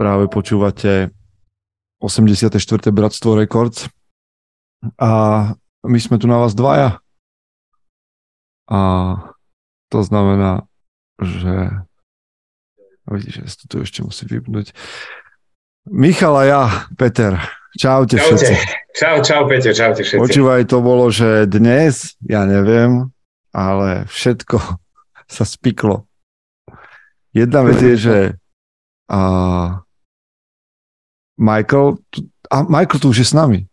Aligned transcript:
Práve 0.00 0.32
počúvate 0.32 1.12
84. 2.00 2.56
Bratstvo 2.88 3.36
Records 3.36 3.92
a 4.96 5.12
my 5.84 5.98
sme 6.00 6.16
tu 6.16 6.24
na 6.24 6.40
vás 6.40 6.56
dvaja. 6.56 7.04
A 8.72 8.80
to 9.92 10.00
znamená, 10.00 10.64
že 11.20 11.84
vidíš, 13.12 13.44
že 13.44 13.68
tu 13.68 13.84
ešte 13.84 14.00
musí 14.00 14.24
vypnúť. 14.24 14.72
Michal 15.84 16.32
a 16.32 16.44
ja, 16.48 16.62
Peter. 16.96 17.36
Čaute, 17.76 18.16
čaute. 18.16 18.40
všetci. 18.40 18.52
Čau, 18.96 19.20
čau, 19.20 19.44
Peter, 19.52 19.76
čaute 19.76 20.00
všetci. 20.00 20.16
Počúvaj, 20.16 20.64
to 20.64 20.80
bolo, 20.80 21.12
že 21.12 21.44
dnes, 21.44 22.16
ja 22.24 22.48
neviem, 22.48 23.12
ale 23.52 24.08
všetko 24.08 24.80
sa 25.36 25.44
spiklo. 25.44 26.08
Jedna 27.36 27.68
vec 27.68 27.84
je, 27.84 27.94
že 28.00 28.16
a 29.10 29.20
Michael, 31.40 31.96
a 32.52 32.56
Michael 32.68 33.00
tu 33.00 33.08
už 33.08 33.24
je 33.24 33.26
s 33.32 33.34
nami. 33.34 33.64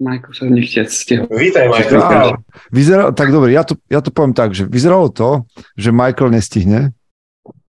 Michael 0.00 0.32
sa 0.34 0.44
nechťať 0.48 0.88
stiahol. 0.88 1.28
Vítaj, 1.30 1.68
Michael. 1.68 2.00
Á, 2.00 2.40
vyzeralo, 2.72 3.10
tak 3.12 3.28
dobre, 3.28 3.52
ja 3.52 3.62
to, 3.62 3.76
ja 3.92 4.00
to 4.00 4.08
poviem 4.08 4.32
tak, 4.32 4.56
že 4.56 4.64
vyzeralo 4.64 5.12
to, 5.12 5.44
že 5.76 5.92
Michael 5.92 6.32
nestihne. 6.32 6.96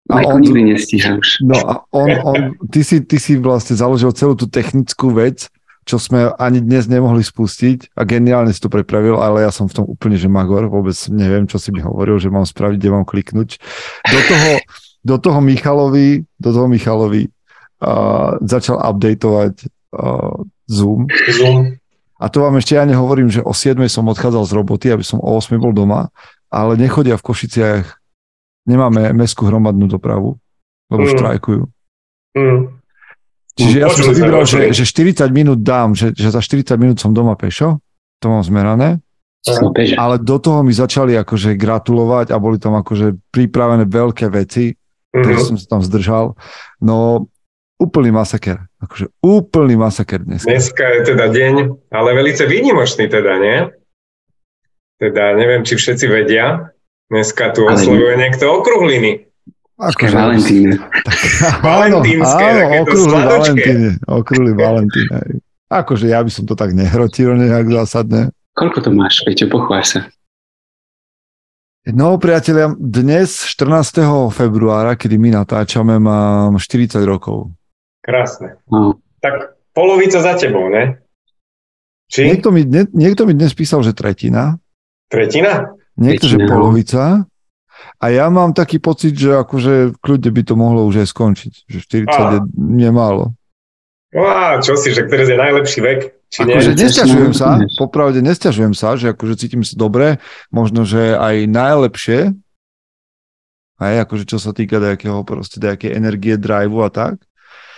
A 0.08 0.22
Michael 0.22 0.38
on, 0.38 0.42
nikdy 0.46 0.62
nestíha 0.78 1.18
už. 1.18 1.42
No 1.44 1.58
a 1.58 1.74
on, 1.92 2.10
on, 2.24 2.40
ty, 2.70 2.86
si, 2.86 3.02
ty 3.02 3.18
si 3.18 3.36
vlastne 3.42 3.74
založil 3.74 4.14
celú 4.14 4.38
tú 4.38 4.46
technickú 4.46 5.12
vec, 5.12 5.50
čo 5.82 5.98
sme 5.98 6.30
ani 6.38 6.62
dnes 6.62 6.86
nemohli 6.86 7.26
spustiť 7.26 7.98
a 7.98 8.06
geniálne 8.06 8.54
si 8.54 8.62
to 8.62 8.70
prepravil, 8.70 9.18
ale 9.18 9.42
ja 9.42 9.52
som 9.52 9.66
v 9.66 9.82
tom 9.82 9.86
úplne, 9.90 10.14
že 10.14 10.30
magor, 10.30 10.70
vôbec 10.70 10.94
neviem, 11.10 11.50
čo 11.50 11.58
si 11.58 11.74
mi 11.74 11.82
hovoril, 11.82 12.22
že 12.22 12.30
mám 12.30 12.46
spraviť, 12.46 12.78
kde 12.78 12.94
mám 12.94 13.04
kliknúť. 13.04 13.58
Do 14.06 14.20
toho, 14.30 14.52
do 15.02 15.16
toho 15.18 15.40
Michalovi, 15.42 16.22
do 16.38 16.50
toho 16.54 16.70
Michalovi 16.70 17.34
uh, 17.82 18.38
začal 18.46 18.78
updateovať 18.80 19.54
uh, 19.98 20.46
Zoom. 20.70 21.10
Zoom. 21.10 21.82
A 22.22 22.30
to 22.30 22.46
vám 22.46 22.62
ešte 22.62 22.78
ja 22.78 22.86
nehovorím, 22.86 23.34
že 23.34 23.42
o 23.42 23.50
7 23.50 23.82
som 23.90 24.06
odchádzal 24.06 24.46
z 24.46 24.54
roboty, 24.54 24.88
aby 24.94 25.02
som 25.02 25.18
o 25.18 25.30
8 25.42 25.58
bol 25.58 25.74
doma, 25.74 26.14
ale 26.54 26.78
nechodia 26.78 27.18
v 27.18 27.26
Košiciach, 27.26 27.86
nemáme 28.70 29.10
mestskú 29.18 29.50
hromadnú 29.50 29.90
dopravu, 29.90 30.38
lebo 30.94 31.04
mm. 31.06 31.12
štrajkujú. 31.18 31.64
Mm. 32.38 32.62
Čiže 33.58 33.78
ja 33.82 33.88
som 33.90 34.06
si 34.06 34.14
vybral, 34.16 34.46
že, 34.46 34.70
že 34.72 34.86
40 34.86 35.28
minút 35.34 35.60
dám, 35.66 35.98
že, 35.98 36.14
že 36.14 36.30
za 36.30 36.40
40 36.40 36.78
minút 36.78 36.98
som 37.02 37.12
doma 37.12 37.34
pešo, 37.34 37.82
to 38.22 38.30
mám 38.30 38.46
zmerané, 38.46 39.02
ale 39.98 40.22
do 40.22 40.38
toho 40.38 40.62
mi 40.62 40.70
začali 40.70 41.18
akože 41.18 41.58
gratulovať 41.58 42.30
a 42.30 42.38
boli 42.38 42.62
tam 42.62 42.78
akože 42.78 43.18
pripravené 43.34 43.90
veľké 43.90 44.30
veci, 44.30 44.70
mm-hmm. 44.70 45.24
takže 45.26 45.42
som 45.42 45.58
sa 45.58 45.66
tam 45.78 45.82
zdržal. 45.82 46.38
No 46.78 47.26
úplný 47.82 48.14
masaker, 48.14 48.62
akože 48.78 49.10
úplný 49.26 49.74
masaker 49.74 50.22
dnes. 50.22 50.46
Dneska 50.46 50.86
je 51.02 51.18
teda 51.18 51.34
deň, 51.34 51.54
ale 51.90 52.10
velice 52.14 52.46
výnimočný 52.46 53.10
teda, 53.10 53.42
nie? 53.42 53.58
Teda 55.02 55.34
neviem, 55.34 55.66
či 55.66 55.82
všetci 55.82 56.06
vedia, 56.06 56.70
dneska 57.10 57.50
tu 57.58 57.66
oslovuje 57.66 58.22
niekto 58.22 58.46
okruhliny. 58.54 59.26
Akože 59.82 60.14
Valentíne. 60.14 60.78
Valentínske, 61.66 62.46
áno, 62.46 62.86
okrúhly 62.86 63.18
Valentíne. 63.26 63.90
Okrúhly 64.06 64.54
Valentíne. 64.54 65.42
Akože 65.74 66.06
ja 66.06 66.22
by 66.22 66.30
som 66.30 66.46
to 66.46 66.54
tak 66.54 66.78
nehrotil 66.78 67.34
nejak 67.34 67.66
zásadne. 67.66 68.30
Koľko 68.54 68.78
to 68.86 68.90
máš, 68.94 69.26
Peťo, 69.26 69.50
pochváľ 69.50 69.82
sa. 69.82 70.00
No, 71.82 72.14
priatelia, 72.22 72.70
dnes, 72.78 73.42
14. 73.50 74.06
februára, 74.30 74.94
kedy 74.94 75.18
my 75.18 75.42
natáčame, 75.42 75.98
mám 75.98 76.62
40 76.62 77.02
rokov. 77.02 77.50
Krásne. 78.02 78.58
No. 78.66 78.98
Tak 79.22 79.62
polovica 79.78 80.18
za 80.22 80.34
tebou, 80.34 80.68
ne? 80.74 80.98
Či? 82.12 82.28
Niekto 82.28 82.50
mi, 82.52 82.66
nie, 82.66 82.90
niekto 82.92 83.24
mi 83.24 83.38
dnes 83.38 83.54
písal, 83.54 83.86
že 83.86 83.96
tretina. 83.96 84.60
Tretina? 85.08 85.78
Niekto, 85.96 86.28
tretina. 86.28 86.32
že 86.34 86.38
no. 86.44 86.48
polovica. 86.50 87.04
A 88.02 88.06
ja 88.10 88.26
mám 88.34 88.58
taký 88.58 88.82
pocit, 88.82 89.14
že 89.14 89.38
akože 89.38 90.02
kľudne 90.02 90.32
by 90.34 90.42
to 90.44 90.54
mohlo 90.58 90.90
už 90.90 91.06
aj 91.06 91.08
skončiť. 91.14 91.54
Že 91.70 91.78
40 92.04 92.10
a. 92.10 92.30
je 92.36 92.40
nemálo. 92.58 93.38
No 94.12 94.28
a 94.28 94.60
čo 94.60 94.76
si, 94.76 94.92
že 94.92 95.08
ktorý 95.08 95.24
je 95.24 95.38
najlepší 95.40 95.80
vek? 95.80 96.00
Či 96.32 96.48
akože 96.48 96.72
nesťažujem 96.76 97.34
sa, 97.36 97.60
popravde 97.76 98.20
nesťažujem 98.24 98.72
sa, 98.76 98.96
že 98.96 99.12
akože 99.12 99.36
cítim 99.36 99.64
sa 99.68 99.76
dobre, 99.76 100.20
možno, 100.48 100.88
že 100.88 101.16
aj 101.16 101.48
najlepšie, 101.48 102.32
aj 103.80 103.96
akože 104.08 104.24
čo 104.32 104.40
sa 104.40 104.56
týka 104.56 104.80
nejakého 104.80 105.28
proste 105.28 105.60
nejakej 105.60 105.92
energie, 105.92 106.40
driveu 106.40 106.88
a 106.88 106.92
tak, 106.92 107.20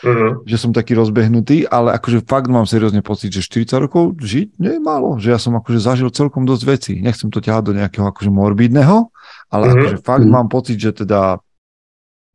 uh-huh. 0.03 0.43
že 0.43 0.57
som 0.59 0.75
taký 0.75 0.93
rozbehnutý, 0.93 1.65
ale 1.65 1.95
akože 1.95 2.27
fakt 2.27 2.51
mám 2.51 2.67
seriózne 2.67 2.99
pocit, 2.99 3.31
že 3.31 3.41
40 3.41 3.87
rokov 3.87 4.19
žiť 4.19 4.59
nie 4.59 4.77
je 4.77 4.81
málo, 4.83 5.17
že 5.17 5.31
ja 5.31 5.39
som 5.39 5.55
akože 5.55 5.79
zažil 5.79 6.09
celkom 6.11 6.43
dosť 6.43 6.63
vecí. 6.67 6.93
Nechcem 6.99 7.31
to 7.31 7.39
ťahať 7.39 7.63
do 7.71 7.73
nejakého 7.79 8.05
akože 8.05 8.29
morbidného, 8.29 9.09
ale 9.49 9.63
mm-hmm. 9.63 9.79
akože 9.79 9.97
fakt 10.03 10.27
mm-hmm. 10.27 10.35
mám 10.35 10.47
pocit, 10.51 10.77
že 10.77 10.91
teda 10.91 11.39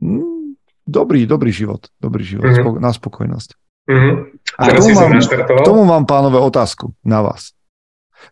mm, 0.00 0.56
dobrý, 0.88 1.28
dobrý 1.28 1.52
život, 1.52 1.92
dobrý 2.00 2.24
život, 2.24 2.48
mm-hmm. 2.48 2.64
spoko- 2.64 2.80
na 2.80 2.90
spokojnosť. 2.90 3.50
Mm-hmm. 3.88 4.14
A 4.58 4.62
k 4.68 4.72
tomu, 4.76 4.90
mám, 4.92 5.12
k 5.20 5.60
tomu 5.64 5.82
mám, 5.84 6.04
pánové, 6.04 6.36
otázku 6.40 6.92
na 7.04 7.24
vás. 7.24 7.56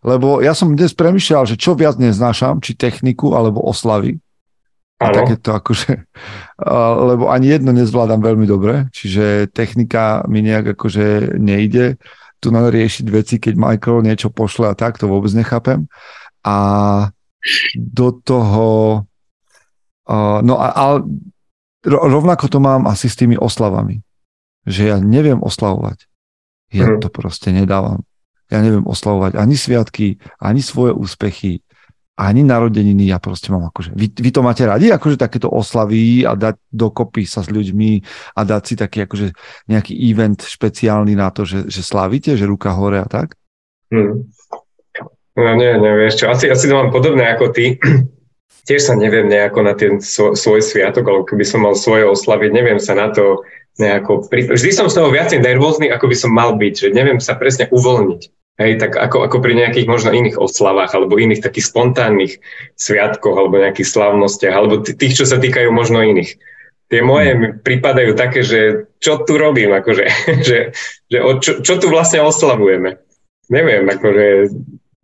Lebo 0.03 0.43
ja 0.45 0.53
som 0.53 0.75
dnes 0.75 0.93
premyšľal, 0.93 1.47
že 1.49 1.57
čo 1.57 1.79
viac 1.79 1.97
neznášam, 1.97 2.61
či 2.61 2.77
techniku 2.77 3.33
alebo 3.33 3.63
oslavy. 3.65 4.19
A 4.97 5.12
takéto 5.12 5.53
akože, 5.53 6.09
lebo 7.05 7.29
ani 7.29 7.53
jedno 7.53 7.77
nezvládam 7.77 8.25
veľmi 8.25 8.49
dobre, 8.49 8.89
čiže 8.97 9.53
technika 9.53 10.25
mi 10.25 10.41
nejak 10.41 10.73
akože 10.73 11.37
nejde 11.37 12.01
tu 12.41 12.49
na 12.49 12.65
riešiť 12.65 13.06
veci, 13.12 13.37
keď 13.37 13.61
Michael 13.61 14.01
niečo 14.01 14.33
pošle 14.33 14.73
a 14.73 14.75
tak, 14.77 14.97
to 14.97 15.05
vôbec 15.05 15.29
nechápem. 15.37 15.85
A 16.45 16.56
do 17.77 18.09
toho... 18.25 18.67
No 20.41 20.55
a, 20.56 20.67
ale 20.73 20.97
rovnako 21.85 22.49
to 22.49 22.56
mám 22.56 22.89
asi 22.89 23.12
s 23.12 23.21
tými 23.21 23.37
oslavami. 23.37 24.01
Že 24.65 24.83
ja 24.83 24.97
neviem 24.97 25.45
oslavovať. 25.45 26.09
Ja 26.73 26.89
mm. 26.89 27.05
to 27.05 27.09
proste 27.12 27.53
nedávam. 27.53 28.06
Ja 28.47 28.62
neviem 28.62 28.87
oslavovať 28.87 29.35
ani 29.35 29.59
sviatky, 29.59 30.23
ani 30.39 30.62
svoje 30.62 30.95
úspechy, 30.95 31.66
ani 32.16 32.43
narodeniny. 32.43 33.12
Ja 33.12 33.21
proste 33.21 33.53
mám 33.53 33.69
akože... 33.69 33.93
Vy, 33.93 34.16
vy 34.16 34.31
to 34.32 34.41
máte 34.41 34.65
radi? 34.65 34.88
Akože 34.88 35.21
takéto 35.21 35.53
oslavy 35.53 36.25
a 36.25 36.32
dať 36.32 36.56
dokopy 36.72 37.28
sa 37.28 37.44
s 37.44 37.53
ľuďmi 37.53 38.00
a 38.32 38.41
dať 38.41 38.62
si 38.65 38.75
taký 38.75 39.04
akože 39.04 39.37
nejaký 39.69 39.93
event 39.93 40.41
špeciálny 40.41 41.12
na 41.12 41.28
to, 41.28 41.44
že, 41.44 41.69
že 41.69 41.84
slavíte, 41.84 42.32
že 42.34 42.49
ruka 42.49 42.72
hore 42.72 43.05
a 43.05 43.09
tak? 43.09 43.37
Mm. 43.93 44.25
No 45.37 45.50
nie, 45.53 45.69
nevieš 45.76 46.25
čo. 46.25 46.32
Asi, 46.32 46.49
asi 46.49 46.65
to 46.65 46.75
mám 46.75 46.88
podobné 46.88 47.28
ako 47.28 47.53
ty. 47.53 47.76
Tiež 48.66 48.82
sa 48.82 48.99
neviem 48.99 49.31
nejako 49.31 49.60
na 49.62 49.76
ten 49.76 50.03
svoj, 50.03 50.34
svoj 50.34 50.59
sviatok, 50.65 51.06
alebo 51.06 51.28
keby 51.28 51.44
som 51.47 51.62
mal 51.62 51.78
svoje 51.78 52.03
oslavy, 52.03 52.50
neviem 52.50 52.81
sa 52.82 52.99
na 52.99 53.12
to 53.12 53.47
nejako... 53.78 54.26
Vždy 54.32 54.72
som 54.72 54.88
z 54.88 54.97
toho 54.97 55.12
viacej 55.12 55.38
nervózny, 55.38 55.93
ako 55.93 56.09
by 56.10 56.16
som 56.16 56.32
mal 56.32 56.56
byť, 56.56 56.75
že 56.75 56.88
neviem 56.97 57.21
sa 57.21 57.37
presne 57.37 57.69
uvoľniť. 57.71 58.22
Hej, 58.56 58.81
tak 58.81 58.97
ako, 58.97 59.28
ako 59.28 59.37
pri 59.44 59.53
nejakých 59.53 59.84
možno 59.84 60.17
iných 60.17 60.41
oslavách, 60.41 60.97
alebo 60.97 61.21
iných 61.21 61.44
takých 61.44 61.69
spontánnych 61.69 62.41
sviatkoch, 62.81 63.37
alebo 63.37 63.61
nejakých 63.61 63.84
slavnostiach, 63.84 64.55
alebo 64.56 64.81
tých, 64.81 65.12
čo 65.12 65.29
sa 65.29 65.37
týkajú 65.37 65.69
možno 65.69 66.00
iných. 66.00 66.41
Tie 66.88 67.00
moje 67.05 67.37
mi 67.37 67.49
pripadajú 67.53 68.17
také, 68.17 68.41
že 68.41 68.88
čo 68.97 69.20
tu 69.29 69.37
robím, 69.37 69.76
akože, 69.76 70.05
že, 70.49 70.73
že 71.12 71.19
o, 71.20 71.37
čo, 71.37 71.61
čo 71.61 71.76
tu 71.76 71.93
vlastne 71.93 72.25
oslavujeme. 72.25 72.97
Neviem, 73.53 73.85
akože 73.93 74.49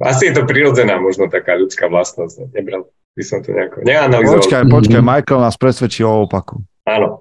asi 0.03 0.33
je 0.33 0.35
to 0.35 0.49
prirodzená 0.49 0.97
možno 0.97 1.29
taká 1.29 1.55
ľudská 1.55 1.93
vlastnosť. 1.93 2.57
Nebral 2.57 2.89
by 3.13 3.23
som 3.23 3.45
to 3.45 3.53
nejako 3.53 3.85
neanalizoval. 3.85 4.41
Počkaj, 4.41 4.63
počkaj, 4.67 5.03
Michael 5.05 5.41
nás 5.45 5.57
presvedčí 5.61 6.01
o 6.03 6.25
opaku. 6.25 6.65
Áno. 6.89 7.21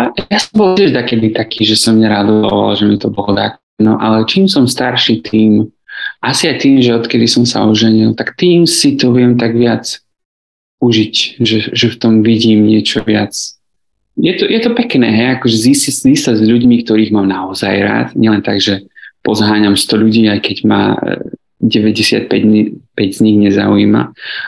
A 0.00 0.08
ja 0.32 0.38
som 0.40 0.54
bol 0.56 0.72
tiež 0.72 0.96
taký, 0.96 1.20
taký, 1.36 1.68
že 1.68 1.76
som 1.76 2.00
neradoval, 2.00 2.72
že 2.72 2.88
mi 2.88 2.96
to 2.96 3.12
bolo 3.12 3.36
tak. 3.36 3.60
No 3.80 3.96
ale 3.96 4.28
čím 4.28 4.44
som 4.44 4.68
starší, 4.68 5.24
tým 5.24 5.72
asi 6.20 6.52
aj 6.52 6.56
tým, 6.60 6.84
že 6.84 6.96
odkedy 6.96 7.24
som 7.24 7.48
sa 7.48 7.64
oženil, 7.64 8.12
tak 8.12 8.36
tým 8.36 8.68
si 8.68 8.96
to 8.96 9.12
viem 9.12 9.40
tak 9.40 9.56
viac 9.56 10.00
užiť, 10.80 11.14
že, 11.40 11.58
že 11.72 11.86
v 11.92 11.96
tom 11.96 12.14
vidím 12.20 12.64
niečo 12.64 13.04
viac. 13.04 13.32
Je 14.20 14.32
to, 14.36 14.44
je 14.44 14.60
to 14.60 14.70
pekné, 14.76 15.08
hej, 15.12 15.28
akože 15.40 15.56
zistiť 15.56 16.16
sa 16.16 16.36
s 16.36 16.44
ľuďmi, 16.44 16.84
ktorých 16.84 17.12
mám 17.12 17.28
naozaj 17.28 17.74
rád, 17.80 18.08
nielen 18.16 18.44
tak, 18.44 18.60
že 18.60 18.84
pozháňam 19.24 19.76
100 19.76 19.96
ľudí, 19.96 20.28
aj 20.28 20.40
keď 20.44 20.56
ma 20.68 20.82
95 21.60 22.28
e, 22.28 23.04
z 23.12 23.18
nich 23.20 23.36
nezaujíma. 23.48 24.02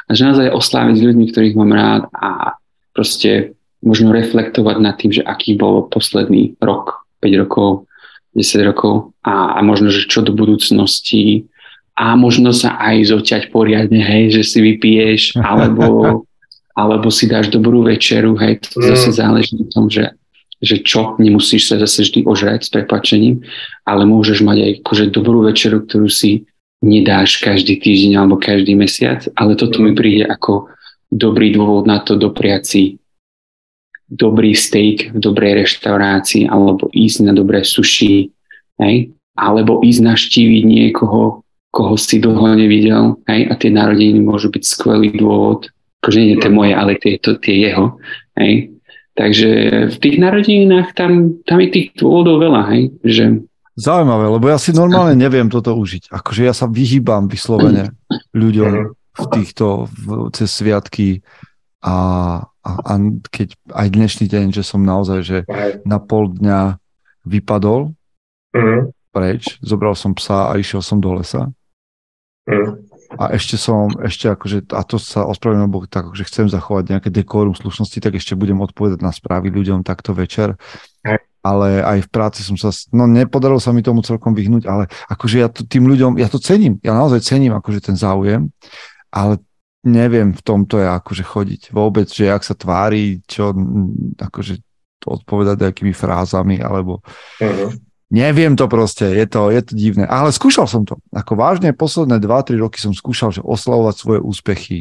A 0.09 0.11
že 0.13 0.29
naozaj 0.29 0.53
osláviť 0.53 0.95
s 0.97 1.07
ľuďmi, 1.09 1.25
ktorých 1.33 1.57
mám 1.57 1.73
rád 1.73 2.03
a 2.13 2.57
proste 2.93 3.57
možno 3.85 4.13
reflektovať 4.13 4.77
nad 4.81 4.97
tým, 4.97 5.13
že 5.13 5.23
aký 5.25 5.57
bol 5.57 5.89
posledný 5.89 6.57
rok, 6.61 7.05
5 7.21 7.43
rokov, 7.45 7.89
10 8.33 8.69
rokov 8.69 9.13
a, 9.23 9.57
a 9.57 9.61
možno, 9.61 9.93
že 9.93 10.09
čo 10.09 10.25
do 10.25 10.33
budúcnosti 10.33 11.47
a 11.93 12.17
možno 12.17 12.57
sa 12.57 12.81
aj 12.81 13.13
zoťať 13.13 13.43
poriadne, 13.53 14.01
hej, 14.01 14.41
že 14.41 14.43
si 14.43 14.59
vypiješ, 14.65 15.37
alebo 15.51 16.25
alebo 16.73 17.13
si 17.13 17.29
dáš 17.29 17.53
dobrú 17.53 17.85
večeru, 17.85 18.33
hej, 18.41 18.65
to 18.65 18.81
mm. 18.81 18.89
zase 18.97 19.21
záleží 19.21 19.61
na 19.61 19.69
tom, 19.69 19.93
že, 19.93 20.17
že 20.65 20.81
čo, 20.81 21.21
nemusíš 21.21 21.69
sa 21.69 21.77
zase 21.77 22.09
vždy 22.09 22.25
ožrať 22.25 22.65
s 22.65 22.73
prepačením, 22.73 23.45
ale 23.85 24.09
môžeš 24.09 24.41
mať 24.41 24.59
aj 24.59 24.73
akože 24.81 25.05
dobrú 25.13 25.45
večeru, 25.45 25.85
ktorú 25.85 26.09
si 26.09 26.49
nedáš 26.83 27.39
každý 27.39 27.79
týždeň 27.79 28.19
alebo 28.19 28.41
každý 28.41 28.75
mesiac, 28.75 29.23
ale 29.37 29.55
toto 29.55 29.85
mi 29.85 29.93
príde 29.93 30.27
ako 30.27 30.73
dobrý 31.13 31.53
dôvod 31.53 31.85
na 31.85 32.01
to 32.01 32.17
dopriať 32.17 32.63
si 32.65 32.83
dobrý 34.13 34.53
steak 34.53 35.17
v 35.17 35.19
dobrej 35.19 35.65
reštaurácii 35.65 36.53
alebo 36.53 36.93
ísť 36.93 37.19
na 37.25 37.33
dobré 37.33 37.65
sushi, 37.65 38.29
hej? 38.77 39.11
alebo 39.33 39.81
ísť 39.81 40.01
naštíviť 40.05 40.63
niekoho, 40.69 41.41
koho 41.73 41.95
si 41.97 42.21
dlho 42.21 42.53
nevidel 42.53 43.17
hej? 43.25 43.49
a 43.49 43.53
tie 43.57 43.73
narodeniny 43.73 44.21
môžu 44.21 44.53
byť 44.53 44.63
skvelý 44.63 45.17
dôvod, 45.17 45.73
akože 46.05 46.19
nie 46.21 46.37
tie 46.37 46.53
moje, 46.53 46.73
ale 46.77 47.01
tie, 47.01 47.17
to, 47.17 47.41
tie 47.41 47.73
jeho. 47.73 47.97
Hej? 48.37 48.77
Takže 49.17 49.51
v 49.93 49.97
tých 49.97 50.17
narodeninách 50.21 50.93
tam, 50.93 51.41
tam 51.49 51.59
je 51.65 51.69
tých 51.73 51.89
dôvodov 51.97 52.45
veľa, 52.45 52.63
hej? 52.77 52.83
že 53.01 53.25
Zaujímavé, 53.73 54.29
lebo 54.29 54.53
ja 54.53 54.61
si 54.61 54.77
normálne 54.77 55.17
neviem 55.25 55.49
toto 55.49 55.73
užiť. 55.73 56.13
Akože 56.13 56.45
ja 56.45 56.53
sa 56.53 56.69
vyhýbam 56.69 57.33
vyslovene 57.33 57.97
ľuďom 58.37 58.93
v 58.93 59.25
týchto 59.33 59.89
v, 59.89 60.33
cez 60.33 60.49
sviatky 60.49 61.25
a, 61.85 61.97
a, 62.63 62.71
a 62.83 62.93
keď 63.31 63.59
aj 63.75 63.89
dnešný 63.91 64.27
deň, 64.31 64.47
že 64.55 64.63
som 64.63 64.83
naozaj 64.83 65.19
že 65.23 65.39
na 65.83 65.99
pol 65.99 66.31
dňa 66.31 66.79
vypadol 67.27 67.95
mm. 68.55 68.91
preč, 69.15 69.59
zobral 69.63 69.99
som 69.99 70.15
psa 70.15 70.51
a 70.51 70.59
išiel 70.59 70.83
som 70.83 70.99
do 71.03 71.15
lesa. 71.15 71.51
Mm. 72.47 72.87
A 73.13 73.37
ešte 73.37 73.61
som, 73.61 73.93
ešte 74.01 74.33
akože, 74.33 74.73
a 74.73 74.81
to 74.89 74.97
sa 74.97 75.29
ospravedlňujem, 75.29 75.69
lebo 75.69 75.85
tak, 75.85 76.09
že 76.17 76.25
chcem 76.25 76.49
zachovať 76.49 76.97
nejaké 76.97 77.13
dekorum 77.13 77.53
slušnosti, 77.53 78.01
tak 78.01 78.17
ešte 78.17 78.33
budem 78.33 78.57
odpovedať 78.65 79.05
na 79.05 79.13
správy 79.13 79.53
ľuďom 79.53 79.85
takto 79.85 80.17
večer 80.17 80.57
ale 81.43 81.83
aj 81.83 82.07
v 82.07 82.09
práci 82.09 82.41
som 82.47 82.55
sa, 82.55 82.71
no 82.95 83.11
nepodarilo 83.11 83.59
sa 83.59 83.75
mi 83.75 83.83
tomu 83.83 84.01
celkom 84.07 84.31
vyhnúť, 84.31 84.63
ale 84.71 84.87
akože 85.11 85.37
ja 85.43 85.51
to 85.51 85.67
tým 85.67 85.91
ľuďom, 85.91 86.15
ja 86.23 86.31
to 86.31 86.39
cením, 86.39 86.79
ja 86.87 86.95
naozaj 86.95 87.19
cením 87.27 87.59
akože 87.59 87.83
ten 87.83 87.99
záujem, 87.99 88.47
ale 89.11 89.43
neviem 89.83 90.31
v 90.31 90.43
tomto 90.43 90.79
je 90.79 90.89
akože 90.89 91.25
chodiť. 91.27 91.63
Vôbec, 91.75 92.07
že 92.07 92.31
ak 92.31 92.43
sa 92.47 92.55
tvári, 92.55 93.23
čo 93.27 93.51
akože 94.19 94.63
odpovedať 95.03 95.59
nejakými 95.59 95.91
frázami, 95.91 96.63
alebo 96.63 97.03
uh-huh. 97.43 97.75
neviem 98.15 98.55
to 98.55 98.71
proste, 98.71 99.03
je 99.03 99.27
to, 99.27 99.51
je 99.51 99.63
to 99.67 99.73
divné, 99.75 100.07
ale 100.07 100.31
skúšal 100.31 100.71
som 100.71 100.87
to, 100.87 100.95
ako 101.11 101.35
vážne 101.35 101.75
posledné 101.75 102.23
2-3 102.23 102.63
roky 102.63 102.79
som 102.79 102.95
skúšal, 102.95 103.35
že 103.35 103.43
oslavovať 103.43 103.95
svoje 103.99 104.21
úspechy, 104.23 104.79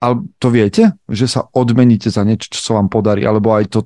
ale 0.00 0.24
to 0.40 0.48
viete, 0.48 0.96
že 1.04 1.28
sa 1.28 1.44
odmeníte 1.52 2.08
za 2.08 2.24
niečo, 2.24 2.48
čo 2.48 2.60
sa 2.64 2.72
vám 2.80 2.88
podarí, 2.88 3.28
alebo 3.28 3.52
aj 3.52 3.68
to 3.68 3.80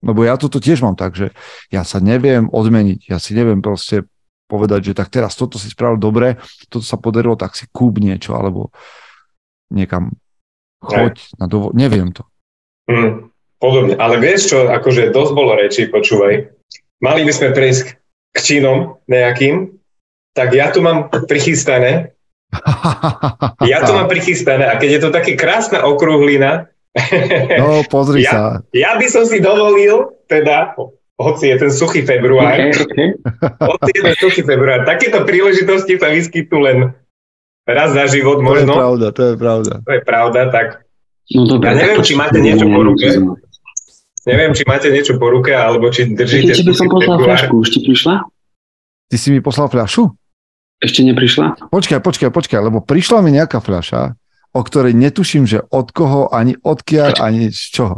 lebo 0.00 0.24
ja 0.24 0.40
toto 0.40 0.64
tiež 0.64 0.80
mám 0.80 0.96
tak, 0.96 1.12
že 1.12 1.28
ja 1.68 1.84
sa 1.84 2.00
neviem 2.00 2.48
odmeniť, 2.48 3.12
ja 3.12 3.20
si 3.20 3.36
neviem 3.36 3.60
proste 3.60 4.08
povedať, 4.48 4.90
že 4.90 4.92
tak 4.96 5.12
teraz 5.12 5.36
toto 5.36 5.60
si 5.60 5.68
spravil 5.68 6.00
dobre, 6.00 6.40
toto 6.72 6.82
sa 6.82 6.96
podarilo, 6.96 7.36
tak 7.36 7.52
si 7.52 7.68
kúp 7.68 8.00
niečo, 8.00 8.32
alebo 8.32 8.72
niekam 9.70 10.14
choď 10.82 11.16
na 11.38 11.46
dovol, 11.46 11.70
neviem 11.72 12.10
to. 12.12 12.26
Mm, 12.90 13.30
podobne, 13.62 13.94
ale 13.96 14.18
vieš 14.18 14.52
čo, 14.54 14.68
akože 14.68 15.14
dosť 15.14 15.32
bolo 15.32 15.54
reči, 15.56 15.88
počúvaj. 15.88 16.50
Mali 17.00 17.20
by 17.24 17.32
sme 17.32 17.56
prejsť 17.56 17.96
k 18.34 18.38
činom 18.38 19.00
nejakým, 19.08 19.72
tak 20.36 20.52
ja 20.52 20.68
tu 20.70 20.84
mám 20.84 21.08
prichystané, 21.08 22.14
ja 23.70 23.78
tu 23.86 23.94
mám 23.94 24.10
prichystané 24.10 24.66
a 24.66 24.74
keď 24.74 24.90
je 24.90 25.00
to 25.06 25.10
také 25.14 25.38
krásna 25.38 25.86
okrúhlina, 25.86 26.70
No, 27.60 27.86
pozri 27.86 28.26
ja, 28.26 28.30
sa. 28.30 28.40
Ja 28.74 28.98
by 28.98 29.06
som 29.06 29.24
si 29.26 29.38
dovolil, 29.38 30.10
teda, 30.26 30.74
hoci 31.20 31.54
je 31.54 31.56
ten 31.60 31.70
suchý 31.70 32.02
február, 32.02 32.56
okay, 32.56 32.74
okay. 32.74 33.08
hoci 33.62 33.90
je 33.94 34.00
ten 34.02 34.16
suchý 34.18 34.42
február, 34.42 34.82
takéto 34.82 35.22
príležitosti 35.22 36.00
sa 36.00 36.10
vyskytnú 36.10 36.58
len 36.58 36.78
raz 37.66 37.96
za 37.96 38.04
život 38.08 38.40
možno. 38.44 38.72
To 38.72 38.78
je 38.78 38.80
pravda, 38.80 39.06
to 39.12 39.22
je 39.22 39.34
pravda. 39.36 39.74
To 39.84 39.92
je 39.92 40.02
pravda, 40.04 40.40
tak 40.52 40.66
no, 41.34 41.48
dobré, 41.48 41.72
ja 41.72 41.74
neviem, 41.84 42.00
či 42.04 42.14
máte 42.16 42.38
niečo 42.38 42.66
po 42.68 42.80
ruke. 42.84 43.06
Neviem, 44.20 44.52
či 44.52 44.62
máte 44.68 44.88
niečo 44.92 45.16
po 45.16 45.32
ruke, 45.32 45.56
alebo 45.56 45.88
či 45.88 46.12
držíte... 46.12 46.52
Či 46.52 46.64
by 46.68 46.74
som 46.76 46.92
poslal 46.92 47.18
fľašku, 47.24 47.54
už 47.56 47.68
ti 47.72 47.80
prišla? 47.80 48.14
Ty 49.08 49.16
si 49.16 49.28
mi 49.32 49.40
poslal 49.40 49.72
fľašu? 49.72 50.12
Ešte 50.80 51.00
neprišla? 51.08 51.72
Počkaj, 51.72 52.04
počkaj, 52.04 52.28
počkaj, 52.28 52.60
lebo 52.60 52.84
prišla 52.84 53.24
mi 53.24 53.32
nejaká 53.32 53.64
fľaša 53.64 54.20
o 54.50 54.60
ktorej 54.66 54.98
netuším, 54.98 55.46
že 55.46 55.62
od 55.70 55.94
koho, 55.94 56.26
ani 56.30 56.58
odkiaľ, 56.58 57.22
ani 57.22 57.54
z 57.54 57.62
čoho. 57.70 57.96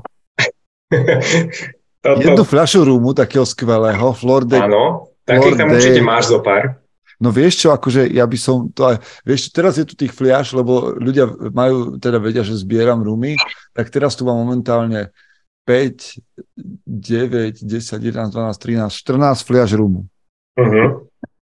Toto... 2.02 2.18
Jednu 2.18 2.42
fľašu 2.42 2.82
rúmu 2.82 3.14
takého 3.14 3.46
skvelého, 3.46 4.10
Flor 4.10 4.42
de... 4.42 4.58
Áno, 4.58 5.14
takých 5.22 5.54
tam 5.54 5.70
určite 5.70 6.02
máš 6.02 6.34
zo 6.34 6.42
pár. 6.42 6.81
No 7.22 7.30
vieš 7.30 7.62
čo, 7.62 7.68
akože 7.70 8.10
ja 8.10 8.26
by 8.26 8.34
som 8.34 8.66
to 8.74 8.90
aj, 8.90 8.98
vieš, 9.22 9.54
teraz 9.54 9.78
je 9.78 9.86
tu 9.86 9.94
tých 9.94 10.10
fliaš, 10.10 10.58
lebo 10.58 10.90
ľudia 10.98 11.30
majú, 11.54 11.94
teda 12.02 12.18
vedia, 12.18 12.42
že 12.42 12.58
zbieram 12.58 12.98
rumy, 12.98 13.38
tak 13.70 13.94
teraz 13.94 14.18
tu 14.18 14.26
mám 14.26 14.42
momentálne 14.42 15.14
5, 15.62 16.18
9, 16.82 17.62
10, 17.62 18.02
11, 18.02 18.34
12, 18.34 18.58
13, 18.58 18.90
14 18.90 19.46
fliaš 19.46 19.70
rumu. 19.78 20.10
Uh-huh. 20.58 21.06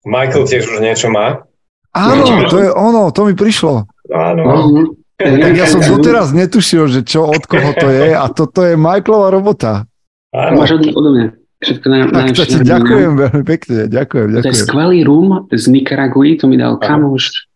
Michael 0.02 0.50
tiež 0.50 0.66
už 0.66 0.82
niečo 0.82 1.14
má. 1.14 1.46
Áno, 1.94 2.50
to 2.50 2.58
je 2.58 2.70
ono, 2.74 3.14
to 3.14 3.30
mi 3.30 3.38
prišlo. 3.38 3.86
Áno. 4.10 4.42
Tak 5.22 5.52
ja 5.54 5.70
som 5.70 5.78
doteraz 5.78 6.34
netušil, 6.34 6.90
že 6.90 7.06
čo, 7.06 7.30
od 7.30 7.46
koho 7.46 7.70
to 7.78 7.86
je 7.86 8.10
a 8.10 8.26
toto 8.34 8.66
je 8.66 8.74
Michaelova 8.74 9.30
robota. 9.30 9.86
Áno. 10.34 10.58
Máš 10.58 10.74
od, 10.74 10.90
odo 10.90 11.10
mňa. 11.14 11.41
Všetko 11.62 11.86
na, 11.86 12.10
tak 12.10 12.34
to 12.34 12.42
ti 12.42 12.58
ďakujem 12.58 13.12
veľmi 13.14 13.42
pekne, 13.46 13.78
ďakujem, 13.86 14.28
ďakujem. 14.34 14.44
To 14.44 14.50
je 14.50 14.62
skvelý 14.66 14.98
rum 15.06 15.46
z 15.46 15.64
Nikaraguji, 15.70 16.42
to 16.42 16.50
mi 16.50 16.58
dal 16.58 16.74
kamoš 16.82 17.46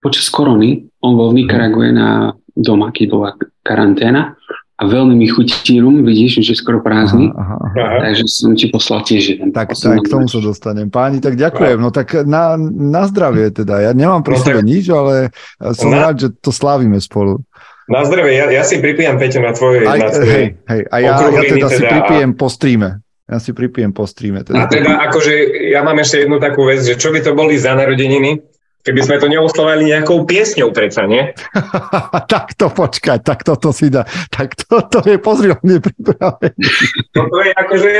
počas 0.00 0.32
korony. 0.32 0.88
On 1.04 1.12
bol 1.12 1.30
v 1.36 1.44
Nikarague 1.44 1.92
na 1.92 2.32
doma, 2.56 2.88
keď 2.88 3.06
bola 3.12 3.30
karanténa 3.60 4.34
a 4.80 4.82
veľmi 4.88 5.14
mi 5.14 5.30
chutí 5.30 5.78
rum, 5.78 6.02
vidíš, 6.02 6.42
že 6.42 6.56
je 6.56 6.58
skoro 6.58 6.82
prázdny, 6.82 7.30
aha, 7.30 7.54
aha. 7.54 7.98
takže 8.02 8.24
som 8.26 8.56
ti 8.58 8.66
poslal 8.66 9.06
tiež 9.06 9.38
jeden. 9.38 9.54
Tak, 9.54 9.78
tak 9.78 10.02
k 10.02 10.10
tomu 10.10 10.26
sa 10.26 10.42
dostanem. 10.42 10.90
Páni, 10.90 11.22
tak 11.22 11.38
ďakujem. 11.38 11.78
No 11.78 11.94
tak 11.94 12.26
na, 12.26 12.58
na 12.58 13.06
zdravie 13.06 13.54
teda. 13.54 13.78
Ja 13.78 13.90
nemám 13.94 14.26
pri 14.26 14.40
no, 14.40 14.42
sebe 14.42 14.60
nič, 14.66 14.90
ale 14.90 15.30
som 15.78 15.94
na... 15.94 16.10
rád, 16.10 16.26
že 16.26 16.28
to 16.42 16.50
slávime 16.50 16.98
spolu. 16.98 17.44
Na 17.90 18.06
zdravie, 18.06 18.38
ja, 18.38 18.46
ja 18.50 18.62
si 18.62 18.78
pripijam 18.78 19.18
Peťo 19.18 19.42
na 19.42 19.52
tvoje... 19.54 19.82
Aj, 19.82 19.98
na 19.98 20.08
hej, 20.10 20.54
hej, 20.54 20.82
a 20.86 20.96
ja, 21.02 21.18
ja 21.18 21.42
teda, 21.42 21.42
teda 21.42 21.68
si 21.70 21.82
pripijem 21.82 22.30
a... 22.30 22.36
po 22.38 22.46
streame. 22.46 22.90
Ja 23.26 23.38
si 23.42 23.50
pripijem 23.56 23.90
po 23.90 24.04
streame. 24.06 24.46
Teda. 24.46 24.62
A 24.62 24.70
teda 24.70 24.92
akože 25.10 25.32
ja 25.72 25.82
mám 25.82 25.98
ešte 25.98 26.26
jednu 26.26 26.38
takú 26.38 26.68
vec, 26.68 26.82
že 26.84 26.94
čo 26.94 27.10
by 27.10 27.24
to 27.24 27.34
boli 27.34 27.58
za 27.58 27.74
narodeniny, 27.74 28.38
Keby 28.82 28.98
sme 28.98 29.22
to 29.22 29.30
neoslovali 29.30 29.86
nejakou 29.86 30.26
piesňou 30.26 30.74
predsa, 30.74 31.06
nie? 31.06 31.30
tak 32.34 32.58
to 32.58 32.66
počkať, 32.66 33.22
tak 33.22 33.46
toto 33.46 33.70
si 33.70 33.94
dá. 33.94 34.02
Tak 34.26 34.58
toto 34.58 35.06
je, 35.06 35.22
pozri, 35.22 35.54
on 35.54 35.62
je 35.62 35.78
pripravený. 35.78 36.50
toto 37.16 37.36
je 37.46 37.52
akože, 37.54 37.92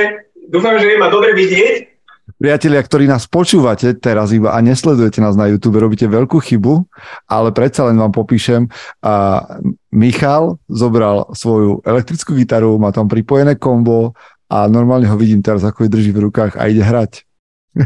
dúfam, 0.51 0.75
že 0.83 0.91
je 0.91 0.99
ma 0.99 1.07
dobre 1.07 1.39
vidieť. 1.39 1.92
Priatelia, 2.39 2.83
ktorí 2.83 3.11
nás 3.11 3.27
počúvate 3.27 3.99
teraz 3.99 4.31
iba 4.31 4.55
a 4.55 4.63
nesledujete 4.63 5.19
nás 5.19 5.35
na 5.35 5.51
YouTube, 5.51 5.83
robíte 5.83 6.07
veľkú 6.07 6.39
chybu, 6.39 6.87
ale 7.27 7.51
predsa 7.51 7.91
len 7.91 7.99
vám 7.99 8.15
popíšem. 8.15 8.71
A 9.03 9.43
Michal 9.91 10.63
zobral 10.71 11.27
svoju 11.35 11.83
elektrickú 11.83 12.39
gitaru, 12.39 12.79
má 12.79 12.95
tam 12.95 13.11
pripojené 13.11 13.59
kombo 13.59 14.15
a 14.47 14.71
normálne 14.71 15.11
ho 15.11 15.19
vidím 15.19 15.43
teraz, 15.43 15.67
ako 15.67 15.87
ju 15.87 15.89
drží 15.91 16.11
v 16.15 16.31
rukách 16.31 16.55
a 16.59 16.71
ide 16.71 16.87
hrať. 16.87 17.27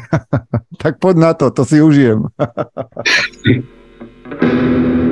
tak 0.83 1.01
poď 1.01 1.17
na 1.17 1.33
to, 1.33 1.49
to 1.53 1.65
si 1.65 1.81
užijem. 1.81 2.29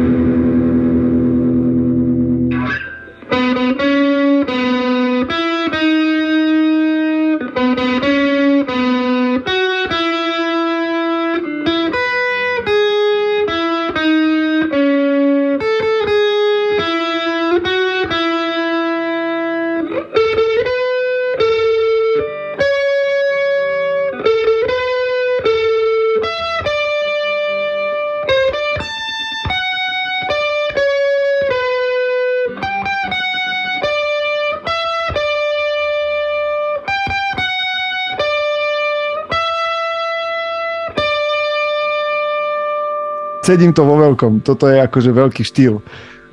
Cedím 43.44 43.76
to 43.76 43.84
vo 43.84 44.00
veľkom. 44.00 44.40
Toto 44.40 44.66
je 44.66 44.80
akože 44.80 45.10
veľký 45.12 45.42
štýl. 45.44 45.84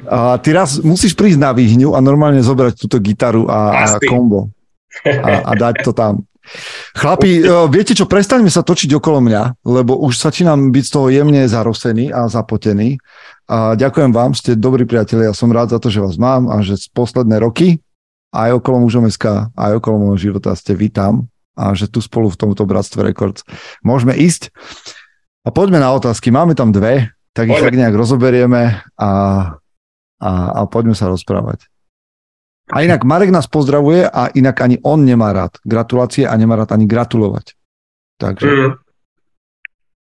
A 0.08 0.39
ty 0.41 0.56
raz 0.56 0.82
musíš 0.82 1.13
prísť 1.13 1.38
na 1.38 1.51
výhňu 1.53 1.94
a 1.94 2.00
normálne 2.01 2.41
zobrať 2.41 2.74
túto 2.80 2.98
gitaru 2.98 3.46
a, 3.46 3.86
a 3.86 4.00
kombo 4.01 4.50
a, 5.06 5.46
a 5.46 5.51
dať 5.53 5.86
to 5.86 5.91
tam. 5.94 6.25
Chlapi, 6.98 7.46
viete 7.70 7.94
čo, 7.94 8.10
prestaňme 8.10 8.50
sa 8.50 8.65
točiť 8.65 8.98
okolo 8.98 9.22
mňa, 9.22 9.62
lebo 9.62 9.94
už 10.01 10.18
začínam 10.18 10.74
byť 10.74 10.84
z 10.84 10.91
toho 10.91 11.08
jemne 11.13 11.46
zarosený 11.46 12.10
a 12.10 12.25
zapotený. 12.25 12.98
A 13.46 13.77
ďakujem 13.77 14.10
vám, 14.10 14.34
ste 14.34 14.58
dobrí 14.58 14.89
priatelia, 14.89 15.30
ja 15.30 15.36
som 15.38 15.53
rád 15.53 15.77
za 15.77 15.80
to, 15.80 15.94
že 15.94 16.01
vás 16.01 16.18
mám 16.18 16.50
a 16.50 16.65
že 16.65 16.82
z 16.82 16.89
posledné 16.96 17.38
roky 17.38 17.77
aj 18.32 18.58
okolo 18.58 18.88
mužom 18.88 19.06
SK, 19.12 19.53
aj 19.53 19.72
okolo 19.77 19.96
môjho 20.08 20.32
života 20.32 20.56
ste 20.56 20.74
vítam 20.74 21.27
a 21.53 21.75
že 21.75 21.91
tu 21.91 22.00
spolu 22.00 22.32
v 22.32 22.39
tomto 22.39 22.63
Bratstve 22.63 23.03
Records 23.03 23.44
môžeme 23.84 24.15
ísť. 24.15 24.56
A 25.41 25.50
poďme 25.50 25.81
na 25.81 25.89
otázky. 25.93 26.29
Máme 26.29 26.53
tam 26.53 26.69
dve, 26.69 27.10
tak 27.33 27.50
ich 27.50 27.57
tak 27.57 27.74
nejak 27.74 27.98
rozoberieme 27.98 28.86
a, 29.00 29.10
a, 30.21 30.31
a 30.53 30.60
poďme 30.69 30.93
sa 30.93 31.10
rozprávať. 31.10 31.65
A 32.71 32.86
inak 32.86 33.03
Marek 33.03 33.33
nás 33.33 33.50
pozdravuje 33.50 34.05
a 34.07 34.31
inak 34.31 34.62
ani 34.62 34.77
on 34.86 35.03
nemá 35.03 35.33
rád 35.33 35.60
gratulácie 35.65 36.24
a 36.29 36.33
nemá 36.38 36.55
rád 36.55 36.77
ani 36.77 36.86
gratulovať. 36.88 37.57
Takže... 38.21 38.48
Mm. 38.48 38.71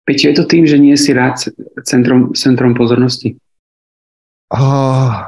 Peťo, 0.08 0.32
je 0.32 0.36
to 0.40 0.46
tým, 0.48 0.64
že 0.64 0.80
nie 0.80 0.96
si 0.96 1.12
rád 1.12 1.52
centrom, 1.84 2.32
centrom 2.32 2.72
pozornosti? 2.72 3.36
Ah, 4.48 5.28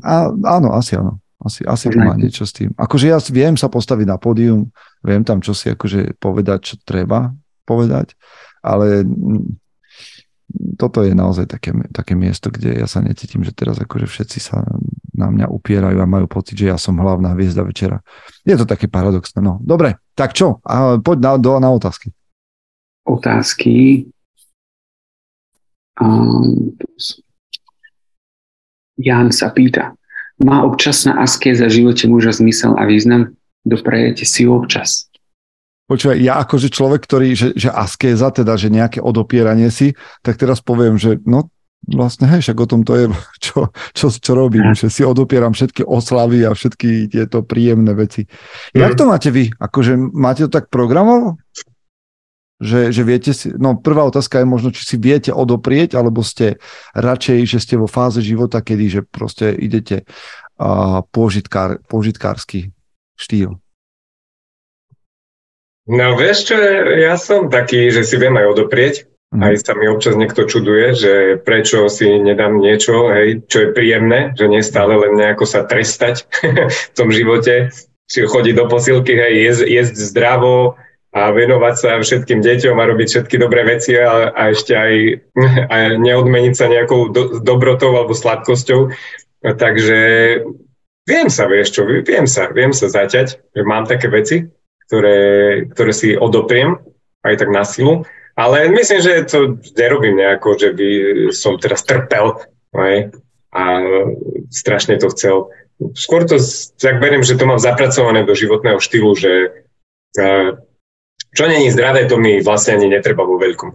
a, 0.00 0.32
áno, 0.32 0.72
asi 0.72 0.96
áno. 0.96 1.20
Asi, 1.44 1.60
asi 1.68 1.92
to 1.92 2.00
má 2.00 2.16
niečo 2.16 2.48
s 2.48 2.56
tým. 2.56 2.72
Akože 2.72 3.12
ja 3.12 3.20
viem 3.28 3.60
sa 3.60 3.68
postaviť 3.68 4.06
na 4.08 4.16
pódium, 4.16 4.72
viem 5.04 5.20
tam 5.20 5.44
čo 5.44 5.52
si 5.52 5.68
akože 5.68 6.16
povedať, 6.16 6.72
čo 6.72 6.74
treba 6.80 7.36
povedať, 7.68 8.16
ale 8.64 9.04
toto 10.78 11.02
je 11.02 11.12
naozaj 11.14 11.50
také, 11.50 11.74
také 11.90 12.14
miesto, 12.14 12.50
kde 12.50 12.78
ja 12.78 12.86
sa 12.86 13.02
necítim, 13.02 13.42
že 13.42 13.50
teraz 13.50 13.78
akože 13.78 14.06
všetci 14.06 14.38
sa 14.38 14.62
na 15.14 15.30
mňa 15.30 15.50
upierajú 15.50 15.98
a 15.98 16.06
majú 16.06 16.26
pocit, 16.30 16.58
že 16.58 16.70
ja 16.70 16.78
som 16.78 16.98
hlavná 16.98 17.34
hviezda 17.34 17.66
večera. 17.66 18.02
Je 18.46 18.54
to 18.54 18.66
také 18.66 18.86
paradoxné. 18.86 19.42
No, 19.42 19.58
dobre, 19.62 19.98
tak 20.14 20.34
čo? 20.34 20.62
A 20.62 20.98
poď 20.98 21.18
na, 21.18 21.30
do, 21.38 21.52
na 21.58 21.70
otázky. 21.74 22.14
Otázky. 23.06 24.06
Um, 25.98 26.74
Jan 28.98 29.30
sa 29.30 29.50
pýta, 29.50 29.94
má 30.42 30.62
občasná 30.66 31.18
askéza 31.22 31.70
v 31.70 31.82
živote 31.82 32.10
muža 32.10 32.34
zmysel 32.34 32.74
a 32.74 32.82
význam? 32.86 33.34
Doprajete 33.62 34.26
si 34.26 34.46
ju 34.46 34.54
občas. 34.54 35.06
Počúvaj, 35.84 36.16
ja 36.16 36.40
akože 36.40 36.72
človek, 36.72 37.04
ktorý, 37.04 37.28
že, 37.36 37.48
že 37.52 37.68
askéza, 37.68 38.32
teda, 38.32 38.56
že 38.56 38.72
nejaké 38.72 39.04
odopieranie 39.04 39.68
si, 39.68 39.92
tak 40.24 40.40
teraz 40.40 40.64
poviem, 40.64 40.96
že 40.96 41.20
no 41.28 41.52
vlastne, 41.84 42.24
hej, 42.32 42.40
však 42.40 42.56
o 42.56 42.66
tom 42.68 42.80
to 42.88 42.96
je, 42.96 43.04
čo, 43.44 43.68
čo, 43.92 44.06
čo 44.08 44.32
robím, 44.32 44.72
že 44.72 44.88
si 44.88 45.04
odopieram 45.04 45.52
všetky 45.52 45.84
oslavy 45.84 46.48
a 46.48 46.56
všetky 46.56 47.12
tieto 47.12 47.44
príjemné 47.44 47.92
veci. 47.92 48.24
Mm. 48.72 48.80
Jak 48.80 48.92
to 48.96 49.04
máte 49.04 49.28
vy? 49.28 49.52
Akože 49.60 49.96
máte 49.96 50.48
to 50.48 50.50
tak 50.52 50.72
programovo? 50.72 51.36
Že, 52.64 52.94
že 52.94 53.02
viete 53.02 53.32
si, 53.34 53.50
no 53.52 53.76
prvá 53.76 54.06
otázka 54.08 54.40
je 54.40 54.46
možno, 54.48 54.72
či 54.72 54.86
si 54.86 54.96
viete 54.96 55.34
odoprieť, 55.34 55.98
alebo 56.00 56.24
ste 56.24 56.62
radšej, 56.96 57.38
že 57.44 57.58
ste 57.60 57.74
vo 57.76 57.90
fáze 57.90 58.24
života, 58.24 58.64
kedy, 58.64 58.84
že 58.88 59.00
proste 59.04 59.52
idete 59.52 60.06
uh, 60.62 61.02
požitkár, 61.12 61.82
požitkársky 61.84 62.72
štýl. 63.18 63.58
No 65.84 66.16
vieš 66.16 66.48
čo, 66.48 66.56
ja 66.96 67.20
som 67.20 67.52
taký, 67.52 67.92
že 67.92 68.08
si 68.08 68.16
viem 68.16 68.32
aj 68.40 68.56
odoprieť. 68.56 68.94
Mm. 69.34 69.42
Aj 69.50 69.54
sa 69.58 69.74
mi 69.74 69.90
občas 69.90 70.14
niekto 70.14 70.46
čuduje, 70.46 70.94
že 70.94 71.12
prečo 71.42 71.90
si 71.90 72.06
nedám 72.06 72.56
niečo, 72.56 73.10
hej, 73.10 73.42
čo 73.50 73.66
je 73.66 73.74
príjemné, 73.74 74.32
že 74.38 74.46
nie 74.46 74.62
stále 74.62 74.94
len 74.94 75.18
nejako 75.18 75.44
sa 75.44 75.66
trestať 75.66 76.24
v 76.88 76.94
tom 76.94 77.10
živote, 77.10 77.74
či 78.06 78.18
chodiť 78.24 78.54
do 78.54 78.70
posilky, 78.70 79.12
hej, 79.18 79.34
jesť, 79.50 79.62
jesť 79.66 79.96
zdravo 80.14 80.78
a 81.14 81.34
venovať 81.34 81.74
sa 81.74 81.90
všetkým 81.98 82.46
deťom 82.46 82.78
a 82.78 82.88
robiť 82.90 83.08
všetky 83.10 83.36
dobré 83.42 83.66
veci 83.66 83.98
a, 83.98 84.30
a 84.30 84.54
ešte 84.54 84.72
aj, 84.72 84.94
aj 85.74 85.84
neodmeniť 85.98 86.54
sa 86.54 86.70
nejakou 86.70 87.10
do, 87.10 87.42
dobrotou 87.42 87.90
alebo 87.98 88.14
sladkosťou. 88.14 88.94
Takže 89.44 89.98
viem 91.10 91.28
sa, 91.28 91.44
vieš 91.50 91.74
čo, 91.74 91.82
viem 91.84 92.24
sa, 92.30 92.48
viem 92.54 92.70
sa 92.70 92.86
zaťať, 92.86 93.26
že 93.50 93.62
mám 93.66 93.84
také 93.84 94.08
veci, 94.08 94.46
ktoré, 94.86 95.20
ktoré 95.72 95.92
si 95.92 96.16
odopriem 96.16 96.80
aj 97.24 97.34
tak 97.40 97.50
na 97.50 97.64
silu. 97.64 98.04
Ale 98.34 98.66
myslím, 98.68 99.00
že 99.00 99.30
to 99.30 99.62
nerobím 99.78 100.18
nejako, 100.18 100.58
že 100.58 100.68
by 100.74 100.88
som 101.30 101.54
teraz 101.56 101.86
trpel 101.86 102.42
aj, 102.74 103.14
a 103.54 103.62
strašne 104.50 104.98
to 104.98 105.08
chcel. 105.14 105.54
Skôr 105.94 106.26
to 106.26 106.42
tak 106.78 106.98
beriem, 106.98 107.22
že 107.22 107.38
to 107.38 107.46
mám 107.46 107.62
zapracované 107.62 108.26
do 108.26 108.34
životného 108.34 108.82
štýlu, 108.82 109.14
že 109.14 109.62
čo 111.34 111.44
není 111.50 111.70
zdravé, 111.70 112.06
to 112.06 112.18
mi 112.18 112.42
vlastne 112.42 112.78
ani 112.78 112.90
netreba 112.90 113.26
vo 113.26 113.38
veľkom. 113.38 113.70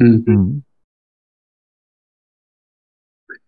Mm-hmm. 0.00 0.44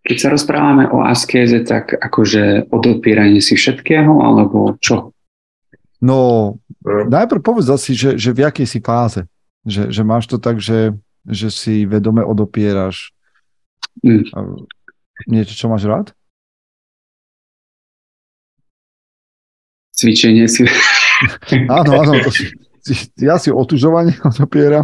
Keď 0.03 0.17
sa 0.19 0.29
rozprávame 0.35 0.91
o 0.91 1.05
askéze, 1.07 1.63
tak 1.63 1.95
akože 1.95 2.69
odopieranie 2.75 3.39
si 3.39 3.55
všetkého, 3.55 4.19
alebo 4.21 4.75
čo? 4.83 5.15
No, 6.03 6.59
najprv 7.07 7.39
povedz 7.39 7.71
asi, 7.71 7.95
že, 7.95 8.19
že 8.19 8.35
v 8.35 8.43
jakej 8.43 8.67
si 8.67 8.83
fáze. 8.83 9.23
Že, 9.63 9.95
že 9.95 10.03
máš 10.03 10.27
to 10.27 10.43
tak, 10.43 10.59
že, 10.59 10.99
že 11.23 11.47
si 11.55 11.87
vedome 11.87 12.27
odopieraš 12.27 13.15
mm. 14.03 14.35
niečo, 15.31 15.55
čo 15.55 15.71
máš 15.71 15.87
rád? 15.87 16.11
Cvičenie 19.95 20.51
si. 20.51 20.67
áno, 21.71 21.91
áno. 22.03 22.13
To 22.19 22.31
si, 22.35 23.07
ja 23.23 23.39
si 23.39 23.55
otužovanie 23.55 24.19
odopieram. 24.35 24.83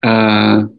Uh, 0.00 0.72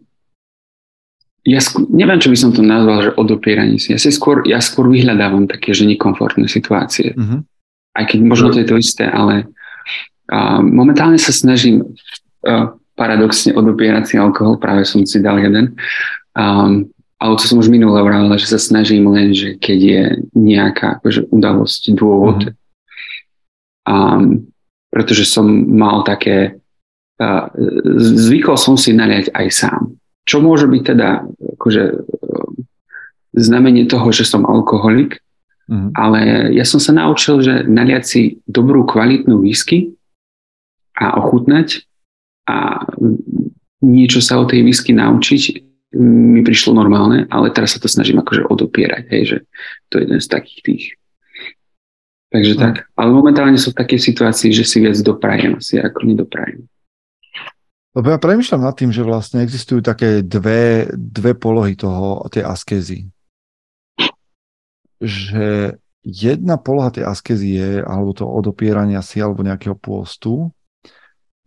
ja 1.45 1.61
skôr, 1.61 1.85
neviem, 1.93 2.17
čo 2.17 2.33
by 2.33 2.37
som 2.41 2.49
to 2.57 2.65
nazval, 2.65 3.05
že 3.05 3.13
odopieranie 3.13 3.77
si. 3.77 3.93
Ja, 3.93 4.01
si 4.01 4.09
skôr, 4.09 4.41
ja 4.49 4.57
skôr 4.65 4.89
vyhľadávam 4.89 5.45
také, 5.45 5.77
že 5.77 5.85
nekomfortné 5.85 6.49
situácie. 6.49 7.13
Uh-huh 7.13 7.45
aj 7.97 8.05
keď 8.13 8.19
možno 8.21 8.53
to 8.53 8.61
je 8.61 8.69
to 8.69 8.77
isté, 8.77 9.09
ale 9.09 9.49
uh, 10.29 10.61
momentálne 10.61 11.17
sa 11.17 11.33
snažím 11.33 11.81
uh, 12.45 12.77
paradoxne 12.93 13.53
odopierať 13.57 14.03
si 14.05 14.15
alkohol, 14.17 14.61
práve 14.61 14.85
som 14.85 15.01
si 15.05 15.17
dal 15.21 15.41
jeden. 15.41 15.73
Um, 16.37 16.89
ale 17.17 17.33
to 17.41 17.49
som 17.49 17.57
už 17.57 17.73
minule 17.73 17.97
vravil, 18.05 18.29
že 18.37 18.53
sa 18.53 18.61
snažím 18.61 19.09
len, 19.09 19.33
že 19.33 19.57
keď 19.57 19.79
je 19.81 20.01
nejaká 20.37 21.01
akože, 21.01 21.33
udalosť, 21.33 21.81
dôvod. 21.97 22.39
Mm. 22.45 22.53
Um, 23.89 24.23
pretože 24.93 25.25
som 25.25 25.45
mal 25.73 26.05
také, 26.05 26.61
uh, 27.17 27.49
zvykol 27.97 28.57
som 28.57 28.77
si 28.77 28.93
naliať 28.93 29.33
aj 29.33 29.47
sám. 29.49 29.97
Čo 30.29 30.45
môže 30.45 30.69
byť 30.69 30.81
teda 30.93 31.25
akože, 31.57 31.83
uh, 31.97 32.49
znamenie 33.33 33.89
toho, 33.89 34.09
že 34.13 34.25
som 34.25 34.45
alkoholik, 34.45 35.21
Mm-hmm. 35.67 35.91
Ale 35.99 36.19
ja 36.55 36.63
som 36.63 36.79
sa 36.79 36.95
naučil, 36.95 37.43
že 37.43 37.67
naliať 37.67 38.03
si 38.03 38.21
dobrú 38.47 38.87
kvalitnú 38.87 39.43
whisky 39.43 39.95
a 40.95 41.19
ochutnať 41.19 41.83
a 42.47 42.87
niečo 43.83 44.23
sa 44.23 44.39
o 44.39 44.47
tej 44.47 44.63
whisky 44.63 44.95
naučiť 44.95 45.67
mi 45.97 46.43
prišlo 46.43 46.75
normálne, 46.75 47.27
ale 47.31 47.51
teraz 47.51 47.75
sa 47.75 47.79
to 47.79 47.87
snažím 47.87 48.19
akože 48.19 48.43
odopierať, 48.47 49.03
hej, 49.07 49.23
že 49.23 49.37
to 49.87 49.99
je 49.99 50.03
jeden 50.03 50.19
z 50.19 50.27
takých 50.27 50.61
tých. 50.63 50.85
Takže 52.27 52.53
mm. 52.55 52.59
tak. 52.59 52.75
Ale 52.99 53.09
momentálne 53.15 53.55
som 53.55 53.71
v 53.71 53.79
takej 53.87 53.99
situácii, 54.11 54.51
že 54.51 54.67
si 54.67 54.83
viac 54.83 54.99
doprajem 54.99 55.55
asi 55.55 55.79
ako 55.79 55.99
nedoprajem. 56.03 56.67
Lebo 57.95 58.13
ja 58.13 58.19
premyšľam 58.19 58.67
nad 58.67 58.75
tým, 58.77 58.91
že 58.93 59.01
vlastne 59.01 59.41
existujú 59.41 59.81
také 59.81 60.21
dve, 60.21 60.91
dve 60.93 61.33
polohy 61.33 61.73
toho, 61.73 62.21
tej 62.29 62.45
askézy 62.45 63.09
že 65.01 65.77
jedna 66.07 66.55
poloha 66.55 66.93
tej 66.93 67.03
askezy 67.03 67.49
je, 67.59 67.71
alebo 67.83 68.15
to 68.15 68.23
odopierania 68.23 69.03
si, 69.03 69.19
alebo 69.19 69.43
nejakého 69.43 69.75
pôstu, 69.75 70.55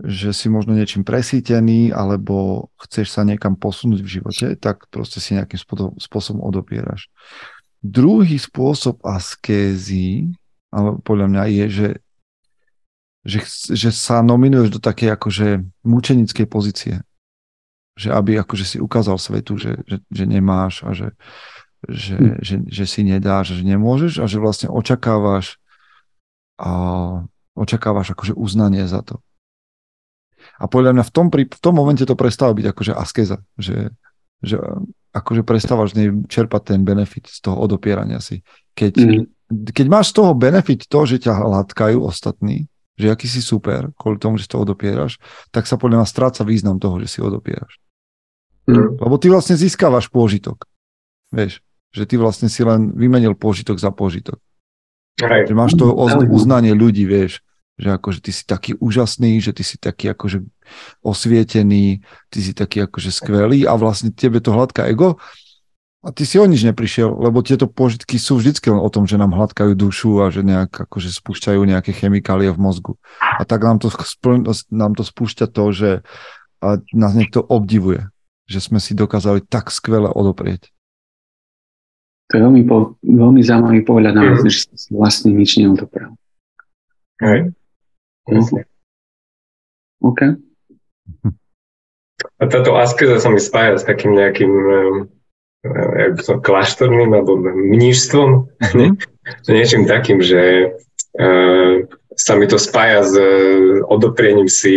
že 0.00 0.32
si 0.32 0.48
možno 0.48 0.72
niečím 0.72 1.04
presítený, 1.04 1.92
alebo 1.92 2.68
chceš 2.80 3.12
sa 3.12 3.22
niekam 3.24 3.56
posunúť 3.56 4.00
v 4.00 4.12
živote, 4.20 4.46
tak 4.56 4.88
proste 4.88 5.20
si 5.20 5.36
nejakým 5.36 5.60
spôsobom 6.00 6.40
odopieraš. 6.40 7.12
Druhý 7.80 8.36
spôsob 8.36 9.00
askézy, 9.04 10.32
ale 10.72 11.00
podľa 11.00 11.26
mňa 11.32 11.42
je, 11.48 11.64
že, 11.68 11.88
že, 13.24 13.40
že 13.76 13.90
sa 13.92 14.20
nominuješ 14.20 14.76
do 14.76 14.80
takej 14.80 15.16
akože 15.16 15.48
mučenickej 15.84 16.46
pozície. 16.48 16.94
Že 17.96 18.16
aby 18.16 18.30
akože 18.40 18.64
si 18.64 18.76
ukázal 18.80 19.20
svetu, 19.20 19.60
že, 19.60 19.80
že, 19.84 20.00
že 20.08 20.24
nemáš 20.24 20.84
a 20.84 20.96
že, 20.96 21.12
že, 21.88 22.16
hm. 22.16 22.34
že, 22.44 22.56
že 22.68 22.84
si 22.84 23.00
nedáš, 23.06 23.56
že 23.56 23.64
nemôžeš 23.64 24.20
a 24.20 24.28
že 24.28 24.42
vlastne 24.42 24.68
očakávaš 24.68 25.56
a 26.60 26.70
očakávaš 27.56 28.12
akože 28.12 28.36
uznanie 28.36 28.84
za 28.84 29.00
to. 29.00 29.24
A 30.60 30.68
podľa 30.68 30.96
mňa 30.96 31.04
v 31.08 31.12
tom, 31.12 31.26
v 31.32 31.60
tom 31.60 31.74
momente 31.76 32.04
to 32.04 32.16
prestáva 32.16 32.52
byť 32.52 32.66
akože 32.72 32.92
askeza, 32.92 33.40
že, 33.56 33.92
že 34.44 34.60
akože 35.16 35.42
prestávaš 35.44 35.96
čerpať 36.28 36.76
ten 36.76 36.80
benefit 36.84 37.28
z 37.28 37.40
toho 37.40 37.56
odopierania 37.60 38.20
si. 38.20 38.44
Keď, 38.76 38.94
mm. 39.00 39.24
keď 39.72 39.86
máš 39.88 40.12
z 40.12 40.20
toho 40.20 40.32
benefit 40.36 40.84
to, 40.84 41.00
že 41.08 41.24
ťa 41.28 41.32
hladkajú 41.32 42.00
ostatní, 42.04 42.68
že 43.00 43.08
aký 43.08 43.24
si 43.24 43.40
super, 43.40 43.88
kvôli 43.96 44.20
tomu, 44.20 44.36
že 44.36 44.48
to 44.48 44.60
odopieraš, 44.60 45.16
tak 45.48 45.64
sa 45.64 45.80
podľa 45.80 46.04
mňa 46.04 46.08
stráca 46.08 46.44
význam 46.44 46.76
toho, 46.76 47.00
že 47.00 47.08
si 47.08 47.18
odopieraš. 47.24 47.80
Mm. 48.68 49.00
Lebo 49.00 49.16
ty 49.16 49.32
vlastne 49.32 49.56
získavaš 49.56 50.12
pôžitok. 50.12 50.68
Vieš, 51.32 51.64
že 51.90 52.06
ty 52.06 52.14
vlastne 52.16 52.46
si 52.46 52.62
len 52.62 52.94
vymenil 52.94 53.34
pôžitok 53.34 53.78
za 53.78 53.90
pôžitok. 53.90 54.38
Aj. 55.20 55.44
Že 55.44 55.54
máš 55.54 55.76
to 55.76 55.90
uznanie 56.30 56.72
ľudí, 56.72 57.04
vieš, 57.04 57.44
že 57.76 57.92
akože 57.96 58.20
ty 58.24 58.30
si 58.32 58.42
taký 58.44 58.72
úžasný, 58.78 59.40
že 59.40 59.52
ty 59.52 59.64
si 59.64 59.76
taký 59.76 60.12
akože 60.12 60.44
osvietený, 61.04 62.00
ty 62.32 62.38
si 62.40 62.52
taký 62.56 62.86
akože 62.88 63.10
skvelý 63.12 63.66
a 63.66 63.74
vlastne 63.76 64.14
tebe 64.14 64.38
to 64.40 64.54
hladká 64.54 64.88
ego 64.88 65.20
a 66.00 66.16
ty 66.16 66.24
si 66.24 66.40
o 66.40 66.48
nič 66.48 66.64
neprišiel, 66.64 67.12
lebo 67.12 67.44
tieto 67.44 67.68
požitky 67.68 68.16
sú 68.16 68.40
vždycky 68.40 68.72
len 68.72 68.80
o 68.80 68.88
tom, 68.88 69.04
že 69.04 69.20
nám 69.20 69.36
hladkajú 69.36 69.76
dušu 69.76 70.24
a 70.24 70.32
že 70.32 70.40
nejak 70.40 70.88
akože 70.88 71.12
spúšťajú 71.12 71.60
nejaké 71.60 71.92
chemikálie 71.92 72.48
v 72.56 72.56
mozgu. 72.56 72.92
A 73.20 73.44
tak 73.44 73.60
nám 73.60 73.76
to, 73.76 73.92
nám 74.72 74.96
to 74.96 75.04
spúšťa 75.04 75.46
to, 75.52 75.64
že 75.76 75.90
nás 76.96 77.12
niekto 77.12 77.44
obdivuje, 77.44 78.08
že 78.48 78.64
sme 78.64 78.80
si 78.80 78.96
dokázali 78.96 79.44
tak 79.44 79.68
skvele 79.68 80.08
odoprieť. 80.08 80.72
To 82.30 82.38
je 82.38 82.42
veľmi, 82.46 82.62
po, 82.62 82.94
veľmi 83.02 83.42
zaujímavý 83.42 83.82
pohľad 83.82 84.14
na 84.14 84.22
mm. 84.22 84.46
že 84.46 84.70
si 84.70 84.90
vlastne 84.94 85.34
nič 85.34 85.58
neodoprel. 85.58 86.14
Hej. 87.18 87.50
Jasne. 88.30 88.70
OK. 89.98 90.20
A 92.40 92.42
táto 92.46 92.78
askeza 92.78 93.18
sa 93.18 93.28
mi 93.28 93.42
spája 93.42 93.76
s 93.76 93.84
takým 93.84 94.14
nejakým 94.14 94.52
um, 94.52 94.94
kláštorným 96.40 97.10
alebo 97.12 97.36
mnížstvom. 97.40 98.30
Mm-hmm. 99.30 99.52
Niečím 99.52 99.84
takým, 99.86 100.18
že 100.18 100.74
uh, 101.22 101.74
sa 102.18 102.32
mi 102.34 102.50
to 102.50 102.58
spája 102.58 103.06
s 103.06 103.14
uh, 103.14 103.84
odopriením 103.86 104.50
si 104.50 104.74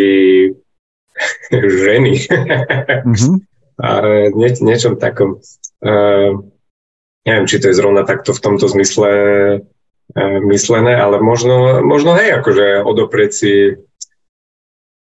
ženy. 1.83 2.21
mm-hmm. 2.21 3.35
A 3.81 3.89
nie, 4.37 4.49
niečom 4.61 5.01
takom. 5.01 5.41
Uh, 5.81 6.52
neviem, 7.23 7.47
či 7.47 7.59
to 7.59 7.71
je 7.71 7.79
zrovna 7.79 8.03
takto 8.03 8.35
v 8.35 8.43
tomto 8.43 8.67
zmysle 8.67 9.09
uh, 9.09 10.37
myslené, 10.47 10.93
ale 10.95 11.23
možno, 11.23 11.81
možno 11.83 12.15
hej, 12.19 12.39
akože 12.39 12.83
odoprieť 12.83 13.31
si 13.31 13.53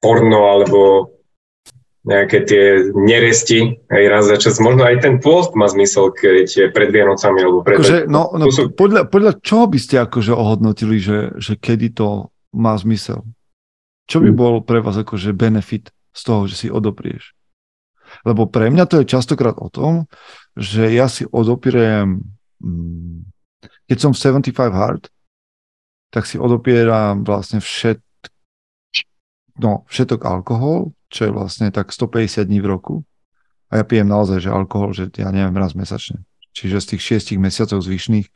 porno 0.02 0.50
alebo 0.54 1.14
nejaké 2.08 2.48
tie 2.48 2.66
neresti 2.96 3.84
aj 3.92 4.04
raz 4.08 4.24
za 4.32 4.40
čas. 4.40 4.64
Možno 4.64 4.88
aj 4.88 5.04
ten 5.04 5.20
pôst 5.20 5.52
má 5.60 5.68
zmysel, 5.68 6.16
keď 6.16 6.48
je 6.48 6.66
pred 6.72 6.88
Vianocami 6.88 7.44
alebo 7.44 7.68
pred... 7.68 7.84
Akože, 7.84 8.08
no, 8.08 8.32
no, 8.32 8.48
sú... 8.48 8.72
podľa, 8.72 9.12
podľa 9.12 9.44
čoho 9.44 9.68
by 9.68 9.76
ste 9.76 10.00
akože 10.00 10.32
ohodnotili, 10.32 11.04
že, 11.04 11.36
že 11.36 11.60
kedy 11.60 11.92
to 11.92 12.32
má 12.56 12.80
zmysel? 12.80 13.28
Čo 14.08 14.24
by 14.24 14.32
hm. 14.32 14.38
bol 14.40 14.54
pre 14.64 14.80
vás 14.80 14.96
akože 14.96 15.36
benefit 15.36 15.92
z 16.16 16.22
toho, 16.24 16.48
že 16.48 16.56
si 16.56 16.68
odoprieš? 16.72 17.36
Lebo 18.24 18.48
pre 18.48 18.72
mňa 18.72 18.88
to 18.88 19.04
je 19.04 19.12
častokrát 19.12 19.60
o 19.60 19.68
tom, 19.68 20.08
že 20.58 20.90
ja 20.90 21.06
si 21.06 21.24
odopierem, 21.30 22.26
mm, 22.60 23.18
keď 23.88 23.98
som 23.98 24.12
v 24.12 24.20
75 24.50 24.74
Hard, 24.74 25.04
tak 26.10 26.26
si 26.26 26.42
odopieram 26.42 27.22
vlastne 27.22 27.62
všet, 27.62 28.02
no, 29.62 29.86
všetok 29.88 30.26
alkohol, 30.26 30.98
čo 31.14 31.30
je 31.30 31.32
vlastne 31.32 31.70
tak 31.70 31.94
150 31.94 32.50
dní 32.50 32.60
v 32.60 32.68
roku. 32.74 32.96
A 33.70 33.80
ja 33.80 33.84
pijem 33.84 34.08
naozaj, 34.08 34.44
že 34.44 34.50
alkohol, 34.50 34.96
že 34.96 35.12
ja 35.20 35.30
neviem, 35.30 35.54
raz 35.56 35.76
mesačne. 35.76 36.24
Čiže 36.56 36.82
z 36.82 36.88
tých 36.96 37.04
6 37.38 37.38
mesiacov 37.38 37.84
zvyšných 37.84 38.28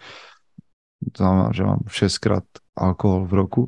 to 1.10 1.18
znamená, 1.18 1.50
že 1.50 1.66
mám 1.66 1.82
6 1.90 2.22
krát 2.22 2.46
alkohol 2.78 3.26
v 3.26 3.34
roku. 3.34 3.64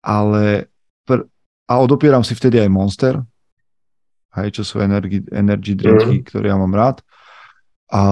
Ale 0.00 0.72
pr- 1.04 1.28
a 1.68 1.74
odopieram 1.78 2.24
si 2.24 2.32
vtedy 2.32 2.56
aj 2.58 2.72
Monster, 2.72 3.14
aj 4.32 4.48
čo 4.56 4.62
sú 4.64 4.80
energy, 4.80 5.20
energy 5.28 5.76
drinky, 5.76 6.24
mm. 6.24 6.26
ktoré 6.32 6.48
ja 6.48 6.56
mám 6.56 6.72
rád. 6.72 7.04
A, 7.92 8.02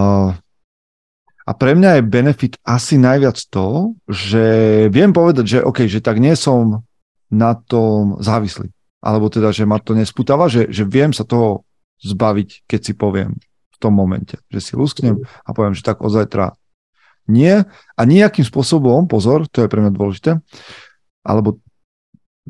a 1.49 1.51
pre 1.57 1.73
mňa 1.73 1.99
je 1.99 2.11
benefit 2.13 2.55
asi 2.63 3.01
najviac 3.01 3.41
to, 3.49 3.97
že 4.05 4.45
viem 4.93 5.11
povedať, 5.17 5.59
že 5.59 5.65
OK, 5.65 5.89
že 5.89 6.05
tak 6.05 6.21
nie 6.21 6.37
som 6.37 6.85
na 7.33 7.57
tom 7.57 8.21
závislý. 8.21 8.69
Alebo 9.01 9.33
teda, 9.33 9.49
že 9.49 9.65
ma 9.65 9.81
to 9.81 9.97
nesputáva, 9.97 10.53
že, 10.53 10.69
že 10.69 10.85
viem 10.85 11.17
sa 11.17 11.25
toho 11.25 11.65
zbaviť, 12.05 12.69
keď 12.69 12.81
si 12.85 12.93
poviem 12.93 13.33
v 13.73 13.77
tom 13.81 13.97
momente. 13.97 14.37
Že 14.53 14.61
si 14.61 14.73
lusknem 14.77 15.17
a 15.25 15.51
poviem, 15.57 15.73
že 15.73 15.81
tak 15.81 16.05
od 16.05 16.13
zajtra 16.13 16.53
nie. 17.25 17.65
A 17.97 18.01
nejakým 18.05 18.45
spôsobom, 18.45 19.09
pozor, 19.09 19.49
to 19.49 19.65
je 19.65 19.73
pre 19.73 19.81
mňa 19.81 19.97
dôležité, 19.97 20.31
alebo 21.25 21.57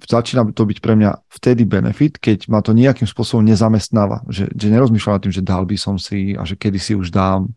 začína 0.07 0.49
to 0.53 0.65
byť 0.65 0.79
pre 0.81 0.95
mňa 0.97 1.11
vtedy 1.29 1.69
benefit, 1.69 2.17
keď 2.17 2.49
ma 2.49 2.61
to 2.65 2.77
nejakým 2.77 3.09
spôsobom 3.09 3.45
nezamestnáva. 3.45 4.25
Že, 4.31 4.53
že 4.53 4.67
nerozmýšľam 4.71 5.15
nad 5.17 5.23
tým, 5.25 5.35
že 5.35 5.43
dal 5.45 5.65
by 5.67 5.77
som 5.77 5.97
si 6.01 6.37
a 6.37 6.43
že 6.45 6.57
kedy 6.57 6.79
si 6.81 6.93
už 6.97 7.13
dám. 7.13 7.51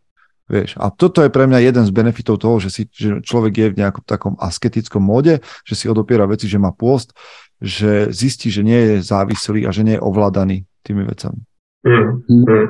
Vieš, 0.44 0.76
a 0.76 0.92
toto 0.92 1.24
je 1.24 1.32
pre 1.32 1.48
mňa 1.48 1.72
jeden 1.72 1.88
z 1.88 1.96
benefitov 1.96 2.44
toho, 2.44 2.60
že, 2.60 2.68
si, 2.68 2.84
že 2.92 3.24
človek 3.24 3.54
je 3.56 3.68
v 3.72 3.80
nejakom 3.80 4.04
takom 4.04 4.36
asketickom 4.36 5.00
móde, 5.00 5.40
že 5.64 5.74
si 5.80 5.88
odopiera 5.88 6.28
veci, 6.28 6.52
že 6.52 6.60
má 6.60 6.76
pôst, 6.76 7.16
že 7.64 8.12
zistí, 8.12 8.52
že 8.52 8.60
nie 8.60 8.76
je 8.76 8.96
závislý 9.08 9.64
a 9.64 9.72
že 9.72 9.88
nie 9.88 9.96
je 9.96 10.04
ovládaný 10.04 10.68
tými 10.84 11.08
vecami. 11.08 11.40
Mm, 11.88 12.28
mm. 12.28 12.68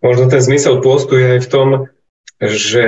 Možno 0.00 0.32
ten 0.32 0.40
zmysel 0.40 0.80
pôstu 0.80 1.20
je 1.20 1.28
aj 1.36 1.40
v 1.44 1.50
tom, 1.52 1.68
že 2.40 2.86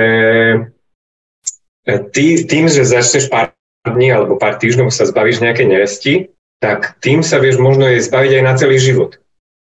ty, 1.85 2.25
tým, 2.49 2.65
že 2.69 2.89
začneš 2.89 3.29
pár 3.29 3.53
dní 3.91 4.07
alebo 4.15 4.39
pár 4.39 4.55
týždňov 4.55 4.89
sa 4.89 5.03
zbavíš 5.03 5.43
nejaké 5.43 5.67
neresti, 5.67 6.31
tak 6.63 6.95
tým 7.03 7.19
sa 7.19 7.43
vieš 7.43 7.59
možno 7.59 7.91
je 7.91 7.99
zbaviť 7.99 8.31
aj 8.39 8.43
na 8.43 8.53
celý 8.55 8.79
život. 8.79 9.19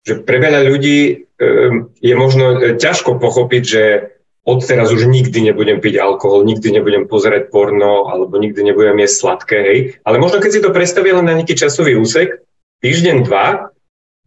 Že 0.09 0.25
pre 0.25 0.41
veľa 0.41 0.65
ľudí 0.65 1.29
um, 1.37 1.93
je 2.01 2.13
možno 2.17 2.73
ťažko 2.81 3.21
pochopiť, 3.21 3.63
že 3.63 3.83
odteraz 4.47 4.89
už 4.95 5.05
nikdy 5.11 5.51
nebudem 5.51 5.83
piť 5.83 5.99
alkohol, 5.99 6.47
nikdy 6.47 6.79
nebudem 6.79 7.05
pozerať 7.05 7.51
porno, 7.51 8.07
alebo 8.07 8.39
nikdy 8.39 8.63
nebudem 8.63 8.97
jesť 9.03 9.15
sladké, 9.19 9.57
hej. 9.59 9.79
Ale 10.07 10.17
možno 10.17 10.39
keď 10.39 10.51
si 10.55 10.63
to 10.63 10.71
predstavia 10.71 11.19
len 11.19 11.27
na 11.27 11.35
nejaký 11.35 11.53
časový 11.53 11.99
úsek, 11.99 12.41
týždeň, 12.79 13.27
dva, 13.27 13.75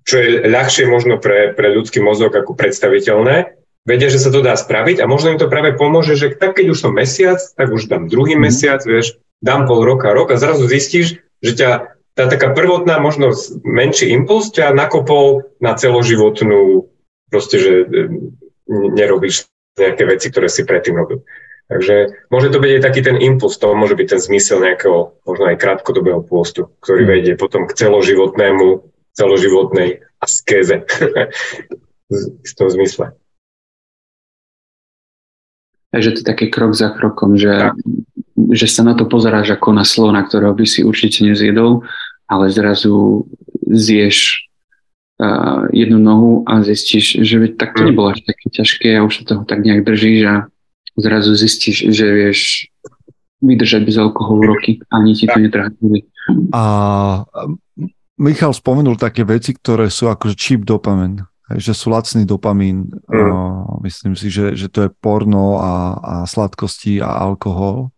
čo 0.05 0.20
je 0.20 0.44
ľahšie 0.44 0.85
možno 0.87 1.16
pre, 1.16 1.57
pre 1.57 1.72
ľudský 1.72 2.05
mozog 2.05 2.37
ako 2.37 2.53
predstaviteľné, 2.53 3.57
vedia, 3.88 4.12
že 4.12 4.20
sa 4.20 4.29
to 4.29 4.44
dá 4.44 4.53
spraviť 4.55 5.00
a 5.00 5.09
možno 5.09 5.33
im 5.33 5.40
to 5.40 5.48
práve 5.48 5.72
pomôže, 5.72 6.20
že 6.20 6.37
tak 6.37 6.61
keď 6.61 6.76
už 6.76 6.79
som 6.85 6.92
mesiac, 6.92 7.40
tak 7.40 7.72
už 7.72 7.88
dám 7.88 8.12
druhý 8.12 8.37
mm. 8.37 8.42
mesiac, 8.44 8.81
vieš, 8.85 9.16
dám 9.40 9.66
pol 9.66 9.85
roka, 9.85 10.12
rok 10.12 10.33
a 10.33 10.40
zrazu 10.40 10.68
zistíš, 10.68 11.20
že 11.40 11.53
ťa 11.57 11.70
tá 12.14 12.29
taká 12.29 12.53
prvotná, 12.53 13.00
možno 13.00 13.33
menší 13.64 14.12
impuls 14.12 14.53
ťa 14.53 14.76
nakopol 14.76 15.48
na 15.62 15.72
celoživotnú, 15.72 16.90
proste, 17.33 17.57
že 17.57 17.72
e, 17.81 17.87
nerobíš 18.68 19.48
nejaké 19.79 20.05
veci, 20.05 20.29
ktoré 20.29 20.53
si 20.53 20.68
predtým 20.68 21.00
robil. 21.00 21.24
Takže 21.70 22.26
môže 22.35 22.50
to 22.50 22.59
byť 22.59 22.70
aj 22.76 22.83
taký 22.83 23.00
ten 23.07 23.16
impuls, 23.22 23.55
to 23.57 23.70
môže 23.79 23.94
byť 23.94 24.07
ten 24.11 24.20
zmysel 24.20 24.59
nejakého 24.59 25.22
možno 25.22 25.44
aj 25.48 25.57
krátkodobého 25.62 26.20
pôstu, 26.26 26.66
ktorý 26.83 27.07
mm. 27.07 27.11
vedie 27.14 27.35
potom 27.38 27.70
k 27.70 27.79
celoživotnému, 27.79 28.90
celoživotnej 29.14 30.03
askéze 30.18 30.83
v 32.42 32.53
tom 32.59 32.68
zmysle. 32.68 33.14
Takže 35.94 36.11
to 36.14 36.18
je 36.22 36.26
taký 36.26 36.46
krok 36.50 36.74
za 36.74 36.90
krokom, 36.90 37.38
že, 37.38 37.74
že 38.50 38.66
sa 38.70 38.83
na 38.87 38.96
to 38.96 39.05
pozeráš 39.05 39.55
ako 39.57 39.76
na 39.76 39.85
slona, 39.85 40.24
ktorého 40.24 40.57
by 40.57 40.64
si 40.64 40.81
určite 40.87 41.26
nezjedol, 41.26 41.85
ale 42.31 42.44
zrazu 42.48 43.26
zješ 43.66 44.46
uh, 45.18 45.66
jednu 45.74 45.98
nohu 45.98 46.33
a 46.46 46.62
zistíš, 46.62 47.20
že 47.26 47.37
tak 47.55 47.76
to 47.76 47.85
mm. 47.85 47.87
nebolo 47.90 48.14
až 48.14 48.22
také 48.24 48.46
ťažké 48.50 48.88
a 48.96 49.05
už 49.05 49.22
sa 49.22 49.22
toho 49.35 49.42
tak 49.44 49.62
nejak 49.66 49.85
držíš 49.85 50.20
a 50.26 50.35
zrazu 50.96 51.35
zistíš, 51.35 51.90
že 51.90 52.07
vieš 52.07 52.70
vydržať 53.40 53.83
bez 53.88 53.96
alkoholu 53.96 54.53
roky 54.55 54.85
a 54.92 55.00
ani 55.00 55.16
ti 55.16 55.24
to 55.24 55.38
netrhá. 55.40 55.72
A 56.53 56.62
Michal 58.20 58.53
spomenul 58.53 59.00
také 59.00 59.24
veci, 59.24 59.57
ktoré 59.57 59.88
sú 59.88 60.12
akože 60.12 60.37
cheap 60.37 60.62
dopamin, 60.68 61.24
že 61.57 61.72
sú 61.72 61.88
lacný 61.88 62.29
dopamín. 62.29 62.92
Mm. 63.09 63.81
Myslím 63.81 64.12
si, 64.12 64.29
že, 64.29 64.53
že 64.53 64.68
to 64.68 64.87
je 64.87 64.90
porno 64.92 65.57
a, 65.57 65.72
a 65.96 66.14
sladkosti 66.29 67.00
a 67.00 67.16
alkohol. 67.16 67.88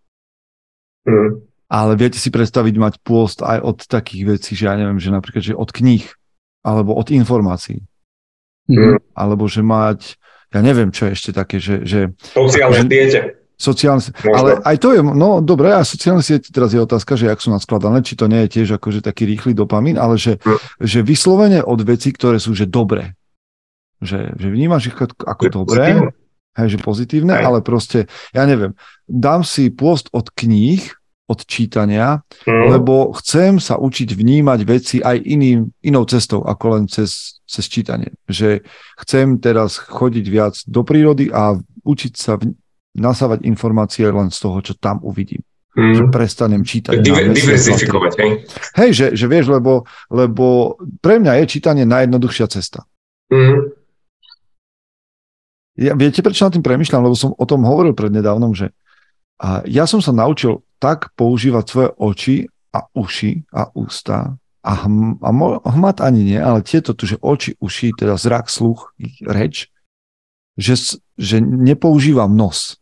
Mm. 1.06 1.42
Ale 1.72 1.92
viete 1.96 2.20
si 2.20 2.28
predstaviť 2.28 2.74
mať 2.76 2.94
pôst 3.00 3.40
aj 3.40 3.58
od 3.64 3.78
takých 3.88 4.36
vecí, 4.36 4.52
že 4.52 4.68
ja 4.68 4.76
neviem, 4.76 5.00
že 5.00 5.08
napríklad, 5.08 5.40
že 5.40 5.56
od 5.56 5.72
kníh 5.72 6.04
alebo 6.60 6.94
od 6.94 7.08
informácií. 7.10 7.80
Mm. 8.68 9.00
Alebo 9.16 9.48
že 9.48 9.64
mať, 9.64 10.20
ja 10.52 10.60
neviem, 10.60 10.92
čo 10.92 11.08
je 11.08 11.16
ešte 11.16 11.30
také, 11.32 11.58
že... 11.58 11.82
že 11.82 12.14
sociálne 12.20 12.86
siete. 12.86 13.40
Sociálne, 13.56 14.02
ale 14.34 14.58
aj 14.66 14.76
to 14.82 14.90
je, 14.90 15.00
no 15.06 15.38
dobre, 15.38 15.70
a 15.70 15.86
sociálne 15.86 16.18
siete 16.18 16.50
teraz 16.50 16.74
je 16.74 16.82
otázka, 16.82 17.14
že 17.14 17.30
ak 17.30 17.38
sú 17.38 17.54
naskladané, 17.54 18.02
či 18.02 18.18
to 18.18 18.26
nie 18.26 18.42
je 18.46 18.58
tiež 18.58 18.74
akože 18.82 19.06
taký 19.06 19.22
rýchly 19.22 19.54
dopamín, 19.54 20.02
ale 20.02 20.18
že, 20.18 20.42
mm. 20.42 20.82
že 20.82 20.98
vyslovene 21.06 21.62
od 21.62 21.78
vecí, 21.86 22.10
ktoré 22.10 22.42
sú 22.42 22.58
že 22.58 22.66
dobré. 22.66 23.14
že, 24.02 24.34
že 24.34 24.48
vnímaš 24.50 24.90
ich 24.90 24.98
ako, 24.98 25.14
ako 25.14 25.44
dobré, 25.62 26.10
hej, 26.56 26.68
že 26.76 26.78
pozitívne, 26.78 27.34
hej. 27.38 27.44
ale 27.44 27.58
proste, 27.64 28.10
ja 28.36 28.44
neviem, 28.44 28.76
dám 29.08 29.44
si 29.44 29.72
pôst 29.72 30.12
od 30.12 30.28
kníh, 30.32 30.84
od 31.30 31.48
čítania, 31.48 32.20
mm. 32.44 32.76
lebo 32.76 33.14
chcem 33.16 33.56
sa 33.56 33.80
učiť 33.80 34.12
vnímať 34.12 34.60
veci 34.68 34.96
aj 35.00 35.16
iným, 35.22 35.70
inou 35.80 36.04
cestou, 36.04 36.44
ako 36.44 36.64
len 36.76 36.84
cez, 36.90 37.40
cez 37.48 37.64
čítanie. 37.72 38.12
Že 38.28 38.60
chcem 39.00 39.40
teraz 39.40 39.80
chodiť 39.80 40.26
viac 40.28 40.54
do 40.68 40.84
prírody 40.84 41.32
a 41.32 41.56
učiť 41.86 42.12
sa 42.18 42.36
v, 42.36 42.52
nasávať 42.98 43.48
informácie 43.48 44.04
len 44.04 44.28
z 44.28 44.38
toho, 44.44 44.58
čo 44.60 44.74
tam 44.76 45.00
uvidím. 45.00 45.40
Mm. 45.72 45.94
Že 45.96 46.02
prestanem 46.12 46.62
čítať. 46.68 47.00
Diver, 47.00 47.32
diversifikovať, 47.32 48.12
hej? 48.20 48.30
Hej, 48.76 48.90
že, 48.92 49.06
že 49.16 49.24
vieš, 49.24 49.48
lebo, 49.48 49.88
lebo 50.12 50.76
pre 51.00 51.16
mňa 51.16 51.40
je 51.42 51.44
čítanie 51.48 51.88
najjednoduchšia 51.88 52.46
cesta. 52.52 52.84
Mm. 53.32 53.72
Ja, 55.82 55.98
viete, 55.98 56.22
prečo 56.22 56.46
na 56.46 56.54
tým 56.54 56.62
premyšľam? 56.62 57.02
Lebo 57.02 57.18
som 57.18 57.34
o 57.34 57.44
tom 57.44 57.66
hovoril 57.66 57.92
prednedávnom, 57.92 58.54
že 58.54 58.70
a 59.42 59.66
ja 59.66 59.90
som 59.90 59.98
sa 59.98 60.14
naučil 60.14 60.62
tak 60.78 61.10
používať 61.18 61.64
svoje 61.66 61.88
oči 61.98 62.36
a 62.70 62.86
uši 62.94 63.42
a 63.50 63.74
ústa 63.74 64.38
a, 64.62 64.72
hm, 64.86 65.18
a 65.18 65.30
mo, 65.34 65.58
hmat 65.58 65.98
ani 65.98 66.22
nie, 66.22 66.38
ale 66.38 66.62
tieto 66.62 66.94
tu, 66.94 67.04
že 67.04 67.18
oči, 67.18 67.58
uši, 67.58 67.98
teda 67.98 68.14
zrak, 68.14 68.46
sluch, 68.46 68.94
reč, 69.26 69.74
že, 70.54 70.78
že 71.18 71.42
nepoužívam 71.42 72.30
nos. 72.30 72.78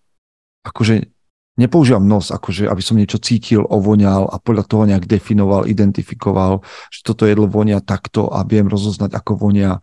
Akože 0.61 1.09
nepoužívam 1.57 2.05
nos, 2.05 2.29
akože 2.29 2.69
aby 2.69 2.83
som 2.85 3.01
niečo 3.01 3.17
cítil, 3.17 3.65
ovoňal 3.65 4.29
a 4.29 4.37
podľa 4.37 4.65
toho 4.69 4.85
nejak 4.85 5.09
definoval, 5.09 5.65
identifikoval, 5.65 6.61
že 6.93 7.01
toto 7.01 7.25
jedlo 7.25 7.49
vonia 7.49 7.81
takto 7.81 8.29
a 8.29 8.45
viem 8.45 8.69
rozoznať, 8.69 9.17
ako 9.17 9.41
vonia 9.41 9.81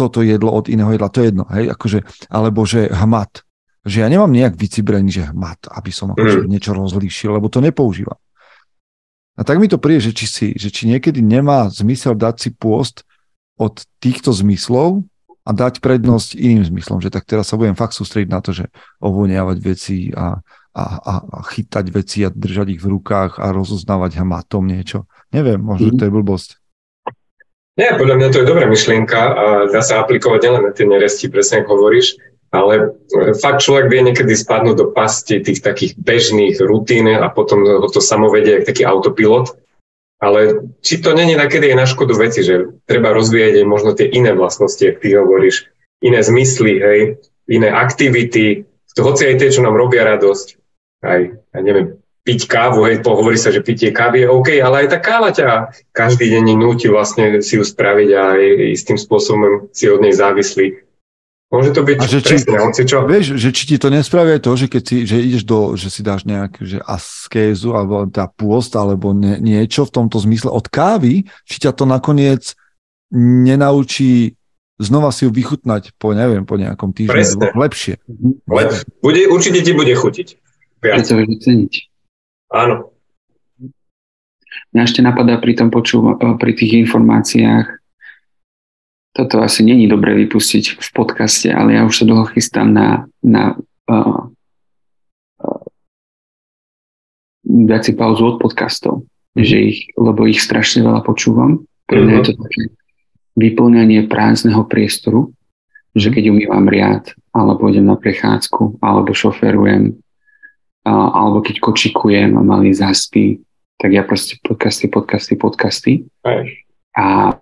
toto 0.00 0.24
jedlo 0.24 0.48
od 0.56 0.72
iného 0.72 0.88
jedla, 0.96 1.12
to 1.12 1.20
je 1.20 1.26
jedno, 1.28 1.44
hej, 1.52 1.68
akože, 1.68 2.00
alebo 2.32 2.64
že 2.64 2.88
hmat, 2.88 3.44
že 3.84 4.00
ja 4.00 4.08
nemám 4.08 4.32
nejak 4.32 4.56
vycibrený, 4.56 5.12
že 5.12 5.28
hmat, 5.28 5.68
aby 5.68 5.92
som 5.92 6.16
akože 6.16 6.44
mm. 6.44 6.48
niečo 6.48 6.72
rozlíšil, 6.72 7.36
lebo 7.36 7.52
to 7.52 7.60
nepoužívam. 7.60 8.16
A 9.36 9.44
tak 9.44 9.56
mi 9.56 9.68
to 9.68 9.80
príde, 9.80 10.04
že 10.04 10.12
či, 10.12 10.26
si, 10.28 10.46
že 10.56 10.68
či 10.68 10.84
niekedy 10.84 11.24
nemá 11.24 11.68
zmysel 11.72 12.12
dať 12.12 12.34
si 12.36 12.50
pôst 12.52 13.08
od 13.56 13.80
týchto 14.00 14.36
zmyslov 14.36 15.04
a 15.44 15.50
dať 15.56 15.80
prednosť 15.80 16.36
iným 16.36 16.68
zmyslom, 16.68 17.00
že 17.00 17.08
tak 17.08 17.24
teraz 17.24 17.48
sa 17.48 17.56
budem 17.56 17.72
fakt 17.72 17.96
sústrediť 17.96 18.28
na 18.28 18.44
to, 18.44 18.52
že 18.52 18.68
ovoniavať 19.00 19.56
veci 19.64 20.12
a, 20.12 20.36
a, 20.76 20.84
a, 20.84 21.14
a 21.24 21.38
chytať 21.48 21.86
veci 21.88 22.20
a 22.24 22.28
držať 22.28 22.76
ich 22.76 22.80
v 22.84 22.92
rukách 23.00 23.40
a 23.40 23.48
rozoznávať 23.48 24.20
hmatom 24.20 24.68
niečo. 24.68 25.08
Neviem, 25.32 25.64
možno 25.64 25.96
mm. 25.96 25.96
to 25.96 26.04
je 26.04 26.12
blbosť. 26.12 26.59
Nie, 27.80 27.96
podľa 27.96 28.20
mňa 28.20 28.28
to 28.28 28.44
je 28.44 28.50
dobrá 28.52 28.68
myšlienka 28.68 29.16
a 29.16 29.44
dá 29.72 29.80
sa 29.80 30.04
aplikovať 30.04 30.40
nielen 30.44 30.62
na 30.68 30.72
tie 30.76 30.84
neresti, 30.84 31.32
presne 31.32 31.64
ako 31.64 31.80
hovoríš, 31.80 32.20
ale 32.52 33.00
e, 33.08 33.32
fakt 33.40 33.64
človek 33.64 33.88
vie 33.88 34.04
niekedy 34.04 34.36
spadnúť 34.36 34.76
do 34.76 34.86
pasti 34.92 35.40
tých 35.40 35.64
takých 35.64 35.96
bežných 35.96 36.60
rutín 36.60 37.08
a 37.08 37.24
potom 37.32 37.64
ho 37.64 37.88
to 37.88 38.04
samovedie 38.04 38.60
ako 38.60 38.68
taký 38.68 38.82
autopilot. 38.84 39.56
Ale 40.20 40.68
či 40.84 41.00
to 41.00 41.16
není 41.16 41.32
nakedy 41.32 41.72
aj 41.72 41.76
na 41.80 41.86
škodu 41.88 42.12
veci, 42.20 42.44
že 42.44 42.68
treba 42.84 43.16
rozvíjať 43.16 43.64
aj 43.64 43.66
možno 43.72 43.96
tie 43.96 44.12
iné 44.12 44.36
vlastnosti, 44.36 44.84
ak 44.84 45.00
ty 45.00 45.16
hovoríš, 45.16 45.72
iné 46.04 46.20
zmysly, 46.20 46.76
hej, 46.76 47.00
iné 47.48 47.72
aktivity, 47.72 48.68
to 48.92 49.00
hoci 49.00 49.32
aj 49.32 49.40
tie, 49.40 49.48
čo 49.48 49.64
nám 49.64 49.80
robia 49.80 50.04
radosť, 50.04 50.46
aj, 51.00 51.20
ja 51.32 51.60
neviem, 51.64 51.96
piť 52.20 52.40
kávu, 52.46 52.84
hej, 52.84 53.00
hovorí 53.00 53.40
sa, 53.40 53.48
že 53.48 53.64
pitie 53.64 53.90
kávy 53.90 54.24
je 54.24 54.28
OK, 54.28 54.48
ale 54.60 54.84
aj 54.84 54.88
tá 54.92 54.98
káva 55.00 55.32
ťa 55.32 55.72
každý 55.96 56.36
deň 56.36 56.44
núti 56.60 56.86
vlastne 56.92 57.40
si 57.40 57.56
ju 57.56 57.64
spraviť 57.64 58.08
a 58.12 58.22
je 58.36 58.76
istým 58.76 59.00
spôsobom 59.00 59.72
si 59.72 59.88
od 59.88 60.04
nej 60.04 60.12
závislý. 60.12 60.84
Môže 61.50 61.74
to 61.74 61.82
byť 61.82 61.98
a 61.98 62.06
že 62.06 62.22
či, 62.22 62.34
presne, 62.46 62.86
čo. 62.86 63.02
Vieš, 63.10 63.34
že 63.34 63.50
či 63.50 63.74
ti 63.74 63.76
to 63.82 63.90
nespravia 63.90 64.38
to, 64.38 64.54
že 64.54 64.70
keď 64.70 64.82
si, 64.86 64.96
že 65.02 65.18
ideš 65.18 65.42
do, 65.42 65.74
že 65.74 65.90
si 65.90 66.06
dáš 66.06 66.22
nejak, 66.22 66.62
že 66.62 66.78
askézu, 66.78 67.74
alebo 67.74 68.06
tá 68.06 68.30
pôst, 68.30 68.70
alebo 68.78 69.10
nie, 69.10 69.34
niečo 69.42 69.82
v 69.82 69.94
tomto 69.98 70.22
zmysle 70.22 70.46
od 70.46 70.70
kávy, 70.70 71.26
či 71.42 71.56
ťa 71.58 71.74
to 71.74 71.90
nakoniec 71.90 72.54
nenaučí 73.10 74.38
znova 74.78 75.10
si 75.10 75.26
ju 75.26 75.34
vychutnať 75.34 75.98
po, 75.98 76.14
neviem, 76.14 76.46
po 76.46 76.54
nejakom 76.54 76.94
týždni 76.94 77.50
lepšie. 77.58 77.98
Lep. 78.46 78.86
Bude, 79.02 79.26
určite 79.26 79.66
ti 79.66 79.74
bude 79.74 79.90
chutiť. 79.90 80.28
Viac. 80.80 81.04
to 81.04 81.18
ceniť. 81.18 81.89
Áno. 82.50 82.90
Mňa 84.74 84.82
ešte 84.82 85.00
napadá 85.02 85.38
pri 85.38 85.54
tom 85.54 85.70
počú, 85.70 86.02
pri 86.18 86.52
tých 86.54 86.82
informáciách 86.86 87.80
toto 89.10 89.42
asi 89.42 89.66
není 89.66 89.90
dobre 89.90 90.14
vypustiť 90.14 90.78
v 90.78 90.88
podcaste, 90.94 91.50
ale 91.50 91.74
ja 91.74 91.82
už 91.82 92.02
sa 92.02 92.04
dlho 92.06 92.30
chystám 92.30 92.70
na, 92.70 93.10
na 93.22 93.58
uh, 93.90 94.30
uh, 95.42 95.64
dať 97.42 97.80
si 97.82 97.92
pauzu 97.98 98.34
od 98.34 98.36
podcastov, 98.38 99.02
mm. 99.34 99.42
že 99.42 99.56
ich, 99.58 99.78
lebo 99.98 100.30
ich 100.30 100.38
strašne 100.38 100.86
veľa 100.86 101.02
počúvam. 101.02 101.66
Pre 101.90 101.98
mňa 101.98 102.14
je 102.22 102.24
to 102.30 102.34
mhm. 102.38 102.40
také 102.46 102.62
vyplňanie 103.34 104.06
prázdneho 104.06 104.62
priestoru, 104.62 105.34
že 105.98 106.10
mhm. 106.10 106.14
keď 106.14 106.24
umývam 106.30 106.66
riad, 106.70 107.04
alebo 107.34 107.66
idem 107.66 107.90
na 107.90 107.98
prechádzku, 107.98 108.78
alebo 108.78 109.10
šoferujem, 109.10 109.98
alebo 110.84 111.44
keď 111.44 111.60
kočikujem 111.60 112.36
a 112.36 112.42
malý 112.42 112.72
zaspí, 112.72 113.40
tak 113.80 113.96
ja 113.96 114.04
proste 114.04 114.36
podcasty, 114.44 114.92
podcasty, 114.92 115.34
podcasty. 115.36 115.92
Aj. 116.24 116.44
A 116.96 117.36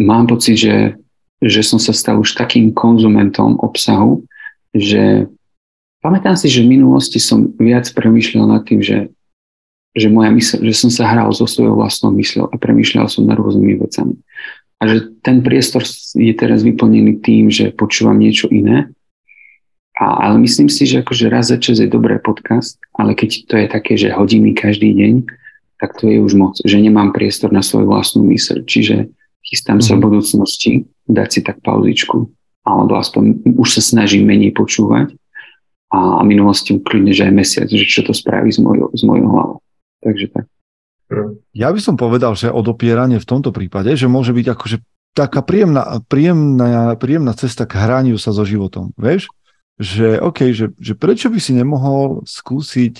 mám 0.00 0.24
pocit, 0.28 0.60
že, 0.60 0.76
že 1.40 1.60
som 1.64 1.80
sa 1.80 1.96
stal 1.96 2.20
už 2.20 2.36
takým 2.36 2.72
konzumentom 2.76 3.56
obsahu, 3.60 4.24
že 4.76 5.28
pamätám 6.04 6.36
si, 6.36 6.52
že 6.52 6.60
v 6.60 6.76
minulosti 6.76 7.16
som 7.16 7.52
viac 7.56 7.88
premýšľal 7.96 8.44
nad 8.44 8.62
tým, 8.68 8.84
že, 8.84 9.08
že, 9.96 10.08
moja 10.12 10.28
mysl, 10.34 10.60
že 10.60 10.74
som 10.76 10.90
sa 10.92 11.08
hral 11.08 11.32
so 11.32 11.48
svojou 11.48 11.80
vlastnou 11.80 12.12
mysľou 12.12 12.52
a 12.52 12.54
premýšľal 12.60 13.08
som 13.08 13.24
nad 13.24 13.40
rôznymi 13.40 13.80
vecami. 13.80 14.20
A 14.82 14.90
že 14.90 15.16
ten 15.24 15.40
priestor 15.40 15.86
je 16.12 16.34
teraz 16.36 16.60
vyplnený 16.60 17.24
tým, 17.24 17.48
že 17.48 17.72
počúvam 17.72 18.20
niečo 18.20 18.52
iné. 18.52 18.92
A, 19.94 20.26
ale 20.26 20.42
myslím 20.42 20.66
si, 20.66 20.90
že 20.90 21.06
akože 21.06 21.30
raz 21.30 21.54
za 21.54 21.58
čas 21.62 21.78
je 21.78 21.86
dobré 21.86 22.18
podcast, 22.18 22.82
ale 22.98 23.14
keď 23.14 23.30
to 23.46 23.54
je 23.54 23.66
také, 23.70 23.94
že 23.94 24.10
hodiny 24.10 24.50
každý 24.50 24.90
deň, 24.90 25.14
tak 25.78 25.94
to 26.02 26.10
je 26.10 26.18
už 26.18 26.34
moc, 26.34 26.54
že 26.62 26.82
nemám 26.82 27.14
priestor 27.14 27.54
na 27.54 27.62
svoju 27.62 27.86
vlastnú 27.86 28.26
mysl. 28.34 28.66
Čiže 28.66 29.06
chystám 29.46 29.78
sa 29.78 29.94
v 29.94 30.02
mhm. 30.02 30.06
budúcnosti 30.10 30.72
dať 31.06 31.28
si 31.30 31.40
tak 31.46 31.62
pauzičku, 31.62 32.26
alebo 32.66 32.98
aspoň 32.98 33.54
už 33.54 33.78
sa 33.78 33.82
snažím 33.84 34.26
menej 34.26 34.56
počúvať 34.56 35.14
a 35.94 36.26
minulosti 36.26 36.74
kľudne, 36.74 37.14
že 37.14 37.30
aj 37.30 37.34
mesiac, 37.34 37.68
že 37.70 37.86
čo 37.86 38.02
to 38.02 38.10
spraví 38.10 38.50
s 38.50 38.58
mojou, 38.58 38.90
s 38.90 39.06
mojou 39.06 39.28
hlavou. 39.30 39.58
Takže 40.02 40.26
tak. 40.34 40.50
Ja 41.54 41.70
by 41.70 41.78
som 41.78 41.94
povedal, 41.94 42.34
že 42.34 42.50
odopieranie 42.50 43.22
v 43.22 43.28
tomto 43.28 43.54
prípade, 43.54 43.94
že 43.94 44.10
môže 44.10 44.34
byť 44.34 44.46
akože 44.58 44.76
taká 45.14 45.46
príjemná, 45.46 46.02
príjemná, 46.10 46.98
príjemná 46.98 47.32
cesta 47.38 47.68
k 47.68 47.78
hraniu 47.78 48.18
sa 48.18 48.34
so 48.34 48.42
životom, 48.42 48.90
vieš? 48.98 49.30
Že 49.74 50.22
OK, 50.22 50.54
že, 50.54 50.70
že 50.78 50.94
prečo 50.94 51.30
by 51.30 51.38
si 51.42 51.52
nemohol 51.54 52.22
skúsiť, 52.22 52.94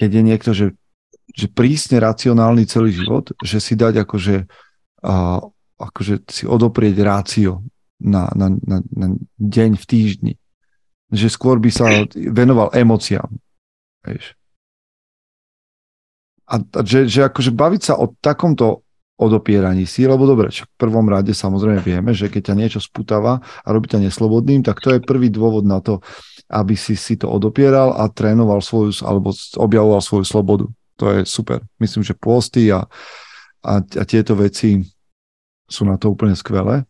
keď 0.00 0.10
je 0.10 0.22
niekto, 0.24 0.50
že, 0.56 0.72
že 1.36 1.46
prísne 1.52 2.00
racionálny 2.00 2.64
celý 2.64 2.96
život, 2.96 3.28
že 3.44 3.60
si 3.60 3.76
dať 3.76 4.08
akože 4.08 4.36
uh, 5.04 5.40
akože 5.82 6.14
si 6.30 6.44
odoprieť 6.46 6.96
rácio 7.02 7.66
na, 7.98 8.30
na, 8.38 8.54
na, 8.62 8.78
na 8.94 9.06
deň 9.38 9.70
v 9.74 9.84
týždni. 9.84 10.34
Že 11.12 11.26
skôr 11.28 11.56
by 11.58 11.70
sa 11.70 11.86
venoval 12.14 12.72
emóciám. 12.72 13.28
A, 16.46 16.56
a 16.56 16.80
že, 16.86 17.10
že 17.10 17.26
akože 17.26 17.52
baviť 17.52 17.82
sa 17.82 17.94
o 17.98 18.14
takomto 18.22 18.86
odopieraní 19.22 19.86
si, 19.86 20.02
lebo 20.02 20.26
dobre, 20.26 20.50
v 20.50 20.66
prvom 20.74 21.06
rade 21.06 21.30
samozrejme 21.30 21.78
vieme, 21.78 22.10
že 22.10 22.26
keď 22.26 22.52
ťa 22.52 22.58
niečo 22.58 22.80
sputáva 22.82 23.38
a 23.38 23.68
robí 23.70 23.86
ťa 23.86 24.02
neslobodným, 24.02 24.66
tak 24.66 24.82
to 24.82 24.90
je 24.90 25.00
prvý 25.00 25.30
dôvod 25.30 25.62
na 25.62 25.78
to, 25.78 26.02
aby 26.50 26.74
si 26.74 26.98
si 26.98 27.14
to 27.14 27.30
odopieral 27.30 27.94
a 27.94 28.10
trénoval 28.10 28.58
svoju, 28.60 29.06
alebo 29.06 29.30
objavoval 29.56 30.02
svoju 30.02 30.26
slobodu. 30.26 30.66
To 31.00 31.04
je 31.14 31.20
super. 31.24 31.62
Myslím, 31.78 32.02
že 32.02 32.18
posty 32.18 32.68
a, 32.74 32.84
a, 33.62 33.72
a 33.78 34.02
tieto 34.04 34.34
veci 34.34 34.82
sú 35.70 35.88
na 35.88 35.96
to 35.96 36.12
úplne 36.12 36.36
skvelé, 36.36 36.84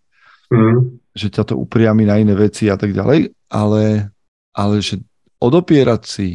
mm. 0.50 1.14
že 1.14 1.30
ťa 1.30 1.52
to 1.52 1.54
upriami 1.54 2.08
na 2.08 2.18
iné 2.18 2.34
veci 2.34 2.66
a 2.66 2.74
tak 2.74 2.90
ďalej, 2.90 3.30
ale, 3.52 4.10
ale 4.56 4.74
že 4.82 4.98
odopierať 5.38 6.02
si 6.02 6.28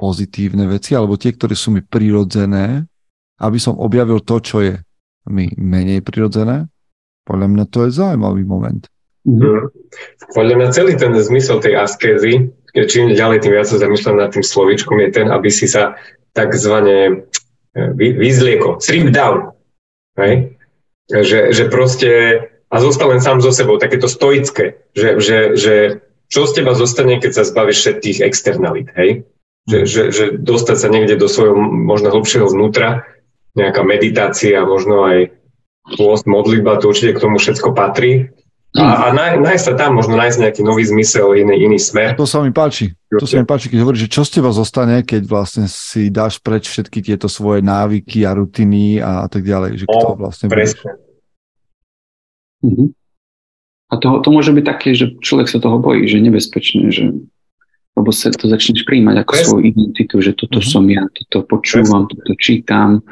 pozitívne 0.00 0.64
veci, 0.64 0.96
alebo 0.96 1.20
tie, 1.20 1.36
ktoré 1.36 1.52
sú 1.52 1.72
mi 1.72 1.84
prirodzené, 1.84 2.88
aby 3.40 3.58
som 3.58 3.80
objavil 3.80 4.20
to, 4.20 4.36
čo 4.40 4.56
je 4.60 4.74
mi 5.28 5.48
menej 5.56 6.04
prirodzené, 6.04 6.68
podľa 7.24 7.46
mňa 7.48 7.64
to 7.68 7.86
je 7.86 7.90
zaujímavý 7.96 8.42
moment. 8.44 8.82
Mm. 9.28 9.68
Podľa 10.32 10.54
mňa 10.56 10.68
celý 10.72 10.96
ten 10.96 11.12
zmysel 11.12 11.60
tej 11.60 11.76
askézy, 11.76 12.48
čím 12.72 13.12
ďalej, 13.12 13.44
tým 13.44 13.52
viac 13.52 13.68
sa 13.68 13.76
zamýšľam 13.76 14.16
nad 14.16 14.32
tým 14.32 14.44
slovičkom, 14.44 14.96
je 15.04 15.08
ten, 15.12 15.26
aby 15.28 15.52
si 15.52 15.68
sa 15.68 15.96
takzvané 16.32 17.28
eh, 17.76 17.90
vyzlieko, 17.96 18.80
strip 18.80 19.12
down. 19.12 19.52
Hej? 20.16 20.56
Že, 21.10 21.38
že 21.52 21.64
proste 21.66 22.10
a 22.70 22.76
zostal 22.78 23.10
len 23.10 23.18
sám 23.18 23.42
so 23.42 23.50
sebou, 23.50 23.82
takéto 23.82 24.06
stoické, 24.06 24.78
že, 24.94 25.18
že, 25.18 25.38
že 25.58 25.74
čo 26.30 26.46
z 26.46 26.62
teba 26.62 26.78
zostane, 26.78 27.18
keď 27.18 27.42
sa 27.42 27.42
zbavíš 27.42 27.82
všetkých 27.82 28.22
externalít, 28.22 28.94
hej? 28.94 29.26
Že, 29.66 29.78
že, 29.86 30.02
že 30.14 30.24
dostať 30.38 30.76
sa 30.78 30.88
niekde 30.88 31.18
do 31.18 31.26
svojho 31.26 31.58
možno 31.58 32.14
hlbšieho 32.14 32.46
vnútra, 32.46 33.02
nejaká 33.56 33.82
meditácia, 33.82 34.62
možno 34.62 35.06
aj 35.06 35.34
pôst, 35.98 36.28
modlitba, 36.28 36.78
to 36.78 36.90
určite 36.90 37.18
k 37.18 37.22
tomu 37.22 37.40
všetko 37.40 37.74
patrí. 37.74 38.30
A, 38.78 39.10
a 39.10 39.10
nájsť, 39.10 39.38
nájsť 39.42 39.64
sa 39.66 39.74
tam, 39.74 39.98
možno 39.98 40.14
nájsť 40.14 40.46
nejaký 40.46 40.62
nový 40.62 40.86
zmysel, 40.86 41.34
iný, 41.34 41.58
iný 41.66 41.78
smer. 41.82 42.14
To 42.14 42.22
sa 42.22 42.38
mi 42.38 42.54
páči. 42.54 42.94
To 43.10 43.26
sa 43.26 43.42
mi 43.42 43.46
páči, 43.46 43.66
keď 43.66 43.82
hovoríš, 43.82 44.06
že 44.06 44.12
čo 44.14 44.22
z 44.22 44.38
teba 44.38 44.54
zostane, 44.54 45.02
keď 45.02 45.26
vlastne 45.26 45.66
si 45.66 46.06
dáš 46.06 46.38
preč 46.38 46.70
všetky 46.70 47.02
tieto 47.02 47.26
svoje 47.26 47.66
návyky 47.66 48.22
a 48.22 48.38
rutiny 48.38 49.02
a 49.02 49.26
tak 49.26 49.42
ďalej. 49.42 49.82
Že 49.82 49.86
kto 49.90 50.06
o, 50.06 50.14
vlastne 50.14 50.46
presne. 50.46 51.02
Uh-huh. 52.62 52.94
A 53.90 53.98
to, 53.98 54.22
to 54.22 54.28
môže 54.30 54.54
byť 54.54 54.62
také, 54.62 54.94
že 54.94 55.18
človek 55.18 55.50
sa 55.50 55.58
toho 55.58 55.82
bojí, 55.82 56.06
že 56.06 56.22
nebezpečné, 56.22 56.94
že 56.94 57.10
lebo 57.98 58.14
sa 58.14 58.30
to 58.30 58.46
začneš 58.46 58.86
príjmať 58.86 59.26
ako 59.26 59.32
Presne. 59.34 59.46
svoju 59.50 59.62
identitu, 59.66 60.14
že 60.22 60.32
toto 60.38 60.62
uh-huh. 60.62 60.72
som 60.78 60.86
ja, 60.86 61.02
toto 61.10 61.42
počúvam, 61.42 62.06
Presne. 62.06 62.22
toto 62.22 62.32
čítam, 62.38 63.02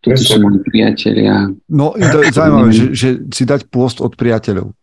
toto 0.00 0.20
sú 0.20 0.40
moji 0.40 0.60
priatelia. 0.64 1.52
No, 1.68 1.92
to 1.92 2.24
je 2.24 2.32
zaujímavé, 2.38 2.70
že, 2.72 2.86
že 2.96 3.08
si 3.28 3.44
dať 3.44 3.68
post 3.68 4.00
od 4.00 4.16
priateľov. 4.16 4.72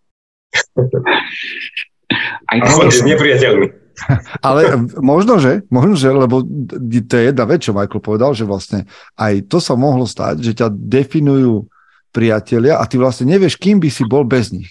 Aj 2.47 2.57
to 2.63 2.87
s 2.87 3.03
nepriateľmi. 3.03 3.67
Ale 4.47 4.77
možno, 5.01 5.41
že, 5.41 5.65
možno, 5.73 5.97
že, 5.97 6.09
lebo 6.13 6.45
to 6.79 7.13
je 7.17 7.23
jedna 7.33 7.45
vec, 7.49 7.65
čo 7.65 7.73
Michael 7.73 8.01
povedal, 8.01 8.31
že 8.37 8.45
vlastne 8.45 8.85
aj 9.17 9.49
to 9.49 9.57
sa 9.57 9.73
mohlo 9.73 10.05
stať, 10.05 10.45
že 10.45 10.53
ťa 10.53 10.69
definujú 10.69 11.65
priatelia 12.13 12.77
a 12.77 12.85
ty 12.85 13.01
vlastne 13.01 13.25
nevieš, 13.29 13.57
kým 13.57 13.81
by 13.81 13.89
si 13.89 14.05
bol 14.05 14.23
bez 14.23 14.53
nich. 14.53 14.69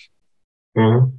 Uh-huh. 0.78 1.10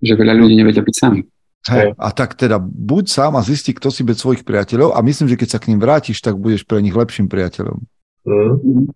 Že 0.00 0.12
veľa 0.18 0.34
ľudí 0.40 0.54
nevedia 0.56 0.82
byť 0.82 0.96
sami. 0.96 1.20
Hej. 1.62 1.94
A 1.94 2.08
tak 2.10 2.34
teda 2.34 2.58
buď 2.58 3.06
sám 3.06 3.38
a 3.38 3.42
zisti, 3.46 3.70
kto 3.70 3.94
si 3.94 4.02
bez 4.02 4.18
svojich 4.18 4.42
priateľov 4.42 4.98
a 4.98 5.04
myslím, 5.04 5.30
že 5.30 5.38
keď 5.38 5.48
sa 5.52 5.60
k 5.62 5.70
ním 5.70 5.78
vrátiš, 5.78 6.18
tak 6.18 6.34
budeš 6.34 6.66
pre 6.66 6.82
nich 6.82 6.96
lepším 6.96 7.30
priateľom. 7.30 7.78
Mm. 8.26 8.90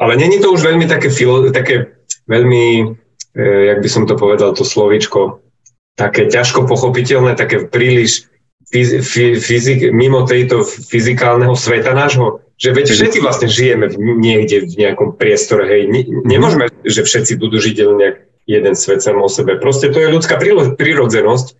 Ale 0.00 0.16
není 0.16 0.40
to 0.40 0.52
už 0.52 0.64
veľmi 0.64 0.88
také, 0.88 1.12
filo, 1.12 1.44
také 1.52 2.00
veľmi, 2.24 2.96
e, 3.36 3.44
jak 3.44 3.78
by 3.84 3.88
som 3.88 4.08
to 4.08 4.16
povedal, 4.16 4.56
to 4.56 4.64
slovičko, 4.64 5.44
také 5.92 6.28
ťažko 6.32 6.64
pochopiteľné, 6.64 7.36
také 7.36 7.68
príliš 7.68 8.28
fyzik, 8.68 9.92
mimo 9.92 10.28
tejto 10.28 10.64
fyzikálneho 10.64 11.56
sveta 11.56 11.96
nášho, 11.96 12.44
že 12.60 12.76
veď 12.76 12.86
všetci 12.92 13.18
vlastne 13.24 13.48
žijeme 13.48 13.88
v, 13.88 13.96
niekde 13.96 14.68
v 14.68 14.74
nejakom 14.76 15.16
priestore, 15.16 15.64
hej, 15.68 15.82
ne, 15.88 16.02
nemôžeme, 16.24 16.68
že 16.84 17.04
všetci 17.04 17.40
budú 17.40 17.56
žiť 17.56 17.76
nejak 17.80 18.16
jeden 18.48 18.74
svet 18.76 19.04
sam 19.04 19.20
o 19.20 19.28
sebe. 19.28 19.60
Proste 19.60 19.92
to 19.92 20.00
je 20.00 20.12
ľudská 20.12 20.40
prírodzenosť, 20.76 21.56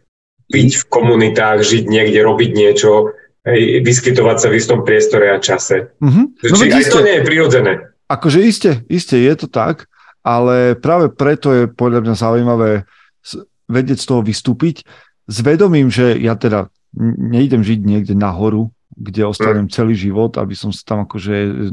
byť 0.49 0.71
v 0.81 0.85
komunitách, 0.89 1.61
žiť 1.61 1.85
niekde, 1.89 2.25
robiť 2.25 2.51
niečo, 2.57 3.13
hej, 3.53 3.83
vyskytovať 3.83 4.37
sa 4.37 4.49
v 4.53 4.55
istom 4.61 4.81
priestore 4.85 5.33
a 5.33 5.41
čase. 5.41 5.93
Mm-hmm. 5.99 6.25
No, 6.53 6.57
Čiže 6.57 6.75
aj 6.75 6.85
to 6.93 7.01
nie 7.05 7.15
je 7.19 7.23
prirodzené. 7.25 7.73
Akože 8.09 8.41
iste, 8.41 8.85
iste 8.89 9.17
je 9.21 9.35
to 9.37 9.49
tak, 9.49 9.89
ale 10.25 10.77
práve 10.77 11.13
preto 11.13 11.53
je 11.53 11.65
podľa 11.69 12.05
mňa 12.05 12.15
zaujímavé 12.17 12.71
vedieť 13.69 13.99
z 14.01 14.07
toho 14.09 14.21
vystúpiť 14.25 14.85
s 15.29 15.37
vedomím, 15.45 15.93
že 15.93 16.17
ja 16.17 16.33
teda 16.35 16.73
nejdem 17.21 17.61
žiť 17.61 17.81
niekde 17.85 18.15
nahoru, 18.17 18.73
kde 18.97 19.29
ostanem 19.29 19.69
mm. 19.69 19.75
celý 19.77 19.95
život, 19.95 20.35
aby 20.41 20.57
som 20.57 20.73
sa 20.73 20.83
tam 20.97 21.05
akože 21.05 21.69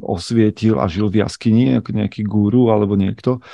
osvietil 0.00 0.80
a 0.80 0.88
žil 0.88 1.12
v 1.12 1.20
jaskyni, 1.22 1.78
ako 1.78 1.92
nejaký 1.92 2.24
guru 2.24 2.72
alebo 2.72 2.96
niekto, 2.96 3.44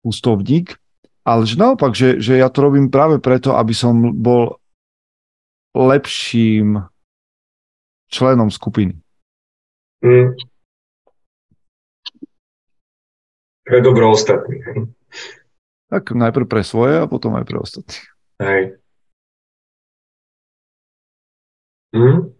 pustovník, 0.00 0.80
ale 1.24 1.48
že 1.48 1.56
naopak, 1.56 1.92
že, 1.96 2.20
že 2.20 2.40
ja 2.40 2.48
to 2.52 2.68
robím 2.68 2.92
práve 2.92 3.20
preto, 3.20 3.56
aby 3.56 3.72
som 3.72 4.12
bol 4.16 4.60
lepším 5.74 6.86
členom 8.08 8.48
skupiny. 8.48 8.94
Mm. 10.00 10.38
Pre 13.64 13.78
dobro 13.82 14.14
ostatných. 14.14 14.94
Tak 15.90 16.14
najprv 16.14 16.46
pre 16.46 16.62
svoje 16.62 17.02
a 17.02 17.10
potom 17.10 17.34
aj 17.34 17.44
pre 17.44 17.58
ostatných. 17.58 18.06
Hej. 18.38 18.62
Hm? 21.94 22.34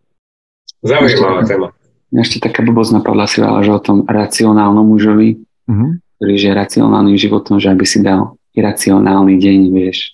Zaujímavá 0.84 1.40
ešte, 1.46 1.50
téma. 1.54 1.68
Ešte 2.12 2.36
taká 2.42 2.60
blbosť 2.60 2.90
napadla 3.00 3.24
si 3.30 3.40
že 3.40 3.70
o 3.72 3.80
tom 3.80 4.02
racionálnom 4.04 4.84
mužovi, 4.84 5.40
mm-hmm. 5.70 5.90
ktorý 6.18 6.34
žije 6.34 6.54
racionálnym 6.54 7.16
životom, 7.16 7.62
že 7.62 7.70
aby 7.70 7.86
si 7.86 8.02
dal 8.02 8.36
iracionálny 8.52 9.38
deň, 9.38 9.60
vieš, 9.72 10.13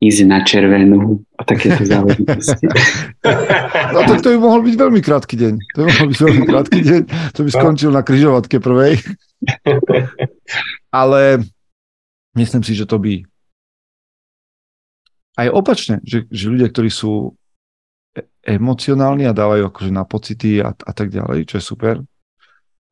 ísť 0.00 0.20
na 0.24 0.40
červenú 0.40 1.20
a 1.36 1.44
takéto 1.44 1.84
záležitosti. 1.84 2.64
no 3.94 4.00
tak 4.08 4.24
to 4.24 4.32
by 4.32 4.38
mohol 4.40 4.64
byť 4.64 4.74
veľmi 4.80 5.00
krátky 5.04 5.36
deň. 5.36 5.54
To 5.76 5.78
by 5.84 5.88
mohol 5.92 6.08
byť 6.08 6.20
veľmi 6.24 6.44
krátky 6.48 6.80
deň. 6.80 7.02
To 7.36 7.40
by 7.44 7.50
skončil 7.52 7.90
na 7.92 8.00
kryžovatke 8.00 8.64
prvej. 8.64 8.96
Ale 11.04 11.44
myslím 12.32 12.64
si, 12.64 12.72
že 12.72 12.88
to 12.88 12.96
by 12.96 13.20
aj 15.36 15.48
opačne, 15.52 16.00
že, 16.00 16.24
že 16.32 16.48
ľudia, 16.48 16.72
ktorí 16.72 16.88
sú 16.88 17.36
e, 18.16 18.24
emocionálni 18.44 19.28
a 19.28 19.36
dávajú 19.36 19.68
akože 19.68 19.92
na 19.92 20.04
pocity 20.08 20.64
a, 20.64 20.72
a 20.72 20.92
tak 20.96 21.12
ďalej, 21.12 21.44
čo 21.48 21.60
je 21.60 21.64
super, 21.64 21.94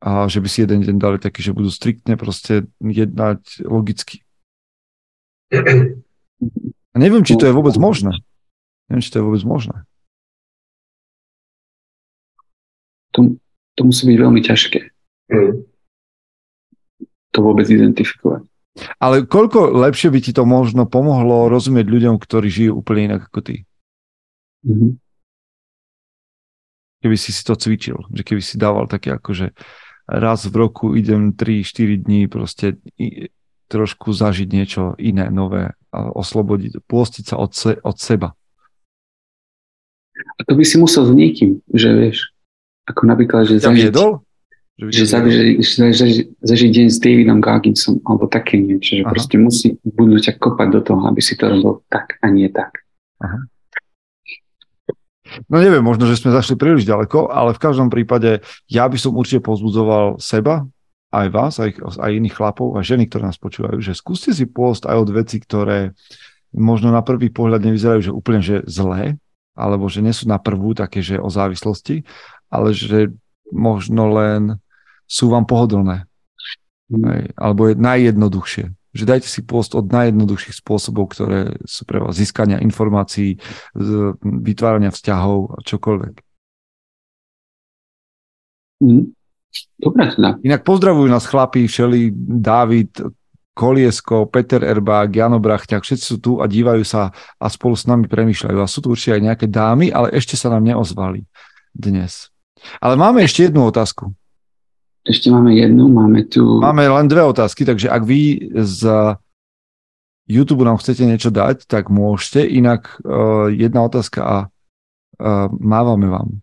a 0.01 0.25
že 0.29 0.41
by 0.41 0.47
si 0.49 0.61
jeden 0.65 0.81
deň 0.81 0.95
dali 0.97 1.17
taký, 1.17 1.41
že 1.41 1.53
budú 1.57 1.69
striktne 1.69 2.17
proste 2.17 2.69
jednať 2.81 3.65
logicky. 3.65 4.25
A 6.93 6.95
neviem, 6.97 7.21
či 7.21 7.37
to 7.37 7.45
je 7.45 7.53
vôbec 7.53 7.75
možné. 7.77 8.13
Neviem, 8.89 9.03
či 9.05 9.11
to 9.13 9.21
je 9.21 9.25
vôbec 9.25 9.43
možné. 9.45 9.85
To, 13.13 13.37
to 13.77 13.81
musí 13.85 14.09
byť 14.09 14.17
veľmi 14.17 14.41
ťažké. 14.41 14.79
Mm. 15.29 15.65
To 17.33 17.39
vôbec 17.45 17.69
identifikovať. 17.69 18.49
Ale 18.97 19.27
koľko 19.27 19.75
lepšie 19.75 20.09
by 20.09 20.19
ti 20.23 20.31
to 20.33 20.47
možno 20.47 20.89
pomohlo 20.89 21.51
rozumieť 21.51 21.85
ľuďom, 21.89 22.15
ktorí 22.17 22.47
žijú 22.47 22.71
úplne 22.79 23.13
inak 23.13 23.27
ako 23.29 23.39
ty? 23.43 23.55
Mm-hmm. 24.65 24.91
Keby 26.99 27.15
si 27.15 27.31
si 27.31 27.41
to 27.43 27.55
cvičil, 27.55 28.07
že 28.11 28.21
keby 28.27 28.41
si 28.43 28.59
dával 28.59 28.87
také 28.91 29.15
ako, 29.15 29.31
že 29.31 29.47
raz 30.09 30.43
v 30.47 30.55
roku 30.57 30.97
idem 30.97 31.31
3-4 31.31 32.03
dní 32.03 32.27
proste 32.27 32.81
trošku 33.69 34.11
zažiť 34.11 34.47
niečo 34.49 34.83
iné, 34.99 35.29
nové 35.29 35.78
oslobodiť, 35.93 36.85
pôstiť 36.85 37.23
sa 37.33 37.35
od, 37.41 37.51
se, 37.53 37.77
od 37.81 37.97
seba. 37.97 38.37
A 40.39 40.41
to 40.45 40.53
by 40.55 40.63
si 40.67 40.75
musel 40.77 41.07
s 41.07 41.13
niekým, 41.15 41.63
že 41.71 41.89
vieš, 41.95 42.17
ako 42.89 43.01
napríklad, 43.07 43.47
že 43.47 43.61
ja 43.61 43.71
zažiť, 43.71 43.87
jedol? 43.93 44.21
Že, 44.79 44.87
že, 44.91 45.03
zažiť, 45.05 45.57
zažiť, 45.61 46.17
zažiť 46.39 46.69
deň 46.71 46.87
s 46.87 46.97
Davidom 46.99 47.39
Gogginsom, 47.43 47.99
alebo 48.07 48.27
také 48.27 48.59
niečo, 48.59 48.99
že 48.99 49.03
Aha. 49.03 49.11
proste 49.11 49.35
musí, 49.39 49.67
budú 49.83 50.19
ťa 50.19 50.39
kopať 50.39 50.67
do 50.71 50.81
toho, 50.83 51.01
aby 51.07 51.21
si 51.23 51.35
to 51.35 51.51
robil 51.51 51.83
tak 51.91 52.19
a 52.23 52.27
nie 52.31 52.47
tak. 52.47 52.83
Aha. 53.19 53.47
No 55.45 55.61
neviem, 55.61 55.85
možno, 55.85 56.09
že 56.09 56.17
sme 56.17 56.33
zašli 56.33 56.57
príliš 56.57 56.89
ďaleko, 56.89 57.29
ale 57.29 57.53
v 57.53 57.61
každom 57.61 57.93
prípade 57.93 58.41
ja 58.65 58.89
by 58.89 58.97
som 58.97 59.13
určite 59.13 59.45
pozbudzoval 59.45 60.17
seba, 60.17 60.65
aj 61.09 61.27
vás, 61.33 61.53
aj, 61.57 61.81
aj 61.81 62.11
iných 62.13 62.37
chlapov 62.37 62.77
a 62.77 62.85
ženy, 62.85 63.09
ktoré 63.09 63.33
nás 63.33 63.41
počúvajú, 63.41 63.81
že 63.81 63.97
skúste 63.97 64.29
si 64.29 64.45
pôst 64.45 64.85
aj 64.85 64.97
od 64.97 65.09
veci, 65.09 65.41
ktoré 65.41 65.97
možno 66.53 66.93
na 66.93 67.01
prvý 67.01 67.33
pohľad 67.33 67.65
nevyzerajú, 67.65 68.09
že 68.09 68.15
úplne 68.15 68.41
že 68.41 68.61
zlé, 68.69 69.17
alebo 69.57 69.89
že 69.89 70.05
nie 70.05 70.13
sú 70.13 70.29
na 70.29 70.37
prvú 70.37 70.77
také, 70.77 71.01
že 71.01 71.17
o 71.17 71.29
závislosti, 71.29 72.05
ale 72.49 72.73
že 72.73 73.13
možno 73.49 74.13
len 74.13 74.41
sú 75.09 75.33
vám 75.33 75.49
pohodlné. 75.49 76.05
Mm. 76.89 77.33
Alebo 77.37 77.69
je 77.69 77.75
najjednoduchšie. 77.77 78.65
Že 78.89 79.03
dajte 79.05 79.29
si 79.29 79.45
post 79.45 79.77
od 79.77 79.85
najjednoduchších 79.89 80.57
spôsobov, 80.65 81.13
ktoré 81.13 81.57
sú 81.65 81.85
pre 81.85 82.01
vás 82.01 82.17
získania 82.17 82.57
informácií, 82.61 83.37
vytvárania 84.25 84.89
vzťahov 84.89 85.57
a 85.57 85.57
čokoľvek. 85.61 86.15
Mm. 88.81 89.18
Dobre 89.79 90.11
teda. 90.13 90.37
Inak 90.45 90.61
pozdravujú 90.61 91.07
nás 91.09 91.25
chlapí, 91.25 91.65
Šeli, 91.65 92.13
Dávid, 92.15 93.01
Koliesko, 93.57 94.31
Peter 94.31 94.63
Erbák, 94.63 95.11
Jano 95.11 95.41
Brachťák, 95.43 95.83
všetci 95.83 96.05
sú 96.05 96.17
tu 96.23 96.31
a 96.39 96.47
dívajú 96.47 96.83
sa 96.87 97.11
a 97.35 97.45
spolu 97.51 97.75
s 97.75 97.83
nami 97.83 98.07
premýšľajú. 98.07 98.55
A 98.55 98.71
sú 98.71 98.79
tu 98.79 98.95
určite 98.95 99.19
aj 99.19 99.23
nejaké 99.25 99.45
dámy, 99.51 99.91
ale 99.91 100.15
ešte 100.15 100.39
sa 100.39 100.47
nám 100.47 100.63
neozvali 100.63 101.27
dnes. 101.75 102.31
Ale 102.79 102.95
máme 102.95 103.19
ešte 103.23 103.51
jednu 103.51 103.67
otázku. 103.67 104.15
Ešte 105.03 105.31
máme 105.31 105.55
jednu, 105.55 105.91
máme 105.91 106.27
tu... 106.27 106.59
Máme 106.59 106.87
len 106.87 107.07
dve 107.07 107.23
otázky, 107.23 107.67
takže 107.67 107.91
ak 107.91 108.03
vy 108.03 108.51
z 108.63 108.81
YouTube 110.29 110.63
nám 110.63 110.77
chcete 110.77 111.03
niečo 111.03 111.33
dať, 111.33 111.65
tak 111.65 111.89
môžete. 111.89 112.45
Inak 112.45 113.01
uh, 113.01 113.49
jedna 113.49 113.89
otázka 113.89 114.19
a 114.21 114.35
uh, 114.45 115.49
mávame 115.57 116.07
vám. 116.07 116.39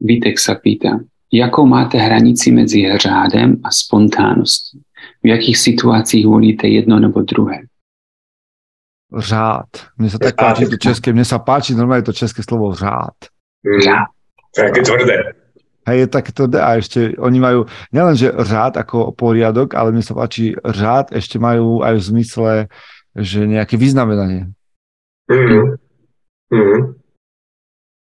Vitek 0.00 0.38
sa 0.38 0.54
pýta, 0.54 1.02
jakou 1.32 1.66
máte 1.66 1.98
hranici 1.98 2.50
medzi 2.50 2.86
řádem 2.98 3.60
a 3.64 3.70
spontánností? 3.70 4.78
V 5.22 5.26
jakých 5.26 5.58
situacích 5.58 6.26
volíte 6.26 6.68
jedno 6.68 7.00
nebo 7.00 7.22
druhé? 7.22 7.66
Řád. 9.08 9.66
Mne 9.98 10.08
sa 10.12 10.18
tak 10.20 10.36
páči 10.36 10.68
to 10.68 10.76
české, 10.76 11.16
mne 11.16 11.24
sa 11.24 11.40
páči 11.40 11.72
normálne 11.72 12.04
to 12.04 12.12
české 12.12 12.44
slovo 12.44 12.76
řád. 12.76 13.16
Řád. 13.64 14.12
Také 14.52 14.80
tvrdé. 14.84 15.32
Hej, 15.88 15.98
je 15.98 16.06
také 16.06 16.30
tvrdé 16.36 16.60
a 16.60 16.76
ešte 16.76 17.16
oni 17.16 17.40
majú 17.40 17.64
nielenže 17.88 18.28
řád 18.36 18.76
ako 18.76 19.16
poriadok, 19.16 19.72
ale 19.72 19.96
mne 19.96 20.04
sa 20.04 20.12
páči 20.12 20.52
řád, 20.60 21.16
ešte 21.16 21.40
majú 21.40 21.80
aj 21.80 21.96
v 21.96 22.06
zmysle, 22.12 22.52
že 23.16 23.48
nejaké 23.48 23.80
vyznamenanie. 23.80 24.52
Mm-hmm. 25.32 25.64
Mm-hmm. 26.52 26.80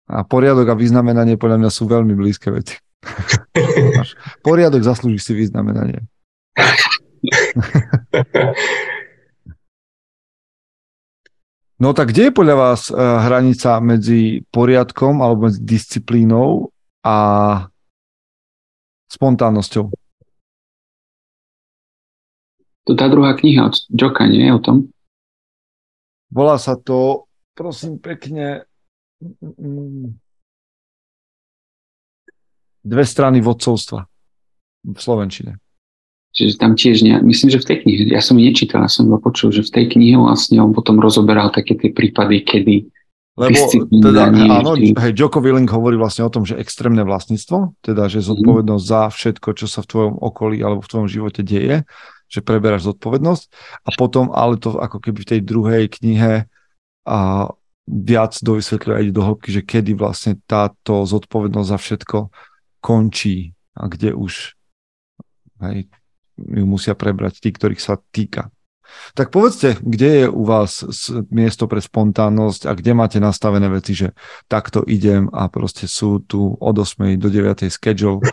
A 0.09 0.25
poriadok 0.25 0.73
a 0.73 0.79
vyznamenanie 0.79 1.37
podľa 1.37 1.61
mňa 1.61 1.71
sú 1.71 1.85
veľmi 1.85 2.17
blízke 2.17 2.49
veci. 2.49 2.81
poriadok 4.47 4.81
zaslúži 4.81 5.21
si 5.21 5.33
vyznamenanie. 5.37 6.09
No 11.79 11.95
tak 11.95 12.11
kde 12.11 12.29
je 12.29 12.33
podľa 12.35 12.57
vás 12.59 12.91
uh, 12.91 13.23
hranica 13.23 13.79
medzi 13.79 14.43
poriadkom 14.51 15.23
alebo 15.23 15.47
medzi 15.47 15.63
disciplínou 15.63 16.75
a 17.07 17.17
spontánnosťou? 19.07 19.87
To 22.83 22.93
tá 22.99 23.07
druhá 23.07 23.39
kniha 23.39 23.71
od 23.71 23.79
Joka, 23.95 24.27
nie 24.27 24.51
je 24.51 24.53
o 24.59 24.61
tom? 24.61 24.77
Volá 26.35 26.59
sa 26.59 26.75
to, 26.75 27.31
prosím 27.55 28.03
pekne, 28.03 28.67
dve 32.89 33.05
strany 33.05 33.43
vodcovstva 33.43 34.07
v 34.87 34.99
Slovenčine. 34.99 35.59
Čiže 36.33 36.61
tam 36.61 36.79
tiež, 36.79 37.03
ne, 37.03 37.19
myslím, 37.25 37.51
že 37.51 37.63
v 37.65 37.67
tej 37.67 37.79
knihe, 37.83 38.03
ja 38.15 38.23
som 38.23 38.39
nečítal, 38.39 38.87
ja 38.87 38.91
som 38.93 39.11
iba 39.11 39.19
počul, 39.19 39.51
že 39.51 39.67
v 39.67 39.75
tej 39.75 39.87
knihe 39.97 40.15
vlastne 40.15 40.63
on 40.63 40.71
potom 40.71 41.01
rozoberal 41.03 41.51
také 41.51 41.75
tie 41.75 41.91
prípady, 41.91 42.47
kedy 42.47 42.77
lebo 43.39 43.71
teda, 43.87 44.35
áno, 44.35 44.75
hej, 44.75 45.15
Joko 45.15 45.39
Willing 45.39 45.71
hovorí 45.71 45.95
vlastne 45.95 46.27
o 46.27 46.33
tom, 46.33 46.43
že 46.43 46.59
extrémne 46.59 47.07
vlastníctvo, 47.07 47.79
teda, 47.87 48.11
že 48.11 48.19
mhm. 48.19 48.27
zodpovednosť 48.35 48.85
za 48.85 49.03
všetko, 49.15 49.49
čo 49.55 49.67
sa 49.71 49.81
v 49.87 49.91
tvojom 49.95 50.15
okolí 50.19 50.59
alebo 50.59 50.83
v 50.83 50.91
tvojom 50.91 51.09
živote 51.09 51.47
deje, 51.47 51.87
že 52.27 52.43
preberáš 52.43 52.91
zodpovednosť 52.91 53.45
a 53.87 53.91
potom, 53.95 54.35
ale 54.35 54.59
to 54.59 54.75
ako 54.75 54.99
keby 54.99 55.23
v 55.23 55.31
tej 55.31 55.41
druhej 55.47 55.85
knihe 55.87 56.51
a 57.07 57.19
viac 57.89 58.37
dovysvetľuje 58.45 58.95
aj 59.01 59.05
do 59.17 59.23
hĺbky, 59.25 59.49
že 59.49 59.63
kedy 59.65 59.97
vlastne 59.97 60.37
táto 60.45 61.09
zodpovednosť 61.09 61.69
za 61.73 61.79
všetko 61.81 62.19
končí 62.85 63.57
a 63.73 63.89
kde 63.89 64.13
už 64.13 64.55
hej, 65.65 65.89
ju 66.37 66.65
musia 66.69 66.93
prebrať 66.93 67.41
tí, 67.41 67.51
ktorých 67.51 67.81
sa 67.81 67.97
týka. 68.13 68.53
Tak 69.13 69.29
povedzte, 69.29 69.77
kde 69.85 70.25
je 70.25 70.27
u 70.33 70.49
vás 70.49 70.81
miesto 71.29 71.69
pre 71.69 71.81
spontánnosť 71.81 72.63
a 72.69 72.73
kde 72.73 72.93
máte 72.97 73.19
nastavené 73.21 73.69
veci, 73.69 73.93
že 73.93 74.17
takto 74.49 74.81
idem 74.89 75.29
a 75.29 75.53
proste 75.53 75.85
sú 75.85 76.25
tu 76.25 76.57
od 76.57 76.77
8. 76.77 77.21
do 77.21 77.29
9. 77.29 77.69
schedule. 77.69 78.25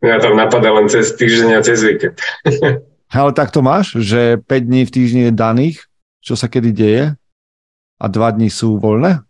Ja 0.00 0.16
tam 0.16 0.38
napadá 0.38 0.72
len 0.72 0.88
cez 0.88 1.12
týždeň 1.12 1.50
a 1.58 1.60
cez 1.60 1.84
víkend. 1.84 2.16
Ale 3.10 3.34
tak 3.34 3.50
to 3.50 3.60
máš, 3.60 3.98
že 3.98 4.38
5 4.38 4.70
dní 4.70 4.86
v 4.86 4.94
týždni 4.94 5.22
je 5.28 5.32
daných, 5.34 5.78
čo 6.22 6.38
sa 6.38 6.46
kedy 6.46 6.70
deje 6.70 7.04
a 8.00 8.06
2 8.08 8.36
dní 8.40 8.48
sú 8.48 8.80
voľné? 8.80 9.20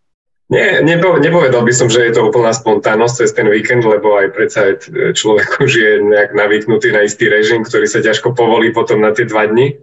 Nie, 0.50 0.82
nepo, 0.82 1.14
nepovedal 1.22 1.62
by 1.62 1.70
som, 1.70 1.86
že 1.86 2.10
je 2.10 2.18
to 2.18 2.26
úplná 2.26 2.50
spontánnosť 2.50 3.14
cez 3.22 3.30
ten 3.38 3.46
víkend, 3.46 3.86
lebo 3.86 4.18
aj 4.18 4.34
predsa 4.34 4.74
človek 5.14 5.62
už 5.62 5.72
je 5.78 5.92
nejak 6.02 6.34
navyknutý 6.34 6.90
na 6.90 7.06
istý 7.06 7.30
režim, 7.30 7.62
ktorý 7.62 7.86
sa 7.86 8.02
ťažko 8.02 8.34
povolí 8.34 8.74
potom 8.74 8.98
na 8.98 9.14
tie 9.14 9.30
dva 9.30 9.46
dni. 9.46 9.78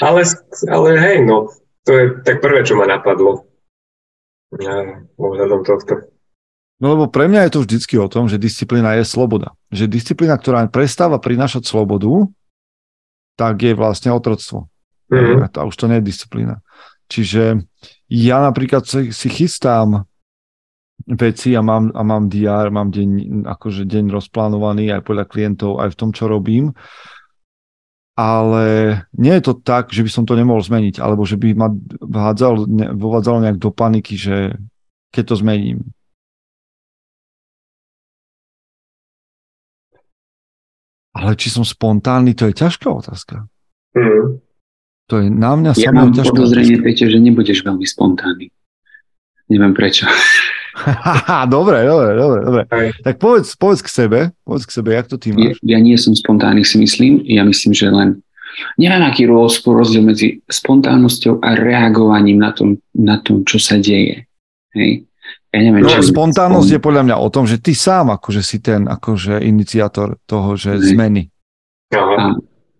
Ale, 0.00 0.24
ale 0.72 0.88
hej, 0.96 1.28
no, 1.28 1.52
to 1.84 1.90
je 1.92 2.04
tak 2.24 2.40
prvé, 2.40 2.64
čo 2.64 2.80
ma 2.80 2.88
napadlo. 2.88 3.44
Ja, 4.56 5.04
ohľadom 5.20 5.60
tohto. 5.60 6.08
No 6.80 6.96
lebo 6.96 7.12
pre 7.12 7.28
mňa 7.28 7.46
je 7.46 7.52
to 7.52 7.60
vždycky 7.62 7.94
o 8.00 8.08
tom, 8.08 8.32
že 8.32 8.40
disciplína 8.40 8.96
je 8.96 9.04
sloboda. 9.04 9.52
Že 9.68 9.92
disciplína, 9.92 10.40
ktorá 10.40 10.64
prestáva 10.72 11.20
prinášať 11.20 11.68
slobodu, 11.68 12.32
tak 13.36 13.60
je 13.60 13.76
vlastne 13.76 14.08
otroctvo. 14.10 14.72
Mm-hmm. 15.12 15.52
A 15.52 15.62
už 15.68 15.76
to 15.76 15.86
nie 15.92 16.00
je 16.00 16.08
disciplína. 16.08 16.64
Čiže 17.12 17.60
ja 18.08 18.36
napríklad 18.40 18.88
si, 18.88 19.28
chystám 19.28 20.08
veci 21.04 21.52
a 21.52 21.60
mám, 21.60 21.92
a 21.92 22.00
mám 22.00 22.32
DR, 22.32 22.72
mám 22.72 22.88
deň, 22.88 23.44
akože 23.44 23.84
deň 23.84 24.08
rozplánovaný 24.08 24.96
aj 24.96 25.04
podľa 25.04 25.28
klientov, 25.28 25.84
aj 25.84 25.92
v 25.92 25.98
tom, 25.98 26.10
čo 26.16 26.24
robím. 26.32 26.72
Ale 28.16 28.64
nie 29.16 29.32
je 29.36 29.44
to 29.44 29.60
tak, 29.60 29.92
že 29.92 30.04
by 30.04 30.10
som 30.12 30.24
to 30.24 30.36
nemohol 30.36 30.64
zmeniť, 30.64 31.00
alebo 31.04 31.28
že 31.28 31.36
by 31.36 31.52
ma 31.52 31.68
vhádzalo, 32.00 32.64
ne, 32.64 32.86
vovádzalo 32.96 33.44
nejak 33.44 33.58
do 33.60 33.68
paniky, 33.72 34.16
že 34.16 34.56
keď 35.12 35.24
to 35.32 35.34
zmením. 35.40 35.78
Ale 41.12 41.36
či 41.36 41.52
som 41.52 41.60
spontánny, 41.60 42.32
to 42.32 42.48
je 42.48 42.56
ťažká 42.56 42.88
otázka. 42.88 43.44
Mm. 43.92 44.40
To 45.12 45.20
je 45.20 45.28
na 45.28 45.52
mňa 45.52 45.76
ja 45.76 45.92
mám 45.92 46.08
podozrenie, 46.16 46.80
Peťo, 46.80 47.04
že 47.12 47.20
nebudeš 47.20 47.60
veľmi 47.68 47.84
spontánny. 47.84 48.48
Neviem 49.52 49.76
prečo. 49.76 50.08
dobre, 51.52 51.84
dobre, 51.84 52.16
dobre, 52.16 52.40
dobre. 52.40 52.62
Tak 53.04 53.20
povedz, 53.20 53.52
povedz 53.60 53.84
k 53.84 53.92
sebe, 53.92 54.20
povedz 54.40 54.64
k 54.64 54.72
sebe, 54.80 54.96
jak 54.96 55.12
to 55.12 55.20
ty 55.20 55.36
máš. 55.36 55.60
Ja, 55.60 55.76
ja 55.76 55.78
nie 55.84 56.00
som 56.00 56.16
spontánny, 56.16 56.64
si 56.64 56.80
myslím. 56.80 57.20
Ja 57.28 57.44
myslím, 57.44 57.76
že 57.76 57.92
len 57.92 58.24
neviem, 58.80 59.04
aký 59.04 59.28
rozdiel 59.28 60.00
medzi 60.00 60.40
spontánnosťou 60.48 61.44
a 61.44 61.60
reagovaním 61.60 62.40
na 62.40 62.56
tom, 62.56 62.80
na 62.96 63.20
tom 63.20 63.44
čo 63.44 63.60
sa 63.60 63.76
deje. 63.76 64.24
Hej? 64.72 65.04
Ja 65.52 65.60
neviem, 65.60 65.84
no, 65.84 65.92
spontánnosť 65.92 66.68
spon... 66.72 66.76
je 66.80 66.80
podľa 66.80 67.02
mňa 67.04 67.16
o 67.20 67.28
tom, 67.28 67.44
že 67.44 67.60
ty 67.60 67.76
sám 67.76 68.16
akože 68.16 68.40
si 68.40 68.64
ten 68.64 68.88
akože 68.88 69.44
iniciátor 69.44 70.16
toho, 70.24 70.56
že 70.56 70.80
Hej. 70.80 70.96
zmeny. 70.96 71.28
Aha. 71.92 72.32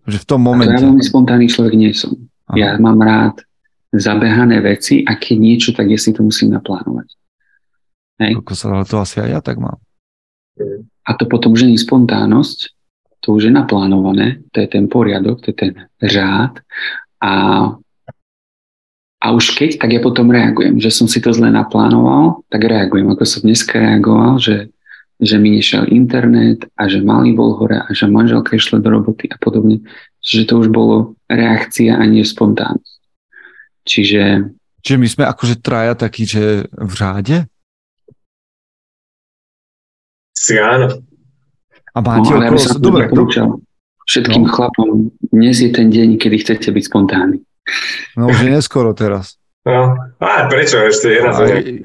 Že 0.03 0.17
v 0.19 0.27
tom 0.27 0.41
momente. 0.43 0.75
Ja 0.75 0.83
veľmi 0.83 1.03
spontánny 1.03 1.47
človek 1.47 1.75
nie 1.79 1.95
som. 1.95 2.15
Aha. 2.51 2.55
Ja 2.59 2.69
mám 2.75 2.99
rád 2.99 3.39
zabehané 3.93 4.59
veci 4.59 5.05
a 5.05 5.15
keď 5.15 5.37
niečo, 5.37 5.69
tak 5.71 5.87
ja 5.87 5.99
si 6.01 6.11
to 6.11 6.25
musím 6.25 6.51
naplánovať. 6.51 7.07
Hej. 8.19 8.41
Sa, 8.57 8.83
to 8.83 8.95
asi 8.99 9.21
aj 9.21 9.29
ja 9.29 9.39
tak 9.39 9.61
mám. 9.61 9.77
A 11.03 11.11
to 11.17 11.25
potom 11.25 11.53
už 11.53 11.65
nie 11.65 11.77
je 11.77 11.85
spontánnosť, 11.85 12.57
to 13.23 13.39
už 13.39 13.49
je 13.49 13.53
naplánované, 13.53 14.43
to 14.51 14.61
je 14.61 14.67
ten 14.69 14.85
poriadok, 14.91 15.41
to 15.41 15.51
je 15.51 15.57
ten 15.57 15.71
řád 16.03 16.61
a, 17.23 17.33
a 19.23 19.25
už 19.31 19.55
keď, 19.55 19.81
tak 19.81 19.89
ja 19.95 20.01
potom 20.03 20.29
reagujem, 20.29 20.77
že 20.77 20.91
som 20.93 21.07
si 21.07 21.23
to 21.23 21.33
zle 21.33 21.49
naplánoval, 21.49 22.43
tak 22.51 22.67
reagujem, 22.67 23.07
ako 23.09 23.23
som 23.25 23.41
dneska 23.47 23.79
reagoval, 23.79 24.37
že 24.37 24.69
že 25.23 25.39
mi 25.39 25.55
nešiel 25.55 25.87
internet 25.89 26.67
a 26.75 26.91
že 26.91 26.99
malý 26.99 27.31
bol 27.31 27.55
hore 27.55 27.79
a 27.79 27.89
že 27.95 28.11
manželka 28.11 28.59
išla 28.59 28.83
do 28.83 28.91
roboty 28.91 29.31
a 29.31 29.39
podobne. 29.39 29.81
Čiže 30.19 30.51
to 30.51 30.53
už 30.59 30.67
bolo 30.69 31.15
reakcia 31.31 31.95
a 31.95 32.03
nie 32.03 32.23
spontánnosť. 32.27 33.01
Čiže... 33.87 34.23
Čiže 34.83 34.97
my 34.99 35.07
sme 35.07 35.23
akože 35.27 35.55
traja 35.63 35.95
takí, 35.95 36.27
že 36.27 36.67
v 36.71 36.93
řáde? 36.93 37.37
Si 40.35 40.59
áno. 40.59 40.99
A 41.95 41.97
máte 42.03 42.35
no, 42.35 42.43
okolo... 42.43 42.59
Ja 42.59 42.79
Dobre, 42.79 43.05
všetkým 44.03 44.43
no. 44.43 44.51
chlapom, 44.51 44.89
dnes 45.31 45.63
je 45.63 45.71
ten 45.71 45.87
deň, 45.87 46.19
kedy 46.19 46.37
chcete 46.43 46.67
byť 46.75 46.83
spontánni. 46.83 47.39
No 48.19 48.27
už 48.27 48.43
je 48.43 48.51
neskoro 48.51 48.91
teraz. 48.91 49.39
No, 49.63 49.95
a 50.19 50.51
prečo 50.51 50.75
ešte 50.83 51.07
jedna 51.07 51.31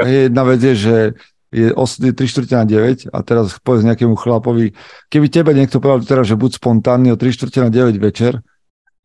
a 0.03 0.05
jedna 0.11 0.43
vec 0.43 0.59
je, 0.59 0.75
že 0.75 0.97
je 1.53 1.73
3 1.73 2.15
čtvrte 2.15 2.55
na 2.57 2.65
9 2.69 3.09
a 3.09 3.19
teraz 3.25 3.57
povedz 3.61 3.85
nejakému 3.89 4.15
chlapovi, 4.21 4.77
keby 5.09 5.27
tebe 5.33 5.57
niekto 5.57 5.81
povedal 5.81 6.05
teraz, 6.05 6.29
že 6.29 6.37
buď 6.37 6.61
spontánny 6.61 7.09
o 7.13 7.17
3 7.17 7.33
čtvrte 7.33 7.59
na 7.65 7.71
9 7.73 7.97
večer. 7.97 8.45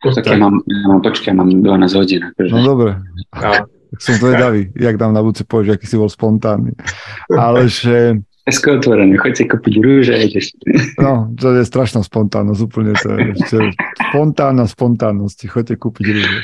Tak, 0.04 0.20
tak 0.20 0.36
ja 0.36 0.36
mám, 0.36 0.60
ja 0.68 0.86
mám, 0.92 1.00
počkaj, 1.00 1.32
mám 1.32 1.48
12 1.48 1.64
hodín. 1.96 2.28
Akože. 2.28 2.52
No 2.52 2.60
dobre. 2.64 3.00
A. 3.32 3.64
Som 4.02 4.18
to 4.18 4.34
vedavý, 4.34 4.74
jak 4.74 4.98
tam 4.98 5.14
na 5.14 5.22
budúce 5.22 5.46
povieš, 5.46 5.78
aký 5.78 5.86
si 5.86 6.02
bol 6.02 6.10
spontánny. 6.10 6.74
Ale 7.30 7.70
že... 7.70 8.18
Dneska 8.44 8.82
otvorené, 8.82 9.16
choď 9.22 9.34
si 9.38 9.44
kúpiť 9.46 9.74
rúže 9.80 10.12
a 10.12 10.20
ideš. 10.20 10.58
No, 10.98 11.30
to 11.38 11.54
je 11.56 11.64
strašná 11.64 12.02
spontánnosť, 12.02 12.60
úplne 12.66 12.98
to 12.98 13.14
je 13.14 13.72
spontánna 14.10 14.66
spontánnosť, 14.66 15.46
choďte 15.46 15.76
kúpiť 15.78 16.06
rúže. 16.10 16.40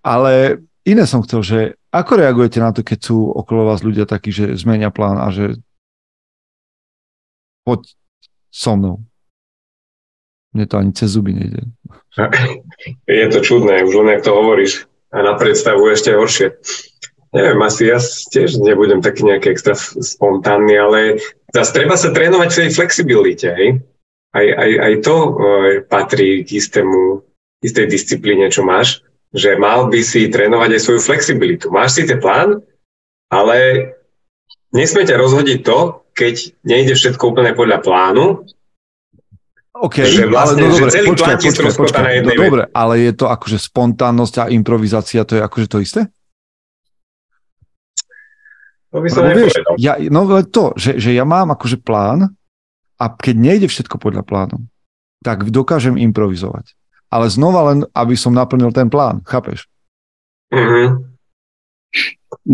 Ale 0.00 0.64
iné 0.90 1.06
som 1.06 1.22
chcel, 1.22 1.40
že 1.46 1.58
ako 1.94 2.18
reagujete 2.18 2.58
na 2.58 2.74
to, 2.74 2.82
keď 2.82 2.98
sú 2.98 3.30
okolo 3.30 3.70
vás 3.70 3.86
ľudia 3.86 4.04
takí, 4.04 4.34
že 4.34 4.58
zmenia 4.58 4.90
plán 4.90 5.16
a 5.22 5.30
že 5.30 5.58
poď 7.62 7.94
so 8.50 8.74
mnou. 8.74 8.96
Mne 10.50 10.66
to 10.66 10.74
ani 10.82 10.92
cez 10.92 11.14
zuby 11.14 11.30
nejde. 11.30 11.62
Je 13.06 13.26
to 13.30 13.38
čudné, 13.38 13.86
už 13.86 14.02
len 14.02 14.18
ak 14.18 14.26
to 14.26 14.34
hovoríš. 14.34 14.90
A 15.14 15.22
na 15.22 15.34
predstavu 15.38 15.86
ešte 15.90 16.14
horšie. 16.14 16.54
neviem, 17.34 17.62
asi 17.62 17.90
ja 17.90 17.98
tiež 18.02 18.58
nebudem 18.58 19.02
taký 19.02 19.26
nejaký 19.26 19.54
extra 19.54 19.74
spontánny, 19.78 20.74
ale 20.74 20.98
zase 21.54 21.70
treba 21.74 21.94
sa 21.94 22.10
trénovať 22.10 22.48
v 22.50 22.58
tej 22.58 22.70
flexibilite, 22.74 23.48
hej? 23.54 23.78
Aj, 24.30 24.46
aj, 24.46 24.70
aj 24.78 24.94
to 25.02 25.16
e, 25.18 25.30
patrí 25.86 26.46
k 26.46 26.62
istému, 26.62 27.26
istej 27.62 27.86
disciplíne, 27.90 28.46
čo 28.50 28.62
máš, 28.62 29.02
že 29.30 29.54
mal 29.54 29.86
by 29.86 30.00
si 30.02 30.26
trénovať 30.26 30.74
aj 30.74 30.80
svoju 30.82 31.00
flexibilitu. 31.00 31.70
Máš 31.70 31.98
si 31.98 32.02
ten 32.06 32.18
plán, 32.18 32.58
ale 33.30 33.90
nesmie 34.74 35.06
ťa 35.06 35.16
rozhodiť 35.18 35.58
to, 35.62 36.02
keď 36.14 36.34
nejde 36.66 36.94
všetko 36.98 37.30
úplne 37.30 37.54
podľa 37.54 37.78
plánu, 37.80 38.42
OK, 39.80 39.96
že 40.04 40.28
vlastne, 40.28 40.66
ale 40.66 40.68
no 40.68 40.76
dobre, 40.76 40.90
počkaj, 41.08 41.36
počkaj, 41.40 41.72
počkaj, 41.72 42.14
no 42.20 42.32
dobre, 42.36 42.62
ale 42.68 42.94
je 43.00 43.12
to 43.16 43.32
akože 43.32 43.56
spontánnosť 43.56 44.34
a 44.36 44.44
improvizácia, 44.52 45.24
to 45.24 45.40
je 45.40 45.42
akože 45.46 45.66
to 45.72 45.78
isté? 45.80 46.00
To 48.92 49.00
by 49.00 49.08
som 49.08 49.30
vieš, 49.32 49.56
ja, 49.80 49.96
no 50.12 50.26
to, 50.44 50.74
že, 50.76 51.00
že 51.00 51.16
ja 51.16 51.24
mám 51.24 51.54
akože 51.54 51.80
plán 51.80 52.34
a 53.00 53.04
keď 53.08 53.34
nejde 53.38 53.66
všetko 53.70 53.96
podľa 53.96 54.26
plánu, 54.26 54.68
tak 55.22 55.48
dokážem 55.48 55.96
improvizovať. 55.96 56.76
Ale 57.10 57.26
znova 57.26 57.74
len, 57.74 57.78
aby 57.90 58.14
som 58.14 58.30
naplnil 58.30 58.70
ten 58.70 58.86
plán, 58.86 59.20
chápeš? 59.26 59.66
Mm-hmm. 60.54 61.10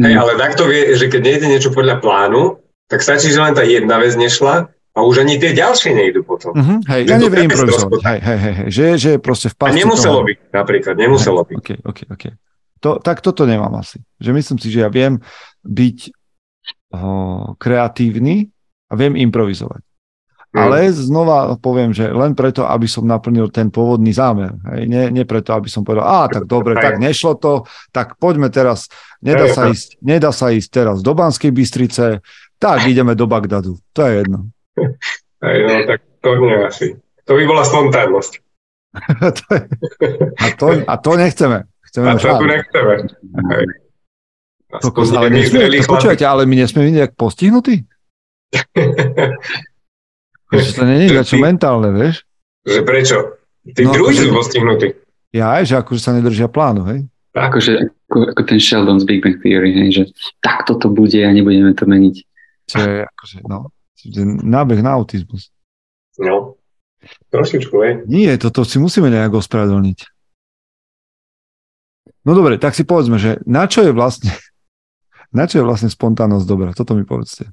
Hej, 0.01 0.15
ale 0.17 0.33
takto 0.41 0.65
vie, 0.65 0.97
že 0.97 1.13
keď 1.13 1.21
nejde 1.21 1.47
niečo 1.53 1.71
podľa 1.73 2.01
plánu, 2.01 2.57
tak 2.89 3.05
stačí, 3.05 3.29
že 3.29 3.41
len 3.41 3.53
tá 3.53 3.61
jedna 3.61 4.01
vec 4.01 4.17
nešla 4.17 4.73
a 4.97 4.99
už 5.05 5.29
ani 5.29 5.37
tie 5.37 5.53
ďalšie 5.53 5.93
nejdu 5.93 6.25
potom. 6.25 6.57
Uh-huh, 6.57 6.81
hej, 6.89 7.05
ja 7.05 7.21
neviem 7.21 7.53
improvizovať. 7.53 8.01
Hej, 8.01 8.21
hej, 8.25 8.39
hej, 8.41 8.55
hej, 8.57 8.69
že, 8.73 8.87
že 8.97 9.11
proste 9.21 9.53
v 9.53 9.55
A 9.61 9.77
nemuselo 9.77 10.25
toho... 10.25 10.29
byť, 10.33 10.39
napríklad, 10.57 10.95
nemuselo 10.97 11.45
hej, 11.45 11.49
byť. 11.53 11.57
Okay, 11.61 11.79
okay, 11.85 12.07
okay. 12.09 12.33
To, 12.81 12.97
tak 13.01 13.21
toto 13.21 13.45
nemám 13.45 13.77
asi. 13.77 14.01
Že 14.17 14.31
myslím 14.33 14.59
si, 14.61 14.69
že 14.73 14.85
ja 14.85 14.89
viem 14.89 15.21
byť 15.65 15.99
o, 16.97 17.01
kreatívny 17.61 18.49
a 18.89 18.93
viem 18.97 19.21
improvizovať. 19.21 19.85
Hmm. 20.57 20.73
Ale 20.73 20.89
znova 20.89 21.53
poviem, 21.61 21.93
že 21.93 22.09
len 22.09 22.33
preto, 22.33 22.65
aby 22.65 22.89
som 22.89 23.05
naplnil 23.05 23.53
ten 23.53 23.69
pôvodný 23.69 24.09
zámer. 24.17 24.57
Hej, 24.73 24.89
nie, 24.89 25.05
nie 25.13 25.25
preto, 25.29 25.53
aby 25.53 25.69
som 25.69 25.85
povedal, 25.85 26.09
a 26.09 26.33
tak 26.33 26.49
dobre, 26.49 26.73
tak 26.81 26.97
nešlo 26.97 27.37
to, 27.37 27.69
tak 27.93 28.17
poďme 28.17 28.49
teraz, 28.49 28.89
nedá 29.21 29.53
sa, 29.53 29.69
ísť, 29.69 30.01
nedá 30.01 30.33
sa 30.33 30.49
ísť 30.49 30.69
teraz 30.73 31.05
do 31.05 31.13
Banskej 31.13 31.53
Bystrice, 31.53 32.25
tak 32.57 32.89
ideme 32.89 33.13
do 33.13 33.29
Bagdadu. 33.29 33.77
To 33.93 34.01
je 34.01 34.25
jedno. 34.25 34.49
Aj, 35.45 35.57
no, 35.61 35.75
tak 35.85 36.01
to 36.25 36.31
nie 36.41 36.57
asi. 36.65 36.97
To 37.29 37.37
by 37.37 37.45
bola 37.45 37.61
spontánnosť. 37.61 38.33
a, 40.41 40.47
to, 40.57 40.67
a 40.89 40.95
to 40.97 41.11
nechceme. 41.21 41.69
Chceme 41.85 42.07
a 42.09 42.13
to 42.17 42.33
tu 42.33 42.49
nechceme. 42.49 42.95
Aj. 43.53 43.65
Kokos, 44.81 45.13
ale, 45.13 45.29
nesmie, 45.29 45.69
počujete, 45.85 46.25
ale 46.25 46.49
my 46.49 46.65
nesmieme 46.65 46.97
nejak 46.97 47.13
postihnutí? 47.13 47.85
že 50.61 50.73
to 50.77 50.83
je 50.85 50.97
niečo 51.09 51.37
mentálne, 51.39 51.89
vieš? 51.93 52.25
Že 52.67 52.81
prečo? 52.83 53.17
Tí 53.67 53.83
no, 53.83 53.93
druhí 53.95 54.15
sú 54.15 54.31
postihnutí. 54.31 54.95
Ja 55.35 55.59
aj, 55.59 55.65
že 55.67 55.75
akože 55.83 56.01
sa 56.01 56.15
nedržia 56.15 56.47
plánu, 56.47 56.87
hej? 56.87 57.01
Akože, 57.37 57.93
ako, 58.09 58.33
ako 58.33 58.41
ten 58.49 58.59
Sheldon 58.63 59.03
z 59.03 59.05
Big 59.05 59.21
Bang 59.21 59.37
Theory, 59.43 59.75
hej, 59.75 59.91
že 59.93 60.03
takto 60.41 60.79
to 60.79 60.89
bude 60.89 61.19
a 61.19 61.29
nebudeme 61.29 61.75
to 61.77 61.85
meniť. 61.85 62.17
Čo 62.71 62.77
je 62.81 62.95
akože, 63.05 63.37
no, 63.45 63.69
nábeh 64.47 64.81
na 64.81 64.97
autizmus. 64.97 65.53
No, 66.17 66.57
trošičku, 67.29 67.75
hej. 67.85 67.93
Nie, 68.09 68.41
toto 68.41 68.65
si 68.65 68.81
musíme 68.81 69.13
nejak 69.13 69.37
ospravedlniť. 69.37 69.99
No 72.27 72.35
dobre, 72.35 72.59
tak 72.59 72.75
si 72.75 72.83
povedzme, 72.83 73.21
že 73.21 73.39
na 73.47 73.71
čo 73.71 73.87
je 73.87 73.93
vlastne, 73.95 74.33
na 75.37 75.45
čo 75.45 75.61
je 75.61 75.67
vlastne 75.67 75.93
spontánnosť 75.93 76.47
dobrá? 76.47 76.71
Toto 76.73 76.97
mi 76.97 77.05
povedzte. 77.05 77.53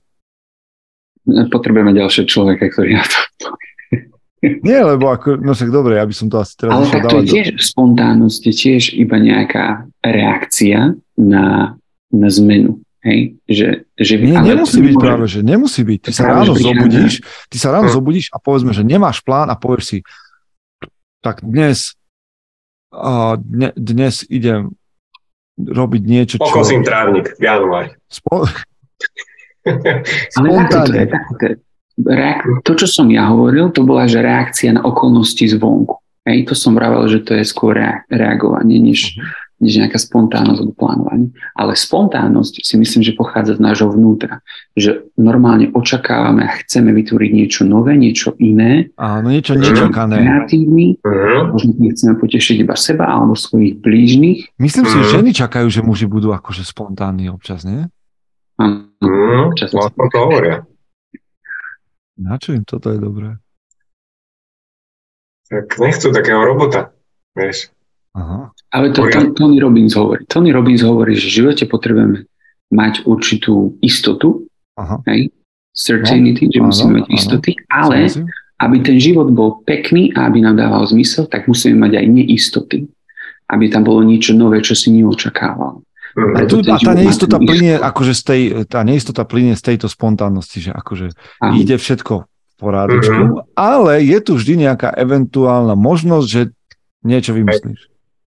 Potrebujeme 1.25 1.95
ďalšie 1.95 2.27
človeka, 2.27 2.67
ktorý 2.67 2.99
na 2.99 3.05
to 3.07 3.19
Nie, 4.67 4.83
lebo 4.83 5.07
ako, 5.07 5.39
no 5.39 5.55
však 5.55 5.71
dobre, 5.71 5.95
ja 5.95 6.03
by 6.03 6.11
som 6.11 6.27
to 6.27 6.35
asi 6.43 6.53
teraz 6.59 6.75
Ale 6.75 6.85
tak 6.91 7.03
to 7.07 7.23
je 7.23 7.27
tiež, 7.31 7.47
do... 7.55 7.63
spontánnosť 7.63 8.41
je 8.43 8.53
tiež 8.53 8.83
iba 8.91 9.15
nejaká 9.15 9.87
reakcia 10.03 10.99
na, 11.15 11.79
na 12.11 12.27
zmenu. 12.27 12.83
Hej? 13.07 13.39
Že, 13.47 13.67
že, 13.95 14.13
Nie, 14.19 14.43
ale 14.43 14.55
nemusí 14.55 14.79
byť 14.83 14.95
nemôže... 14.95 15.05
práve, 15.07 15.25
že 15.31 15.39
nemusí 15.47 15.81
byť. 15.87 15.99
Ty 16.03 16.11
sa 16.11 16.23
ráno 16.27 16.53
zobudíš, 16.59 17.13
ty 17.47 17.57
sa 17.59 17.69
ráno 17.71 17.87
zobudíš 17.87 18.27
a 18.35 18.37
povedzme, 18.39 18.71
že 18.75 18.83
nemáš 18.83 19.23
plán 19.23 19.47
a 19.47 19.55
povieš 19.55 19.83
si, 19.83 19.97
tak 21.23 21.39
dnes, 21.39 21.95
a 22.91 23.39
dne, 23.39 23.71
dnes 23.79 24.27
idem 24.27 24.75
robiť 25.55 26.03
niečo, 26.03 26.35
čo... 26.35 26.43
Pokosím 26.43 26.83
trávnik, 26.83 27.31
január. 27.39 27.95
Spo... 28.11 28.43
Spontánne. 30.33 31.07
To, 32.65 32.71
čo 32.73 32.87
som 32.89 33.07
ja 33.13 33.29
hovoril, 33.29 33.69
to 33.69 33.85
bola, 33.85 34.09
že 34.09 34.25
reakcia 34.25 34.73
na 34.73 34.81
okolnosti 34.81 35.45
zvonku. 35.45 36.01
Hej, 36.23 36.47
to 36.47 36.53
som 36.55 36.71
vravel, 36.73 37.03
že 37.11 37.19
to 37.19 37.35
je 37.35 37.43
skôr 37.43 37.75
reagovanie, 38.07 38.79
než, 38.79 39.19
než 39.59 39.75
nejaká 39.75 39.99
spontánnosť 39.99 40.59
alebo 40.63 40.71
plánovanie. 40.71 41.35
Ale 41.51 41.75
spontánnosť 41.75 42.63
si 42.63 42.79
myslím, 42.79 43.03
že 43.03 43.11
pochádza 43.11 43.59
z 43.59 43.61
nášho 43.61 43.91
vnútra. 43.91 44.39
Že 44.71 45.11
normálne 45.19 45.67
očakávame 45.75 46.47
a 46.47 46.55
chceme 46.63 46.95
vytvoriť 46.95 47.29
niečo 47.35 47.61
nové, 47.67 47.99
niečo 47.99 48.39
iné. 48.39 48.87
Áno, 48.95 49.35
niečo 49.35 49.59
nečakané. 49.59 50.23
Kreatívny, 50.23 50.97
uh-huh. 51.03 51.51
možno 51.51 51.75
nechceme 51.75 52.15
potešiť 52.15 52.55
iba 52.63 52.75
seba 52.79 53.03
alebo 53.03 53.35
svojich 53.35 53.83
blížnych. 53.83 54.55
Myslím 54.63 54.87
si, 54.87 54.95
že 55.03 55.05
mhm. 55.05 55.13
ženy 55.19 55.29
čakajú, 55.35 55.67
že 55.67 55.83
muži 55.83 56.07
budú 56.07 56.31
akože 56.31 56.63
spontánni 56.63 57.27
občas, 57.27 57.67
nie? 57.67 57.91
Áno, 58.63 59.41
občas. 59.51 59.69
No, 59.75 59.91
to 59.91 60.17
hovoria. 60.17 60.63
Na 62.17 62.39
čo 62.39 62.55
im 62.55 62.63
toto 62.63 62.93
je 62.93 62.99
dobré? 63.01 63.29
Tak 65.51 65.75
nechcú 65.77 66.09
takého 66.09 66.41
robota, 66.41 66.95
vieš. 67.35 67.69
Aha. 68.13 68.53
Ale 68.69 68.93
to, 68.93 69.05
to 69.09 69.33
Tony 69.33 69.57
Robbins 69.57 69.97
hovorí. 69.97 70.25
Tony 70.29 70.53
Robbins 70.53 70.85
hovorí, 70.85 71.17
že 71.17 71.29
v 71.29 71.35
živote 71.43 71.65
potrebujeme 71.65 72.29
mať 72.73 73.05
určitú 73.05 73.77
istotu, 73.81 74.45
Aha. 74.77 75.01
Hej? 75.09 75.33
certainty, 75.73 76.45
no, 76.47 76.51
že 76.53 76.59
musíme 76.61 76.89
áno, 76.89 76.97
mať 77.01 77.05
áno. 77.09 77.17
istoty, 77.17 77.51
ale 77.69 77.97
aby 78.61 78.77
ten 78.85 78.97
život 79.01 79.33
bol 79.33 79.65
pekný 79.65 80.13
a 80.13 80.29
aby 80.29 80.45
nám 80.45 80.61
dával 80.61 80.85
zmysel, 80.85 81.25
tak 81.25 81.49
musíme 81.49 81.81
mať 81.81 81.99
aj 81.99 82.05
neistoty. 82.07 82.77
Aby 83.49 83.67
tam 83.73 83.83
bolo 83.83 84.05
niečo 84.05 84.31
nové, 84.37 84.63
čo 84.63 84.77
si 84.77 84.93
neočakával. 84.93 85.83
A, 86.13 86.45
tu, 86.45 86.61
a 86.61 86.77
tá 86.77 86.93
neistota 86.93 87.41
plynie, 87.41 87.73
akože 87.73 88.13
z 88.13 88.21
tej, 88.21 88.41
tá 88.69 88.85
neistota 88.85 89.25
plynie 89.25 89.57
z 89.57 89.73
tejto 89.73 89.89
spontánnosti, 89.89 90.61
že 90.61 90.69
akože 90.69 91.09
Aha. 91.41 91.57
ide 91.57 91.81
všetko 91.81 92.13
v 92.29 92.53
porádečku, 92.61 93.21
mm-hmm. 93.33 93.57
ale 93.57 94.05
je 94.05 94.19
tu 94.21 94.37
vždy 94.37 94.69
nejaká 94.69 94.93
eventuálna 94.93 95.73
možnosť, 95.73 96.27
že 96.29 96.41
niečo 97.01 97.33
vymyslíš 97.33 97.93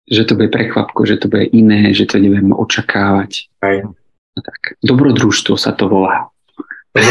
že 0.08 0.24
to 0.24 0.40
bude 0.40 0.48
prekvapko, 0.48 1.04
že 1.04 1.20
to 1.20 1.28
bude 1.28 1.52
iné, 1.52 1.92
že 1.92 2.08
to 2.08 2.16
nebudeme 2.16 2.56
očakávať. 2.56 3.52
Aj. 3.60 3.84
No 3.84 4.40
tak, 4.40 4.80
dobrodružstvo 4.80 5.60
sa 5.60 5.76
to 5.76 5.88
volá. 5.88 6.32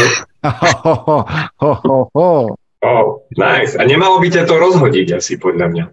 oh, 2.82 3.06
nice. 3.38 3.78
A 3.78 3.82
nemalo 3.86 4.18
by 4.18 4.28
ťa 4.34 4.44
to 4.44 4.58
rozhodiť 4.58 5.22
asi 5.22 5.38
podľa 5.38 5.66
mňa. 5.70 5.84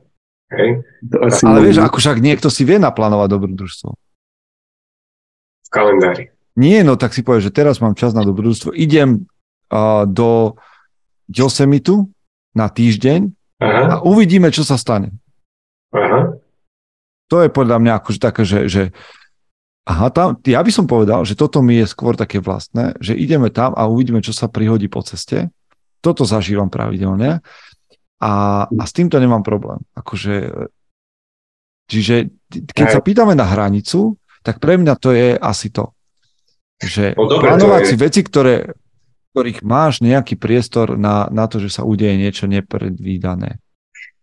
Hej? 0.58 0.70
To 1.14 1.18
asi 1.30 1.42
Ale 1.46 1.62
vieš, 1.62 1.78
ako 1.86 1.98
však 2.02 2.18
niekto 2.20 2.50
si 2.50 2.66
vie 2.66 2.82
naplánovať 2.82 3.30
dobrodružstvo. 3.38 3.90
V 5.66 5.70
kalendári. 5.74 6.24
Nie, 6.56 6.88
no 6.88 6.96
tak 6.96 7.12
si 7.12 7.26
povieš, 7.26 7.52
že 7.52 7.56
teraz 7.56 7.84
mám 7.84 8.00
čas 8.00 8.16
na 8.16 8.24
dobrodružstvo. 8.24 8.72
Idem 8.72 9.28
uh, 9.74 10.08
do 10.08 10.56
Yosemitu 11.28 12.08
na 12.56 12.72
týždeň 12.72 13.28
Aha. 13.60 14.00
a 14.00 14.04
uvidíme, 14.06 14.48
čo 14.54 14.64
sa 14.64 14.80
stane. 14.80 15.12
Aha. 15.92 16.40
To 17.28 17.42
je 17.44 17.50
podľa 17.50 17.82
mňa 17.82 17.94
akože 18.00 18.20
také, 18.22 18.46
že, 18.46 18.60
že 18.70 18.84
aha, 19.90 20.14
tam, 20.14 20.38
ja 20.46 20.62
by 20.62 20.72
som 20.72 20.86
povedal, 20.86 21.26
že 21.26 21.34
toto 21.34 21.60
mi 21.66 21.82
je 21.82 21.90
skôr 21.90 22.14
také 22.14 22.38
vlastné, 22.38 22.94
že 23.02 23.18
ideme 23.18 23.50
tam 23.50 23.74
a 23.74 23.90
uvidíme, 23.90 24.22
čo 24.22 24.32
sa 24.32 24.46
prihodí 24.46 24.86
po 24.88 25.02
ceste. 25.02 25.50
Toto 26.06 26.22
zažívam 26.22 26.70
pravidelne 26.70 27.42
a, 28.22 28.34
a 28.70 28.84
s 28.86 28.94
týmto 28.94 29.18
nemám 29.18 29.42
problém. 29.42 29.82
Akože, 29.98 30.70
čiže 31.90 32.30
keď 32.50 32.88
sa 32.94 33.02
pýtame 33.02 33.34
na 33.34 33.50
hranicu, 33.50 34.16
tak 34.46 34.62
pre 34.62 34.78
mňa 34.78 34.94
to 35.02 35.10
je 35.10 35.34
asi 35.34 35.74
to, 35.74 35.90
že 36.78 37.18
no, 37.18 37.26
dobre, 37.26 37.50
plánovať 37.50 37.82
si 37.90 37.96
veci, 37.98 38.22
ktoré, 38.22 38.78
ktorých 39.34 39.66
máš 39.66 40.06
nejaký 40.06 40.38
priestor 40.38 40.94
na, 40.94 41.26
na 41.34 41.50
to, 41.50 41.58
že 41.58 41.74
sa 41.74 41.82
udeje 41.82 42.14
niečo 42.14 42.46
nepredvídané. 42.46 43.58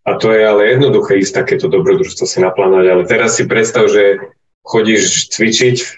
A 0.03 0.19
to 0.19 0.35
je 0.35 0.43
ale 0.43 0.75
jednoduché 0.75 1.19
ísť 1.23 1.43
takéto 1.43 1.71
dobrodružstvo 1.71 2.27
si 2.27 2.39
naplánovať. 2.43 2.87
Ale 2.91 3.03
teraz 3.07 3.39
si 3.39 3.47
predstav, 3.47 3.87
že 3.87 4.19
chodíš 4.67 5.31
cvičiť 5.31 5.77
v 5.79 5.91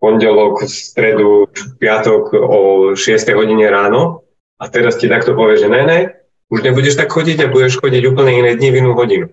pondelok, 0.00 0.64
v 0.64 0.72
stredu, 0.72 1.30
v 1.48 1.72
piatok 1.80 2.32
o 2.32 2.60
6 2.96 3.00
hodine 3.36 3.68
ráno 3.68 4.24
a 4.56 4.68
teraz 4.72 4.96
ti 4.96 5.08
takto 5.08 5.36
povie, 5.36 5.60
že 5.60 5.68
ne, 5.68 5.82
ne, 5.84 6.00
už 6.48 6.64
nebudeš 6.64 6.96
tak 6.96 7.12
chodiť 7.12 7.44
a 7.44 7.52
budeš 7.52 7.76
chodiť 7.80 8.02
úplne 8.08 8.32
iné 8.40 8.50
dni 8.56 8.68
v 8.72 8.78
inú 8.84 8.92
hodinu. 8.96 9.26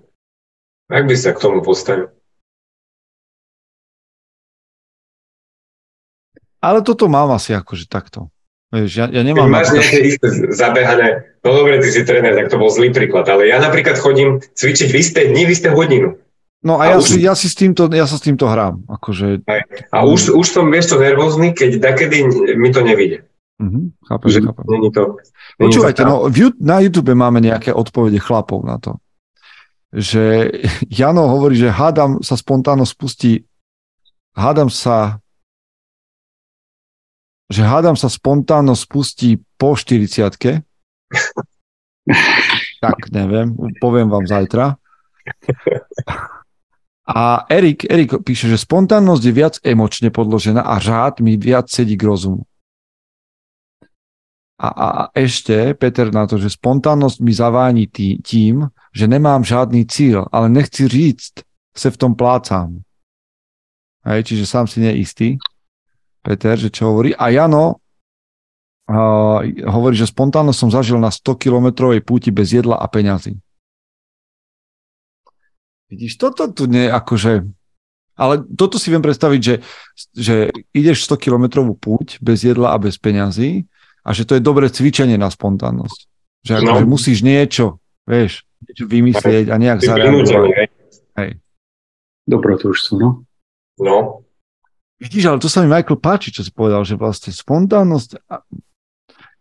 Ak 0.91 1.07
by 1.07 1.15
sa 1.15 1.31
k 1.31 1.41
tomu 1.43 1.63
postavil? 1.63 2.11
Ale 6.63 6.79
toto 6.79 7.11
mám 7.11 7.27
asi 7.35 7.51
akože 7.51 7.91
takto. 7.91 8.31
Vieš, 8.71 8.91
ja, 8.95 9.05
ja 9.11 9.21
nemám... 9.21 9.51
Keď 9.51 9.53
máš 9.53 9.69
nejaké 9.75 9.99
isté 10.07 10.27
zabehané, 10.55 11.07
no 11.43 11.49
dobre, 11.51 11.83
ty 11.83 11.91
si 11.91 12.01
tréner, 12.07 12.33
tak 12.33 12.47
to 12.49 12.57
bol 12.57 12.71
zlý 12.71 12.89
príklad, 12.89 13.27
ale 13.27 13.51
ja 13.51 13.59
napríklad 13.59 13.99
chodím 13.99 14.39
cvičiť 14.39 14.89
v 14.89 14.97
isté 14.97 15.21
dni, 15.29 15.43
v 15.45 15.51
isté 15.53 15.69
hodinu. 15.69 16.17
No 16.63 16.79
a, 16.79 16.87
a 16.87 16.95
ja, 16.95 16.97
už... 16.97 17.05
si, 17.05 17.17
ja, 17.19 17.35
si 17.35 17.51
s 17.51 17.55
týmto, 17.59 17.91
ja 17.91 18.07
sa 18.07 18.15
s 18.15 18.23
týmto 18.23 18.47
hrám. 18.47 18.81
Akože... 18.87 19.43
A 19.91 20.07
už, 20.07 20.33
už 20.33 20.47
som, 20.47 20.71
vieš, 20.71 20.95
to 20.95 21.03
nervózny, 21.03 21.51
keď 21.51 21.83
takedy 21.83 22.23
mi 22.55 22.71
to 22.71 22.81
nevíde. 22.81 23.27
Uh-huh, 23.61 23.93
chápem, 24.09 24.29
že 24.31 24.39
chápem. 24.41 24.65
Není 24.65 24.89
to, 24.89 25.03
není 25.59 25.69
Počúvajte, 25.69 26.01
no, 26.07 26.25
na 26.57 26.77
YouTube 26.81 27.13
máme 27.13 27.43
nejaké 27.43 27.69
odpovede 27.69 28.17
chlapov 28.17 28.65
na 28.65 28.81
to. 28.81 28.97
Že 29.93 30.49
Jano 30.97 31.29
hovorí, 31.29 31.59
že 31.59 31.69
hádam 31.69 32.23
sa 32.23 32.39
spontánno 32.39 32.87
spustí 32.87 33.45
hádam 34.33 34.69
sa 34.69 35.22
že 37.51 37.63
hádam 37.63 37.95
sa 37.95 38.07
spontánno 38.07 38.75
spustí 38.75 39.41
po 39.57 39.75
40 39.75 40.63
tak 42.83 42.97
neviem, 43.11 43.55
poviem 43.79 44.11
vám 44.11 44.27
zajtra. 44.27 44.75
A 47.03 47.47
Erik, 47.51 47.83
Erik 47.87 48.23
píše, 48.23 48.47
že 48.47 48.59
spontánnosť 48.59 49.23
je 49.23 49.33
viac 49.35 49.55
emočne 49.63 50.07
podložená 50.11 50.63
a 50.63 50.79
řád 50.79 51.19
mi 51.19 51.35
viac 51.35 51.67
sedí 51.67 51.99
k 51.99 52.07
rozumu. 52.07 52.47
A, 54.59 54.67
a, 54.67 54.87
a 54.87 55.03
ešte 55.11 55.75
Peter 55.75 56.07
na 56.15 56.23
to, 56.23 56.39
že 56.39 56.55
spontánnosť 56.55 57.17
mi 57.19 57.33
zaváni 57.35 57.91
tý, 57.91 58.23
tím, 58.23 58.71
že 58.95 59.11
nemám 59.11 59.43
žádný 59.43 59.83
cíl, 59.83 60.23
ale 60.31 60.47
nechci 60.47 60.87
říct, 60.87 61.43
se 61.75 61.91
v 61.91 61.97
tom 61.97 62.15
plácám. 62.15 62.79
Hej, 64.05 64.23
čiže 64.23 64.45
sám 64.47 64.67
si 64.67 64.79
neistý. 64.79 65.35
Peter, 66.23 66.55
že 66.55 66.71
čo 66.71 66.95
hovorí. 66.95 67.11
A 67.13 67.29
Jano 67.29 67.83
uh, 68.87 69.43
hovorí, 69.67 69.99
že 69.99 70.07
spontánno 70.07 70.55
som 70.55 70.71
zažil 70.71 70.95
na 70.95 71.11
100 71.11 71.35
kilometrovej 71.35 71.99
púti 71.99 72.31
bez 72.31 72.55
jedla 72.55 72.79
a 72.79 72.87
peňazí. 72.87 73.35
Vidíš, 75.91 76.17
toto 76.17 76.47
tu 76.49 76.65
nie 76.65 76.87
akože... 76.87 77.43
Ale 78.13 78.45
toto 78.55 78.77
si 78.77 78.93
viem 78.93 79.01
predstaviť, 79.01 79.41
že, 79.41 79.55
že 80.15 80.35
ideš 80.71 81.05
100 81.11 81.17
kilometrovú 81.17 81.75
púť 81.75 82.21
bez 82.23 82.45
jedla 82.45 82.71
a 82.71 82.77
bez 82.79 82.95
peňazí 82.95 83.67
a 84.05 84.09
že 84.15 84.23
to 84.23 84.37
je 84.37 84.41
dobré 84.41 84.69
cvičenie 84.69 85.19
na 85.19 85.27
spontánnosť. 85.27 85.99
Že 86.45 86.51
akože 86.61 86.85
no. 86.85 86.91
musíš 86.93 87.19
niečo, 87.25 87.81
vieš, 88.05 88.45
niečo 88.63 88.85
vymyslieť 88.85 89.49
a 89.49 89.55
nejak 89.57 89.79
zareagovať. 89.81 90.69
Hej. 91.17 91.29
Dobrodružstvo, 92.29 92.93
no. 93.01 93.09
No. 93.81 94.22
Vidíš, 95.03 95.27
ale 95.27 95.43
to 95.43 95.51
sa 95.51 95.59
mi 95.59 95.67
Michael 95.67 95.99
páči, 95.99 96.31
čo 96.31 96.47
si 96.47 96.51
povedal, 96.55 96.87
že 96.87 96.95
vlastne 96.95 97.35
spontánnosť 97.35 98.23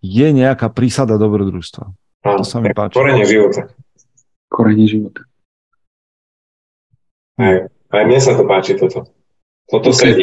je 0.02 0.26
nejaká 0.34 0.66
prísada 0.74 1.14
dobrodružstva. 1.14 1.86
To 2.26 2.42
sa 2.42 2.58
mi 2.58 2.74
páči. 2.74 2.98
Korenie 2.98 3.22
života. 3.22 3.70
Korenie 4.50 4.90
života. 4.90 5.22
Aj, 7.38 7.70
aj 7.94 8.02
mne 8.02 8.18
sa 8.18 8.34
to 8.34 8.42
páči 8.42 8.74
toto. 8.74 9.06
Toto 9.70 9.94
okay. 9.94 10.02
sedí. 10.02 10.22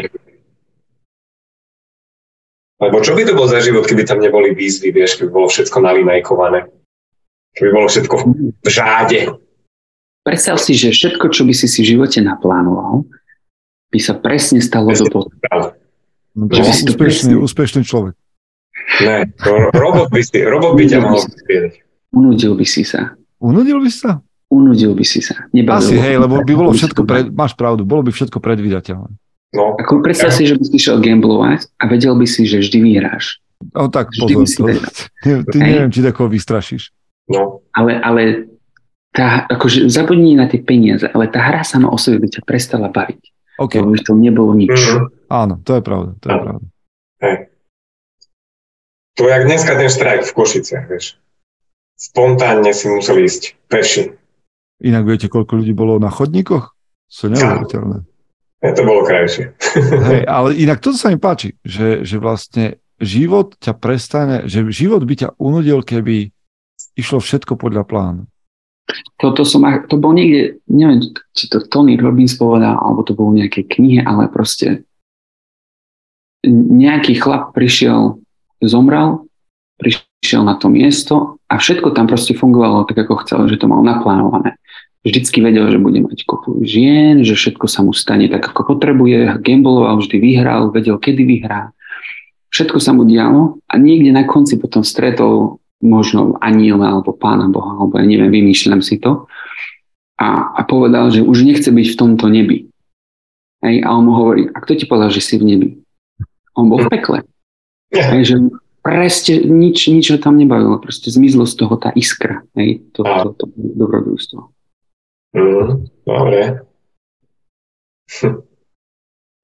Lebo 2.79 2.99
čo 2.99 3.15
by 3.15 3.23
to 3.23 3.35
bol 3.35 3.47
za 3.47 3.63
život, 3.63 3.87
keby 3.87 4.03
tam 4.03 4.19
neboli 4.19 4.51
výzvy, 4.51 4.91
vieš, 4.91 5.19
keby 5.19 5.31
bolo 5.31 5.47
všetko 5.47 5.83
nalinajkované. 5.83 6.67
Keby 7.55 7.69
bolo 7.75 7.87
všetko 7.87 8.15
v 8.59 8.67
žáde. 8.67 9.35
Predstav 10.23 10.59
si, 10.59 10.75
že 10.75 10.91
všetko, 10.91 11.31
čo 11.31 11.47
by 11.47 11.53
si 11.55 11.67
si 11.67 11.79
v 11.83 11.95
živote 11.95 12.19
naplánoval, 12.23 13.07
by 13.89 13.99
sa 13.99 14.13
presne 14.17 14.61
stalo 14.61 14.93
do 14.93 15.05
potom. 15.09 15.33
No, 16.37 16.45
to 16.45 16.61
je 16.61 16.65
úspešný, 16.65 16.95
presne... 16.95 17.33
úspešný 17.41 17.81
človek. 17.83 18.15
Ne, 19.03 19.27
to 19.41 19.73
robot 19.75 20.09
by, 20.13 20.21
si, 20.23 20.39
robot 20.45 20.77
by 20.77 20.83
ťa 20.87 20.99
vyspieť. 21.03 21.71
Unudil 22.13 22.53
by 22.57 22.65
si 22.65 22.81
sa. 22.85 23.17
Unudil 23.41 23.81
by 23.81 23.89
si 23.89 23.99
sa? 24.01 24.13
Unudil 24.49 24.93
by 24.97 25.05
si 25.05 25.21
sa. 25.21 25.35
Nebavil 25.53 25.77
Asi, 25.77 25.95
hej, 25.97 26.15
lebo 26.17 26.41
by 26.41 26.53
bolo 26.57 26.71
všetko, 26.73 27.01
pred, 27.05 27.29
máš 27.29 27.53
pravdu, 27.53 27.85
bolo 27.85 28.01
by 28.01 28.11
všetko 28.13 28.41
predvydateľné. 28.41 29.09
No. 29.53 29.73
Ako 29.77 30.05
predstav 30.05 30.33
ja. 30.33 30.37
si, 30.37 30.43
že 30.45 30.57
by 30.57 30.63
si 30.65 30.77
šiel 30.77 31.01
gamblovať 31.01 31.69
a 31.81 31.83
vedel 31.89 32.13
by 32.13 32.25
si, 32.29 32.45
že 32.45 32.61
vždy 32.61 32.77
vyhráš. 32.81 33.41
No 33.73 33.89
tak 33.89 34.13
vždy 34.13 34.33
pozor, 34.37 34.77
to, 34.77 35.05
ty, 35.21 35.29
ty 35.49 35.57
neviem, 35.57 35.91
či 35.91 36.05
takoho 36.05 36.29
vystrašíš. 36.29 36.93
No. 37.29 37.61
Ale, 37.73 37.97
ale 38.01 38.21
tá, 39.13 39.45
akože 39.49 39.89
zabudni 39.89 40.37
na 40.37 40.45
tie 40.45 40.61
peniaze, 40.61 41.05
ale 41.09 41.29
tá 41.29 41.41
hra 41.41 41.65
sama 41.65 41.89
o 41.89 41.97
sebe 41.97 42.21
by 42.21 42.39
ťa 42.39 42.41
prestala 42.45 42.89
baviť. 42.89 43.21
Okay. 43.59 43.83
Lebo 43.83 43.91
by 43.91 43.99
to 44.01 44.13
nebolo 44.15 44.51
nič. 44.55 44.71
Mm-hmm. 44.71 45.27
Áno, 45.27 45.53
to 45.61 45.71
je 45.75 45.81
pravda. 45.83 46.11
To 46.23 46.25
je 46.25 46.33
Áno. 46.33 46.43
pravda. 46.47 46.67
Hej. 47.19 47.35
To 49.19 49.21
jak 49.27 49.43
dneska 49.43 49.71
ten 49.75 49.89
štrajk 49.91 50.21
v 50.23 50.31
Košiciach, 50.31 50.85
vieš. 50.87 51.19
Spontánne 51.99 52.71
si 52.71 52.87
museli 52.87 53.27
ísť 53.27 53.59
peši. 53.67 54.15
Inak 54.79 55.03
viete, 55.03 55.27
koľko 55.27 55.59
ľudí 55.59 55.75
bolo 55.75 55.99
na 55.99 56.07
chodníkoch? 56.07 56.71
Sú 57.11 57.27
neuveriteľné. 57.27 58.07
Ja, 58.63 58.71
to 58.71 58.87
bolo 58.87 59.03
krajšie. 59.03 59.51
Hej, 60.11 60.23
ale 60.23 60.55
inak 60.55 60.79
toto 60.79 60.95
sa 60.95 61.11
mi 61.11 61.19
páči, 61.19 61.59
že, 61.67 62.07
že 62.07 62.15
vlastne 62.15 62.79
život 62.99 63.59
ťa 63.59 63.75
prestane, 63.75 64.47
že 64.47 64.63
život 64.71 65.03
by 65.03 65.15
ťa 65.15 65.29
unudil, 65.35 65.83
keby 65.83 66.31
išlo 66.95 67.19
všetko 67.19 67.59
podľa 67.59 67.83
plánu. 67.83 68.23
To, 69.21 69.35
to, 69.35 69.43
som, 69.45 69.65
to 69.85 69.95
bol 70.01 70.15
niekde, 70.15 70.57
neviem, 70.65 71.13
či 71.37 71.45
to 71.51 71.61
Tony 71.61 71.99
Robbins 71.99 72.33
povedal, 72.33 72.73
alebo 72.79 73.05
to 73.05 73.13
bolo 73.13 73.37
v 73.37 73.45
nejakej 73.45 73.65
knihe, 73.69 74.01
ale 74.01 74.31
proste 74.31 74.87
nejaký 76.47 77.19
chlap 77.19 77.51
prišiel, 77.51 78.17
zomrel, 78.63 79.27
prišiel 79.79 80.43
na 80.43 80.55
to 80.55 80.71
miesto 80.71 81.39
a 81.51 81.59
všetko 81.59 81.91
tam 81.91 82.07
proste 82.07 82.35
fungovalo 82.35 82.87
tak, 82.87 83.03
ako 83.03 83.23
chcel, 83.27 83.39
že 83.51 83.59
to 83.59 83.67
mal 83.67 83.83
naplánované. 83.83 84.55
Vždycky 84.99 85.39
vedel, 85.39 85.71
že 85.71 85.79
bude 85.79 86.03
mať 86.03 86.27
kopu 86.27 86.59
žien, 86.67 87.23
že 87.23 87.31
všetko 87.31 87.71
sa 87.71 87.87
mu 87.87 87.95
stane 87.95 88.27
tak, 88.27 88.43
ako 88.43 88.75
potrebuje, 88.75 89.39
gamboloval, 89.39 90.03
vždy 90.03 90.17
vyhral, 90.19 90.75
vedel, 90.75 90.99
kedy 90.99 91.23
vyhrá. 91.23 91.71
Všetko 92.51 92.83
sa 92.83 92.91
mu 92.91 93.07
dialo 93.07 93.63
a 93.69 93.73
niekde 93.79 94.11
na 94.11 94.27
konci 94.27 94.59
potom 94.59 94.83
stretol 94.83 95.58
možno 95.79 96.35
aniela 96.43 96.91
alebo 96.91 97.15
pána 97.15 97.47
Boha, 97.47 97.79
alebo 97.79 97.95
ja 97.99 98.05
neviem, 98.05 98.31
vymýšľam 98.31 98.83
si 98.83 98.99
to. 98.99 99.27
A, 100.19 100.59
a 100.59 100.61
povedal, 100.67 101.07
že 101.15 101.23
už 101.23 101.47
nechce 101.47 101.71
byť 101.71 101.87
v 101.95 101.99
tomto 101.99 102.27
nebi. 102.27 102.67
Hej, 103.63 103.83
a 103.83 103.95
on 103.95 104.07
mu 104.07 104.13
hovorí, 104.15 104.47
a 104.51 104.57
kto 104.59 104.75
ti 104.75 104.85
povedal, 104.87 105.11
že 105.11 105.23
si 105.23 105.39
v 105.39 105.47
nebi? 105.47 105.69
On 106.55 106.67
bol 106.67 106.83
v 106.83 106.91
pekle. 106.91 107.23
Hej, 107.91 108.21
že 108.27 108.35
presne 108.83 109.47
nič, 109.47 109.87
nič 109.87 110.05
ho 110.11 110.19
tam 110.19 110.35
nebavilo. 110.35 110.79
Proste 110.79 111.11
zmizlo 111.11 111.47
z 111.47 111.55
toho 111.55 111.75
tá 111.79 111.91
iskra. 111.95 112.43
Hej, 112.59 112.83
to, 112.91 113.03
to, 113.03 113.35
to, 113.35 113.45
to 113.45 113.45
dobrodružstvo. 113.55 114.39
Mm, 115.35 115.87
dobre. 116.03 116.39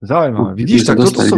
Zaujímavé. 0.02 0.52
Vidíš, 0.60 0.84
tak 0.86 0.98
toto 1.00 1.24
som... 1.24 1.38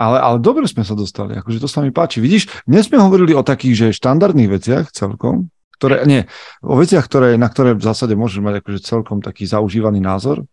Ale, 0.00 0.16
ale 0.16 0.40
dobre 0.40 0.64
sme 0.64 0.80
sa 0.80 0.96
dostali, 0.96 1.36
akože 1.36 1.60
to 1.60 1.68
sa 1.68 1.84
mi 1.84 1.92
páči. 1.92 2.24
Vidíš, 2.24 2.64
dnes 2.64 2.88
sme 2.88 2.96
hovorili 2.96 3.36
o 3.36 3.44
takých, 3.44 3.92
že 3.92 3.96
štandardných 4.00 4.48
veciach 4.48 4.88
celkom, 4.96 5.52
ktoré, 5.76 6.08
nie, 6.08 6.24
o 6.64 6.72
veciach, 6.72 7.04
ktoré, 7.04 7.36
na 7.36 7.52
ktoré 7.52 7.76
v 7.76 7.84
zásade 7.84 8.16
môžeš 8.16 8.40
mať 8.40 8.64
akože 8.64 8.80
celkom 8.80 9.20
taký 9.20 9.44
zaužívaný 9.44 10.00
názor 10.00 10.48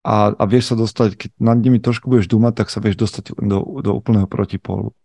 a, 0.00 0.32
a 0.32 0.44
vieš 0.48 0.72
sa 0.72 0.76
dostať, 0.80 1.20
keď 1.20 1.30
nad 1.36 1.60
nimi 1.60 1.84
trošku 1.84 2.08
budeš 2.08 2.32
dúmať, 2.32 2.64
tak 2.64 2.72
sa 2.72 2.80
vieš 2.80 2.96
dostať 3.04 3.36
do, 3.36 3.84
do 3.84 3.90
úplného 3.92 4.24
protipólu. 4.24 4.96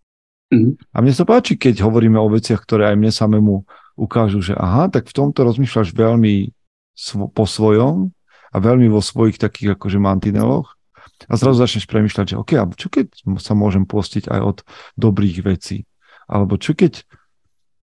Mm-hmm. 0.56 0.96
A 0.96 0.98
mne 1.04 1.12
sa 1.12 1.28
páči, 1.28 1.60
keď 1.60 1.84
hovoríme 1.84 2.16
o 2.16 2.32
veciach, 2.32 2.64
ktoré 2.64 2.88
aj 2.88 2.96
mne 2.96 3.12
samému 3.12 3.68
ukážu, 4.00 4.40
že 4.40 4.56
aha, 4.56 4.88
tak 4.88 5.12
v 5.12 5.16
tomto 5.16 5.44
rozmýšľaš 5.44 5.92
veľmi 5.92 6.56
svo, 6.96 7.28
po 7.28 7.44
svojom 7.44 8.16
a 8.52 8.58
veľmi 8.64 8.88
vo 8.88 9.04
svojich 9.04 9.36
takých 9.36 9.76
akože 9.76 10.00
mantineloch 10.00 10.80
a 11.26 11.34
zrazu 11.40 11.64
začneš 11.64 11.88
premyšľať, 11.88 12.36
že 12.36 12.40
OK, 12.40 12.52
a 12.60 12.66
čo 12.76 12.88
keď 12.92 13.12
sa 13.40 13.56
môžem 13.56 13.88
postiť 13.88 14.28
aj 14.28 14.42
od 14.44 14.58
dobrých 15.00 15.44
vecí? 15.48 15.88
Alebo 16.28 16.60
čo 16.60 16.76
keď 16.76 17.06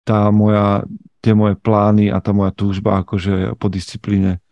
tá 0.05 0.29
moja, 0.29 0.85
tie 1.25 1.33
moje 1.33 1.57
plány 1.57 2.13
a 2.13 2.21
tá 2.21 2.37
moja 2.37 2.53
túžba 2.53 3.01
akože 3.01 3.57
po 3.57 3.73
disciplíne 3.73 4.45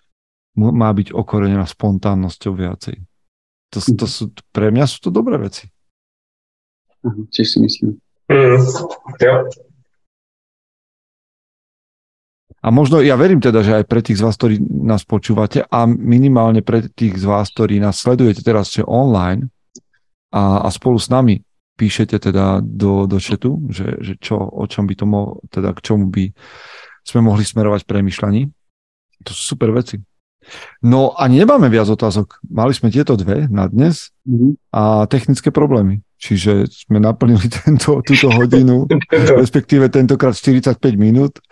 má 0.56 0.88
byť 0.92 1.12
okorenená 1.12 1.64
spontánnosťou 1.64 2.52
viacej. 2.56 2.96
To, 3.72 3.78
to 3.80 4.06
sú, 4.08 4.32
pre 4.52 4.68
mňa 4.68 4.84
sú 4.84 5.08
to 5.08 5.10
dobré 5.12 5.40
veci. 5.40 5.72
Tiež 7.32 7.56
si 7.56 7.58
myslím. 7.60 7.96
Mm, 8.28 8.60
jo. 9.16 9.34
A 12.62 12.70
možno, 12.70 13.02
ja 13.02 13.18
verím 13.18 13.42
teda, 13.42 13.66
že 13.66 13.82
aj 13.82 13.84
pre 13.90 14.00
tých 14.06 14.22
z 14.22 14.24
vás, 14.24 14.38
ktorí 14.38 14.62
nás 14.62 15.02
počúvate 15.02 15.66
a 15.66 15.82
minimálne 15.86 16.62
pre 16.62 16.86
tých 16.86 17.18
z 17.18 17.26
vás, 17.26 17.50
ktorí 17.50 17.82
nás 17.82 17.98
sledujete 17.98 18.46
teraz 18.46 18.70
že 18.70 18.86
online 18.86 19.50
a, 20.30 20.62
a 20.62 20.68
spolu 20.70 20.94
s 21.02 21.10
nami 21.10 21.42
píšete 21.74 22.30
teda 22.30 22.62
do, 22.62 23.10
do 23.10 23.18
chatu, 23.18 23.58
že, 23.66 23.98
že 23.98 24.14
čo, 24.22 24.38
o 24.38 24.62
čom 24.70 24.86
by 24.86 24.94
to 24.94 25.04
mohlo, 25.08 25.42
teda 25.50 25.74
k 25.74 25.80
čomu 25.82 26.06
by 26.06 26.30
sme 27.02 27.26
mohli 27.26 27.42
smerovať 27.42 27.82
premyšľaní. 27.82 28.46
To 29.26 29.30
sú 29.34 29.58
super 29.58 29.74
veci. 29.74 29.98
No 30.82 31.14
ani 31.18 31.42
nemáme 31.42 31.70
viac 31.70 31.86
otázok. 31.90 32.42
Mali 32.50 32.74
sme 32.74 32.90
tieto 32.90 33.14
dve 33.14 33.46
na 33.46 33.70
dnes 33.70 34.10
mm-hmm. 34.26 34.52
a 34.74 35.06
technické 35.06 35.54
problémy. 35.54 36.02
Čiže 36.22 36.70
sme 36.70 37.02
naplnili 37.02 37.50
tento, 37.66 37.98
túto 38.06 38.30
hodinu, 38.30 38.86
respektíve 39.10 39.90
tentokrát 39.90 40.34
45 40.38 40.78
minút. 40.94 41.42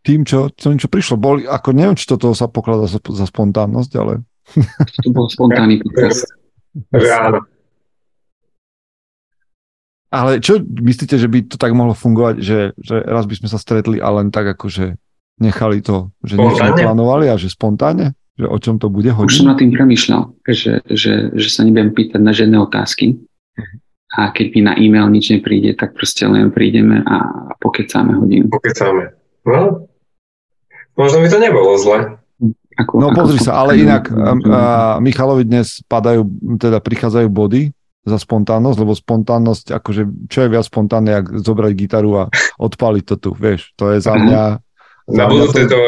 Tým, 0.00 0.24
čo, 0.24 0.48
tým, 0.48 0.80
čo 0.80 0.88
prišlo. 0.88 1.20
Boli, 1.20 1.44
ako 1.44 1.76
neviem, 1.76 1.96
či 1.96 2.08
toto 2.08 2.32
sa 2.32 2.48
pokladá 2.48 2.88
za, 2.88 3.00
za 3.00 3.26
spontánnosť, 3.28 3.92
ale... 4.00 4.24
To 5.04 5.10
bol 5.12 5.28
spontánny 5.28 5.78
Áno. 6.94 7.44
Ale 10.10 10.42
čo 10.42 10.58
myslíte, 10.58 11.14
že 11.14 11.30
by 11.30 11.46
to 11.46 11.54
tak 11.54 11.70
mohlo 11.70 11.94
fungovať, 11.94 12.34
že, 12.42 12.58
že 12.82 12.98
raz 12.98 13.30
by 13.30 13.34
sme 13.38 13.48
sa 13.50 13.58
stretli 13.62 14.02
a 14.02 14.10
len 14.10 14.34
tak 14.34 14.58
akože 14.58 14.98
nechali 15.38 15.78
to, 15.86 16.10
že 16.26 16.34
nič 16.34 16.58
neplánovali 16.58 17.30
a 17.30 17.38
že 17.38 17.46
spontánne? 17.46 18.18
Že 18.34 18.46
o 18.50 18.58
čom 18.58 18.74
to 18.82 18.90
bude 18.90 19.06
hodiť? 19.06 19.30
Už 19.30 19.38
som 19.38 19.54
nad 19.54 19.58
tým 19.62 19.70
premyšľal, 19.70 20.34
že, 20.50 20.82
že, 20.90 21.30
že 21.30 21.48
sa 21.50 21.62
nebudem 21.62 21.94
pýtať 21.94 22.20
na 22.22 22.34
žiadne 22.34 22.58
otázky 22.58 23.22
a 24.18 24.34
keď 24.34 24.46
mi 24.50 24.60
na 24.66 24.74
e-mail 24.74 25.06
nič 25.06 25.30
nepríde, 25.30 25.78
tak 25.78 25.94
proste 25.94 26.26
len 26.26 26.50
prídeme 26.50 27.06
a 27.06 27.16
pokecáme 27.62 28.18
hodinu. 28.18 28.50
Pokecáme. 28.50 29.14
No, 29.46 29.86
možno 31.00 31.24
by 31.24 31.28
to 31.32 31.38
nebolo 31.40 31.80
zle. 31.80 32.20
Ako, 32.76 32.92
no 33.00 33.08
ako 33.12 33.16
pozri 33.24 33.38
sa, 33.40 33.60
ale 33.60 33.80
inak 33.80 34.08
a, 34.12 34.96
Michalovi 35.00 35.44
dnes 35.44 35.84
padajú, 35.84 36.24
teda 36.56 36.80
prichádzajú 36.80 37.28
body 37.28 37.72
za 38.08 38.16
spontánnosť, 38.16 38.78
lebo 38.80 38.92
spontánnosť, 38.96 39.76
akože 39.76 40.02
čo 40.32 40.38
je 40.44 40.48
viac 40.48 40.64
spontánne, 40.64 41.20
ako 41.20 41.44
zobrať 41.44 41.72
gitaru 41.76 42.10
a 42.16 42.24
odpaliť 42.56 43.04
to 43.04 43.16
tu, 43.20 43.30
vieš, 43.36 43.76
to 43.76 43.92
je 43.92 43.98
za 44.00 44.16
mhm. 44.16 44.20
mňa... 44.24 44.42
Na 45.10 45.26
budúce 45.26 45.66
to... 45.66 45.74
to 45.74 45.78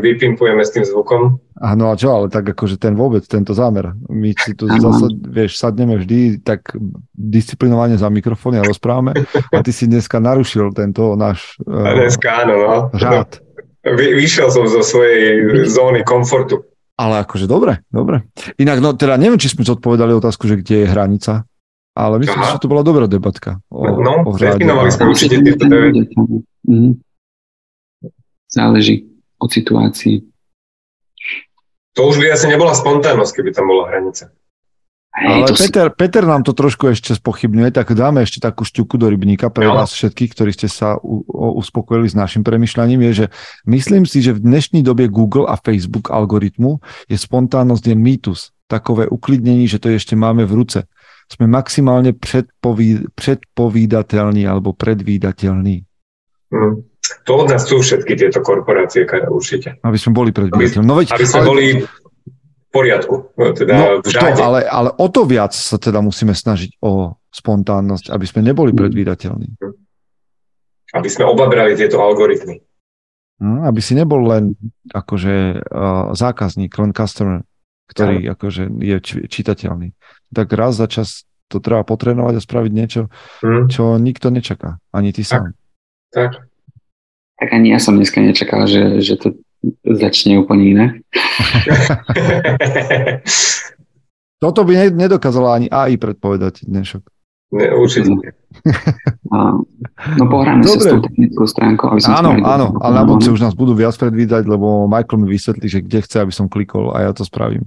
vypimpujeme 0.00 0.64
s 0.64 0.72
tým 0.72 0.88
zvukom. 0.88 1.36
Áno 1.60 1.92
a 1.92 1.94
čo, 2.00 2.16
ale 2.16 2.32
tak 2.32 2.56
akože 2.56 2.80
ten 2.80 2.96
vôbec, 2.96 3.20
tento 3.28 3.52
zámer. 3.52 3.92
My 4.08 4.32
si 4.32 4.56
tu 4.56 4.64
zase, 4.64 5.12
vieš, 5.20 5.60
sadneme 5.60 6.00
vždy 6.00 6.40
tak 6.40 6.72
disciplinovane 7.12 8.00
za 8.00 8.08
mikrofóny 8.08 8.56
a 8.56 8.64
rozprávame 8.64 9.12
a 9.52 9.60
ty 9.60 9.68
si 9.68 9.84
dneska 9.84 10.16
narušil 10.16 10.72
tento 10.72 11.12
náš 11.20 11.60
uh, 11.68 11.92
dneska, 11.92 12.48
áno, 12.48 12.54
no. 12.56 12.74
řád. 12.96 13.44
Vy, 13.80 14.06
vyšiel 14.16 14.52
som 14.52 14.68
zo 14.68 14.84
svojej 14.84 15.64
zóny 15.64 16.04
komfortu. 16.04 16.68
Ale 17.00 17.24
akože 17.24 17.48
dobre, 17.48 17.80
dobre. 17.88 18.28
Inak, 18.60 18.84
no 18.84 18.92
teda 18.92 19.16
neviem, 19.16 19.40
či 19.40 19.48
sme 19.48 19.64
zodpovedali 19.64 20.12
otázku, 20.12 20.44
že 20.44 20.60
kde 20.60 20.84
je 20.84 20.92
hranica 20.92 21.48
ale 22.00 22.22
myslím, 22.22 22.40
Aha. 22.40 22.50
že 22.54 22.62
to 22.62 22.70
bola 22.70 22.86
dobrá 22.86 23.10
debatka. 23.10 23.58
O, 23.68 24.00
no, 24.00 24.24
o 24.24 24.30
definovali 24.32 24.90
sme 24.94 25.10
určite 25.10 25.42
tieto 25.42 25.66
mm. 25.66 26.92
Záleží 28.50 29.06
od 29.38 29.50
situácii. 29.50 30.16
To 31.98 32.00
už 32.08 32.22
by 32.22 32.34
asi 32.34 32.46
nebola 32.46 32.74
spontánnosť, 32.74 33.32
keby 33.34 33.50
tam 33.50 33.66
bola 33.68 33.90
hranica. 33.90 34.30
Hej, 35.10 35.26
Ale 35.26 35.46
Peter, 35.58 35.86
si... 35.90 35.96
Peter 35.98 36.24
nám 36.24 36.46
to 36.46 36.54
trošku 36.54 36.86
ešte 36.86 37.18
spochybňuje, 37.18 37.74
tak 37.74 37.98
dáme 37.98 38.22
ešte 38.22 38.38
takú 38.38 38.62
šťuku 38.62 38.94
do 38.94 39.10
rybníka 39.10 39.50
pre 39.50 39.66
no. 39.66 39.74
vás 39.74 39.90
všetkých, 39.90 40.30
ktorí 40.38 40.50
ste 40.54 40.70
sa 40.70 40.94
u, 41.02 41.26
u, 41.26 41.58
uspokojili 41.58 42.06
s 42.06 42.14
našim 42.14 42.46
premyšľaním, 42.46 43.02
je, 43.10 43.12
že 43.12 43.26
myslím 43.66 44.06
si, 44.06 44.22
že 44.22 44.38
v 44.38 44.46
dnešnej 44.46 44.86
dobe 44.86 45.10
Google 45.10 45.50
a 45.50 45.58
Facebook 45.58 46.14
algoritmu 46.14 46.78
je 47.10 47.18
spontánnosť 47.18 47.84
je 47.90 47.96
mýtus. 47.98 48.40
Takové 48.70 49.10
uklidnení, 49.10 49.66
že 49.66 49.82
to 49.82 49.90
ešte 49.90 50.14
máme 50.14 50.46
v 50.46 50.62
ruce 50.62 50.86
sme 51.30 51.46
maximálne 51.46 52.10
predpoví, 52.10 53.06
predpovídateľní 53.14 54.42
alebo 54.50 54.74
predvídateľní. 54.74 55.86
Hmm. 56.50 56.82
To 57.26 57.32
od 57.42 57.46
nás 57.50 57.66
sú 57.66 57.82
všetky 57.82 58.18
tieto 58.18 58.42
korporácie, 58.42 59.06
určite. 59.30 59.78
Aby 59.82 59.98
sme 59.98 60.12
boli 60.14 60.30
predvídateľní. 60.34 60.86
No 60.86 60.98
veď, 60.98 61.14
aby 61.14 61.26
sme 61.26 61.40
ale... 61.42 61.46
boli 61.46 61.66
poriadku, 62.70 63.34
no, 63.34 63.44
teda 63.50 63.72
no, 63.74 63.86
v 64.00 64.10
to, 64.10 64.42
ale, 64.42 64.62
ale 64.66 64.90
o 64.94 65.06
to 65.10 65.26
viac 65.26 65.50
sa 65.50 65.76
teda 65.76 65.98
musíme 65.98 66.34
snažiť 66.34 66.78
o 66.82 67.18
spontánnosť, 67.30 68.14
aby 68.14 68.26
sme 68.26 68.46
neboli 68.46 68.70
hmm. 68.70 68.80
predvídateľní. 68.80 69.48
Aby 70.90 71.08
sme 71.10 71.26
obabrali 71.30 71.78
tieto 71.78 72.02
algoritmy. 72.02 72.62
No, 73.42 73.66
aby 73.66 73.80
si 73.82 73.94
nebol 73.94 74.26
len 74.26 74.54
akože 74.90 75.64
uh, 75.64 76.12
zákazník, 76.12 76.70
len 76.76 76.92
customer, 76.94 77.42
ktorý 77.90 78.26
ja. 78.26 78.34
akože 78.38 78.68
je 78.78 78.96
čitateľný 79.26 79.96
tak 80.30 80.48
raz 80.54 80.78
za 80.78 80.86
čas 80.86 81.26
to 81.50 81.58
treba 81.58 81.82
potrénovať 81.82 82.38
a 82.38 82.44
spraviť 82.44 82.72
niečo, 82.72 83.10
hmm. 83.42 83.66
čo 83.66 83.98
nikto 83.98 84.30
nečaká. 84.30 84.78
Ani 84.94 85.10
ty 85.10 85.26
sám. 85.26 85.58
Tak. 86.14 86.46
tak. 87.38 87.48
ani 87.50 87.74
ja 87.74 87.82
som 87.82 87.98
dneska 87.98 88.22
nečakal, 88.22 88.70
že, 88.70 89.02
že 89.02 89.18
to 89.18 89.34
začne 89.84 90.40
úplne 90.40 90.64
iné. 90.64 90.86
Toto 94.42 94.64
by 94.64 94.88
nedokázala 94.88 95.60
ani 95.60 95.68
AI 95.68 96.00
predpovedať 96.00 96.64
dnešok. 96.64 97.04
Ne, 97.50 97.74
určite. 97.74 98.14
No 100.16 100.24
pohráme 100.30 100.62
Dobre. 100.62 100.78
sa 100.78 100.80
s 100.80 100.86
tou 100.86 101.02
technickou 101.02 101.46
stránkou. 101.50 101.90
Aby 101.90 102.00
som 102.00 102.14
áno, 102.14 102.30
áno, 102.46 102.66
ale 102.78 102.92
na 102.94 103.04
budúce 103.04 103.34
už 103.34 103.42
nás 103.42 103.58
budú 103.58 103.74
viac 103.74 103.98
predvídať, 103.98 104.46
lebo 104.46 104.86
Michael 104.86 105.26
mi 105.26 105.28
vysvetlí, 105.34 105.66
že 105.66 105.82
kde 105.82 105.98
chce, 106.06 106.16
aby 106.22 106.32
som 106.32 106.46
klikol 106.46 106.94
a 106.94 107.04
ja 107.04 107.10
to 107.10 107.26
spravím. 107.26 107.66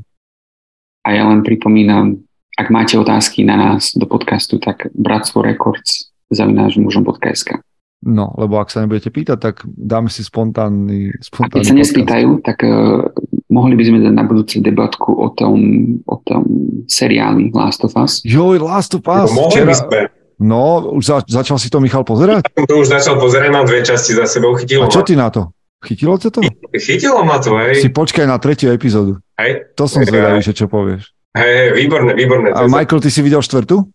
A 1.04 1.12
ja 1.12 1.28
len 1.28 1.44
pripomínam, 1.44 2.16
ak 2.56 2.72
máte 2.72 2.96
otázky 2.96 3.44
na 3.44 3.60
nás 3.60 3.92
do 3.92 4.08
podcastu, 4.08 4.56
tak 4.56 4.88
Bratstvo 4.96 5.44
Records 5.44 6.16
zavináš 6.32 6.80
mužom.sk. 6.80 7.60
No, 8.04 8.36
lebo 8.36 8.60
ak 8.60 8.68
sa 8.68 8.84
nebudete 8.84 9.08
pýtať, 9.08 9.38
tak 9.40 9.56
dáme 9.64 10.12
si 10.12 10.28
spontánny, 10.28 11.16
spontánny 11.24 11.56
A 11.56 11.56
keď 11.56 11.64
sa 11.72 11.76
nespýtajú, 11.80 12.30
tak 12.44 12.60
uh, 12.68 13.08
mohli 13.48 13.80
by 13.80 13.84
sme 13.88 13.98
dať 14.04 14.12
na 14.12 14.28
budúci 14.28 14.60
debatku 14.60 15.16
o 15.16 15.32
tom, 15.32 15.56
o 16.04 16.16
tom 16.28 16.44
seriáli 16.92 17.56
Last 17.56 17.88
of 17.88 17.96
Us. 17.96 18.20
Joj, 18.28 18.60
Last 18.60 19.00
of 19.00 19.08
Us. 19.08 19.32
No, 19.32 19.48
mohli 19.48 19.64
by 19.64 19.76
sme. 19.80 20.00
No, 20.44 20.92
už 21.00 21.04
za, 21.08 21.18
začal 21.24 21.56
si 21.56 21.72
to 21.72 21.80
Michal 21.80 22.04
pozerať? 22.04 22.44
Ja 22.44 22.68
to 22.68 22.76
už 22.84 22.92
začal 22.92 23.16
pozerať, 23.16 23.48
mám 23.56 23.64
dve 23.64 23.80
časti 23.88 24.12
za 24.12 24.28
sebou, 24.28 24.52
chytilo 24.60 24.84
A 24.84 24.92
čo 24.92 25.00
ty 25.08 25.16
na 25.16 25.32
to? 25.32 25.56
Chytilo 25.80 26.20
ťa 26.20 26.30
to? 26.32 26.42
Chytilo 26.76 27.24
ma 27.24 27.40
to, 27.40 27.56
hej. 27.56 27.80
Si 27.80 27.88
počkaj 27.88 28.28
na 28.28 28.36
tretiu 28.36 28.76
epizódu. 28.76 29.24
Hej. 29.40 29.72
To 29.80 29.88
som 29.88 30.04
zvedavý, 30.04 30.44
že 30.44 30.52
čo 30.52 30.68
povieš. 30.68 31.12
Hej, 31.40 31.52
hej, 31.56 31.70
výborné, 31.80 32.12
výborné. 32.20 32.52
A 32.52 32.68
Michael, 32.68 33.00
ty 33.00 33.08
si 33.08 33.24
videl 33.24 33.40
štvrtú? 33.40 33.88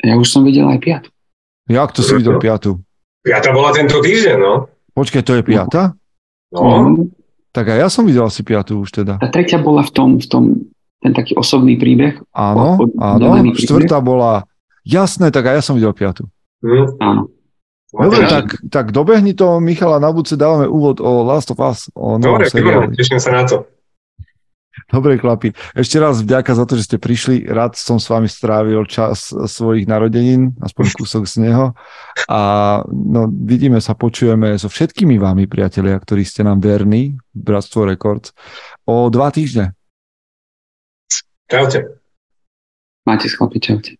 Ja 0.00 0.16
už 0.16 0.28
som 0.32 0.48
videl 0.48 0.64
aj 0.64 0.80
piatu. 0.80 1.08
Jak 1.66 1.90
to 1.92 2.00
si 2.00 2.14
videl 2.14 2.38
piatu? 2.38 2.85
Piata 3.26 3.50
bola 3.50 3.74
tento 3.74 3.98
týždeň, 3.98 4.36
no. 4.38 4.70
Počkaj, 4.94 5.22
to 5.26 5.34
je 5.34 5.42
piata? 5.42 5.98
No. 6.54 6.94
Mm. 6.94 7.10
Tak 7.50 7.74
aj 7.74 7.78
ja 7.82 7.88
som 7.90 8.06
videl 8.06 8.22
asi 8.22 8.46
piatu 8.46 8.86
už 8.86 9.02
teda. 9.02 9.18
Tá 9.18 9.26
tretia 9.34 9.58
bola 9.58 9.82
v 9.82 9.90
tom, 9.90 10.08
v 10.22 10.26
tom 10.30 10.44
ten 11.02 11.10
taký 11.10 11.34
osobný 11.34 11.74
príbeh. 11.74 12.22
Áno, 12.30 12.78
áno. 13.02 13.50
Štvrtá 13.50 13.98
bola, 13.98 14.46
jasné, 14.86 15.34
tak 15.34 15.50
aj 15.50 15.54
ja 15.58 15.62
som 15.66 15.74
videl 15.74 15.90
piatu. 15.90 16.30
Mm. 16.62 16.86
Áno. 17.02 17.22
Dobre, 17.96 18.28
tak, 18.28 18.46
tak 18.68 18.86
dobehni 18.92 19.32
to, 19.32 19.58
Michala, 19.58 19.98
na 19.98 20.12
budúce 20.12 20.36
dávame 20.38 20.68
úvod 20.70 21.02
o 21.02 21.26
Last 21.26 21.50
of 21.50 21.58
Us. 21.58 21.90
O 21.96 22.20
Dobre, 22.22 22.46
teším 22.94 23.18
sa 23.18 23.34
na 23.34 23.42
to. 23.42 23.66
Dobre, 24.86 25.16
chlapi. 25.16 25.56
Ešte 25.72 25.96
raz 25.96 26.20
vďaka 26.20 26.52
za 26.52 26.64
to, 26.68 26.76
že 26.76 26.86
ste 26.86 26.96
prišli. 27.00 27.48
Rád 27.48 27.80
som 27.80 27.96
s 27.96 28.06
vami 28.12 28.28
strávil 28.28 28.84
čas 28.84 29.32
svojich 29.32 29.88
narodenín, 29.88 30.52
aspoň 30.60 30.84
kúsok 30.94 31.24
z 31.24 31.48
neho. 31.48 31.72
A 32.28 32.40
no, 32.92 33.26
vidíme 33.28 33.80
sa, 33.80 33.96
počujeme 33.96 34.54
so 34.60 34.68
všetkými 34.68 35.16
vami, 35.16 35.48
priatelia, 35.48 35.96
ktorí 35.96 36.22
ste 36.22 36.44
nám 36.44 36.60
verní, 36.60 37.16
Bratstvo 37.32 37.88
Records, 37.88 38.36
o 38.84 39.08
dva 39.08 39.32
týždne. 39.32 39.72
Čaute. 41.48 41.98
Máte 43.06 43.30
chlapi, 43.30 43.58
čaute. 43.62 43.96